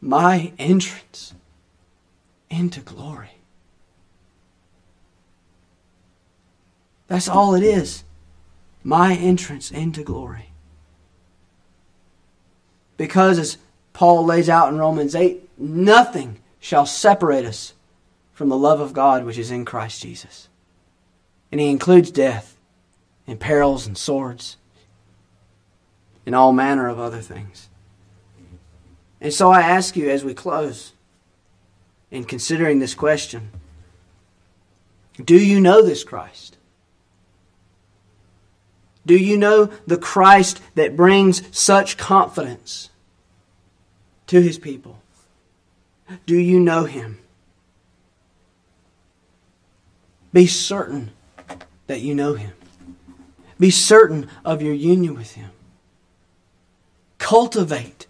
my 0.00 0.52
entrance 0.58 1.34
into 2.48 2.80
glory. 2.80 3.38
That's 7.08 7.28
all 7.28 7.54
it 7.54 7.64
is. 7.64 8.04
My 8.84 9.14
entrance 9.14 9.70
into 9.70 10.04
glory. 10.04 10.50
Because, 12.96 13.38
as 13.38 13.58
Paul 13.92 14.24
lays 14.24 14.48
out 14.48 14.72
in 14.72 14.78
Romans 14.78 15.14
8, 15.14 15.48
nothing 15.58 16.38
shall 16.60 16.86
separate 16.86 17.44
us 17.44 17.74
from 18.32 18.48
the 18.48 18.56
love 18.56 18.80
of 18.80 18.92
God 18.92 19.24
which 19.24 19.38
is 19.38 19.50
in 19.50 19.64
Christ 19.64 20.02
Jesus. 20.02 20.47
And 21.50 21.60
he 21.60 21.70
includes 21.70 22.10
death 22.10 22.56
and 23.26 23.40
perils 23.40 23.86
and 23.86 23.96
swords 23.96 24.56
and 26.26 26.34
all 26.34 26.52
manner 26.52 26.88
of 26.88 26.98
other 26.98 27.20
things. 27.20 27.68
And 29.20 29.32
so 29.32 29.50
I 29.50 29.62
ask 29.62 29.96
you 29.96 30.10
as 30.10 30.24
we 30.24 30.34
close 30.34 30.92
in 32.10 32.24
considering 32.24 32.78
this 32.78 32.94
question 32.94 33.50
do 35.24 35.36
you 35.36 35.60
know 35.60 35.82
this 35.82 36.04
Christ? 36.04 36.58
Do 39.04 39.16
you 39.16 39.36
know 39.36 39.70
the 39.86 39.96
Christ 39.96 40.60
that 40.74 40.96
brings 40.96 41.42
such 41.56 41.96
confidence 41.96 42.90
to 44.28 44.40
his 44.40 44.58
people? 44.58 45.00
Do 46.26 46.36
you 46.36 46.60
know 46.60 46.84
him? 46.84 47.18
Be 50.32 50.46
certain 50.46 51.10
that 51.88 52.00
you 52.00 52.14
know 52.14 52.34
Him. 52.34 52.52
Be 53.58 53.70
certain 53.70 54.28
of 54.44 54.62
your 54.62 54.72
union 54.72 55.14
with 55.14 55.32
Him. 55.32 55.50
Cultivate 57.18 58.06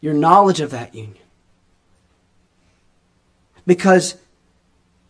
your 0.00 0.14
knowledge 0.14 0.60
of 0.60 0.70
that 0.70 0.94
union. 0.94 1.18
Because 3.66 4.16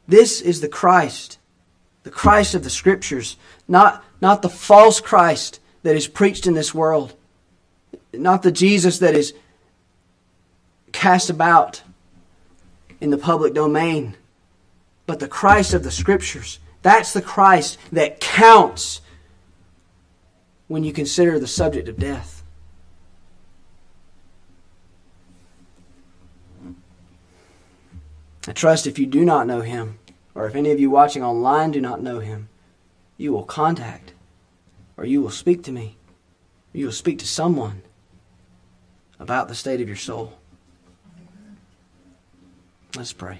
this 0.07 0.41
is 0.41 0.61
the 0.61 0.69
Christ, 0.69 1.39
the 2.03 2.11
Christ 2.11 2.55
of 2.55 2.65
the 2.65 2.71
Scriptures, 2.71 3.37
not, 3.69 4.05
not 4.21 4.43
the 4.43 4.49
false 4.49 5.01
Christ 5.01 5.61
that 5.83 5.97
is 5.97 6.09
preached 6.09 6.47
in 6.47 6.55
this 6.55 6.75
world, 6.75 7.15
not 8.13 8.43
the 8.43 8.53
Jesus 8.53 8.99
that 8.99 9.15
is 9.15 9.35
cast 10.93 11.31
about 11.31 11.83
in 13.01 13.11
the 13.11 13.19
public 13.19 13.55
domain, 13.55 14.17
but 15.07 15.21
the 15.21 15.29
Christ 15.29 15.75
of 15.75 15.83
the 15.83 15.91
Scriptures. 15.91 16.59
That's 16.85 17.14
the 17.14 17.22
Christ 17.22 17.78
that 17.93 18.20
counts 18.20 19.01
when 20.68 20.85
you 20.85 20.93
consider 20.93 21.39
the 21.39 21.47
subject 21.47 21.89
of 21.89 21.99
death. 21.99 22.43
I 28.47 28.53
trust 28.53 28.87
if 28.87 28.99
you 28.99 29.07
do 29.07 29.24
not 29.24 29.47
know 29.47 29.62
him, 29.62 29.99
or 30.35 30.47
if 30.47 30.55
any 30.55 30.72
of 30.72 30.78
you 30.78 30.91
watching 30.91 31.24
online 31.24 31.70
do 31.70 31.80
not 31.80 32.03
know 32.03 32.18
him, 32.18 32.51
you 33.16 33.32
will 33.32 33.45
contact, 33.45 34.12
or 34.99 35.07
you 35.07 35.22
will 35.22 35.30
speak 35.30 35.62
to 35.62 35.72
me, 35.72 35.97
or 36.74 36.78
you 36.78 36.85
will 36.85 36.93
speak 36.93 37.18
to 37.20 37.26
someone 37.26 37.80
about 39.18 39.49
the 39.49 39.55
state 39.55 39.80
of 39.80 39.89
your 39.89 39.97
soul. 39.97 40.35
Let's 42.95 43.14
pray. 43.14 43.39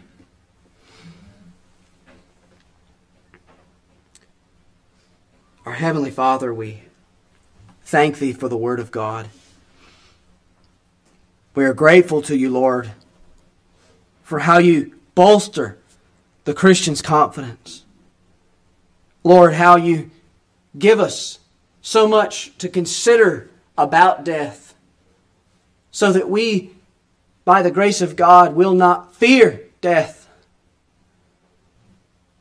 Our 5.67 5.73
Heavenly 5.73 6.11
Father, 6.11 6.53
we 6.53 6.83
thank 7.85 8.19
Thee 8.19 8.35
for 8.35 8.51
the 8.51 8.57
Word 8.57 8.79
of 8.79 8.91
God. 8.91 9.29
We 11.55 11.65
are 11.65 11.73
grateful 11.73 12.21
to 12.23 12.37
you, 12.37 12.51
Lord, 12.51 12.91
for 14.23 14.41
how 14.41 14.59
you 14.59 14.95
bolster 15.15 15.79
the 16.45 16.53
Christian's 16.53 17.01
confidence. 17.01 17.85
Lord, 19.23 19.55
how 19.55 19.77
you 19.77 20.11
give 20.79 21.01
us 21.01 21.39
so 21.81 22.07
much 22.07 22.57
to 22.59 22.69
consider 22.69 23.49
about 23.79 24.23
death 24.23 24.75
so 25.91 26.13
that 26.13 26.29
we, 26.29 26.73
by 27.47 27.63
the 27.63 27.71
grace 27.71 28.03
of 28.03 28.17
God, 28.17 28.55
will 28.55 28.75
not 28.75 29.15
fear 29.15 29.63
death. 29.81 30.24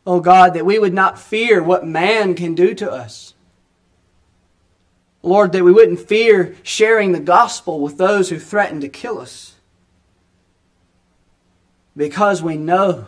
Oh 0.05 0.19
God, 0.19 0.53
that 0.53 0.65
we 0.65 0.79
would 0.79 0.93
not 0.93 1.19
fear 1.19 1.63
what 1.63 1.85
man 1.85 2.35
can 2.35 2.55
do 2.55 2.73
to 2.75 2.91
us. 2.91 3.33
Lord, 5.21 5.53
that 5.53 5.63
we 5.63 5.71
wouldn't 5.71 6.01
fear 6.01 6.55
sharing 6.63 7.13
the 7.13 7.19
gospel 7.19 7.79
with 7.79 7.97
those 7.97 8.29
who 8.29 8.37
threaten 8.37 8.81
to 8.81 8.89
kill 8.89 9.19
us 9.19 9.55
because 11.95 12.41
we 12.43 12.57
know 12.57 13.07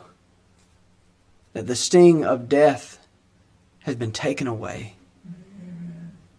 that 1.54 1.68
the 1.68 1.76
sting 1.76 2.24
of 2.24 2.48
death 2.48 3.06
has 3.80 3.96
been 3.96 4.12
taken 4.12 4.48
away. 4.48 4.96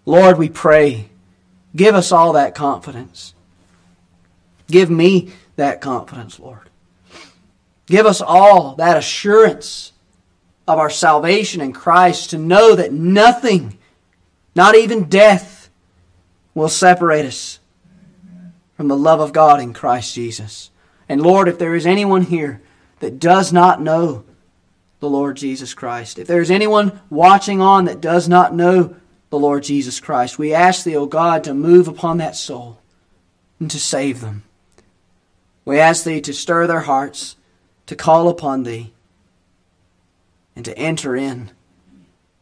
Lord, 0.05 0.39
we 0.39 0.49
pray, 0.49 1.11
give 1.75 1.95
us 1.95 2.13
all 2.13 2.33
that 2.35 2.55
confidence. 2.55 3.35
Give 4.69 4.91
me 4.91 5.33
that 5.57 5.81
confidence, 5.81 6.39
Lord. 6.39 6.71
Give 7.87 8.07
us 8.07 8.21
all 8.21 8.75
that 8.77 8.97
assurance 8.97 9.93
of 10.67 10.79
our 10.79 10.91
salvation 10.91 11.61
in 11.61 11.73
Christ 11.73 12.31
to 12.31 12.39
know 12.39 12.75
that 12.75 12.93
nothing, 12.93 13.79
not 14.55 14.75
even 14.75 15.09
death, 15.09 15.69
will 16.55 16.69
separate 16.69 17.27
us 17.27 17.61
from 18.77 18.89
the 18.89 18.97
love 18.97 19.21
of 19.21 19.33
God 19.33 19.61
in 19.61 19.73
Christ 19.73 20.15
Jesus. 20.15 20.71
And 21.09 21.23
Lord, 21.23 21.49
if 21.49 21.59
there 21.59 21.75
is 21.75 21.87
anyone 21.87 22.23
here 22.23 22.61
that 23.01 23.19
does 23.19 23.53
not 23.53 23.81
know 23.81 24.25
the 25.01 25.09
Lord 25.09 25.37
Jesus 25.37 25.75
Christ, 25.75 26.19
if 26.19 26.27
there 26.27 26.41
is 26.41 26.51
anyone 26.51 27.01
watching 27.11 27.61
on 27.61 27.85
that 27.85 28.01
does 28.01 28.29
not 28.29 28.55
know 28.55 28.97
the 29.31 29.39
Lord 29.39 29.63
Jesus 29.63 30.01
Christ, 30.01 30.39
we 30.39 30.53
ask 30.53 30.85
Thee, 30.85 30.97
O 30.97 31.07
God, 31.07 31.45
to 31.45 31.55
move 31.55 31.89
upon 31.89 32.19
that 32.19 32.37
soul 32.37 32.79
and 33.61 33.71
to 33.71 33.79
save 33.79 34.21
them. 34.21 34.43
We 35.65 35.79
ask 35.79 36.05
Thee 36.05 36.21
to 36.23 36.33
stir 36.33 36.67
their 36.67 36.81
hearts, 36.81 37.37
to 37.87 37.97
call 37.97 38.29
upon 38.29 38.63
Thee, 38.63 38.93
and 40.57 40.65
to 40.65 40.77
enter 40.77 41.15
in 41.15 41.53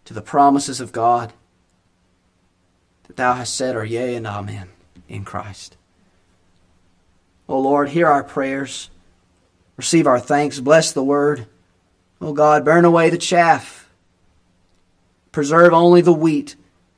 to 0.06 0.14
the 0.14 0.22
promises 0.22 0.80
of 0.80 0.92
God 0.92 1.32
that 3.06 3.16
Thou 3.16 3.34
hast 3.34 3.54
said 3.54 3.76
are 3.76 3.84
yea 3.84 4.14
and 4.14 4.26
amen 4.26 4.68
in 5.08 5.24
Christ. 5.24 5.76
O 7.48 7.58
Lord, 7.58 7.90
hear 7.90 8.06
our 8.06 8.24
prayers. 8.24 8.88
Receive 9.76 10.06
our 10.06 10.20
thanks. 10.20 10.60
Bless 10.60 10.92
the 10.92 11.04
word. 11.04 11.46
O 12.20 12.32
God, 12.32 12.64
burn 12.64 12.84
away 12.84 13.10
the 13.10 13.18
chaff. 13.18 13.90
Preserve 15.32 15.72
only 15.72 16.00
the 16.00 16.12
wheat 16.12 16.56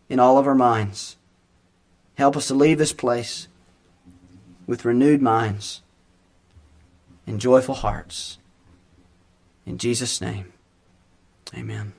in 0.09 0.21
all 0.21 0.39
of 0.39 0.47
our 0.47 0.55
minds. 0.55 1.17
Help 2.17 2.37
us 2.37 2.49
to 2.49 2.55
leave 2.55 2.79
this 2.79 2.93
place 2.93 3.49
with 4.67 4.85
renewed 4.85 5.23
minds 5.23 5.83
and 7.27 7.41
joyful 7.41 7.75
hearts. 7.75 8.39
In 9.65 9.79
Jesus' 9.79 10.21
name, 10.21 10.53
amen. 11.55 11.93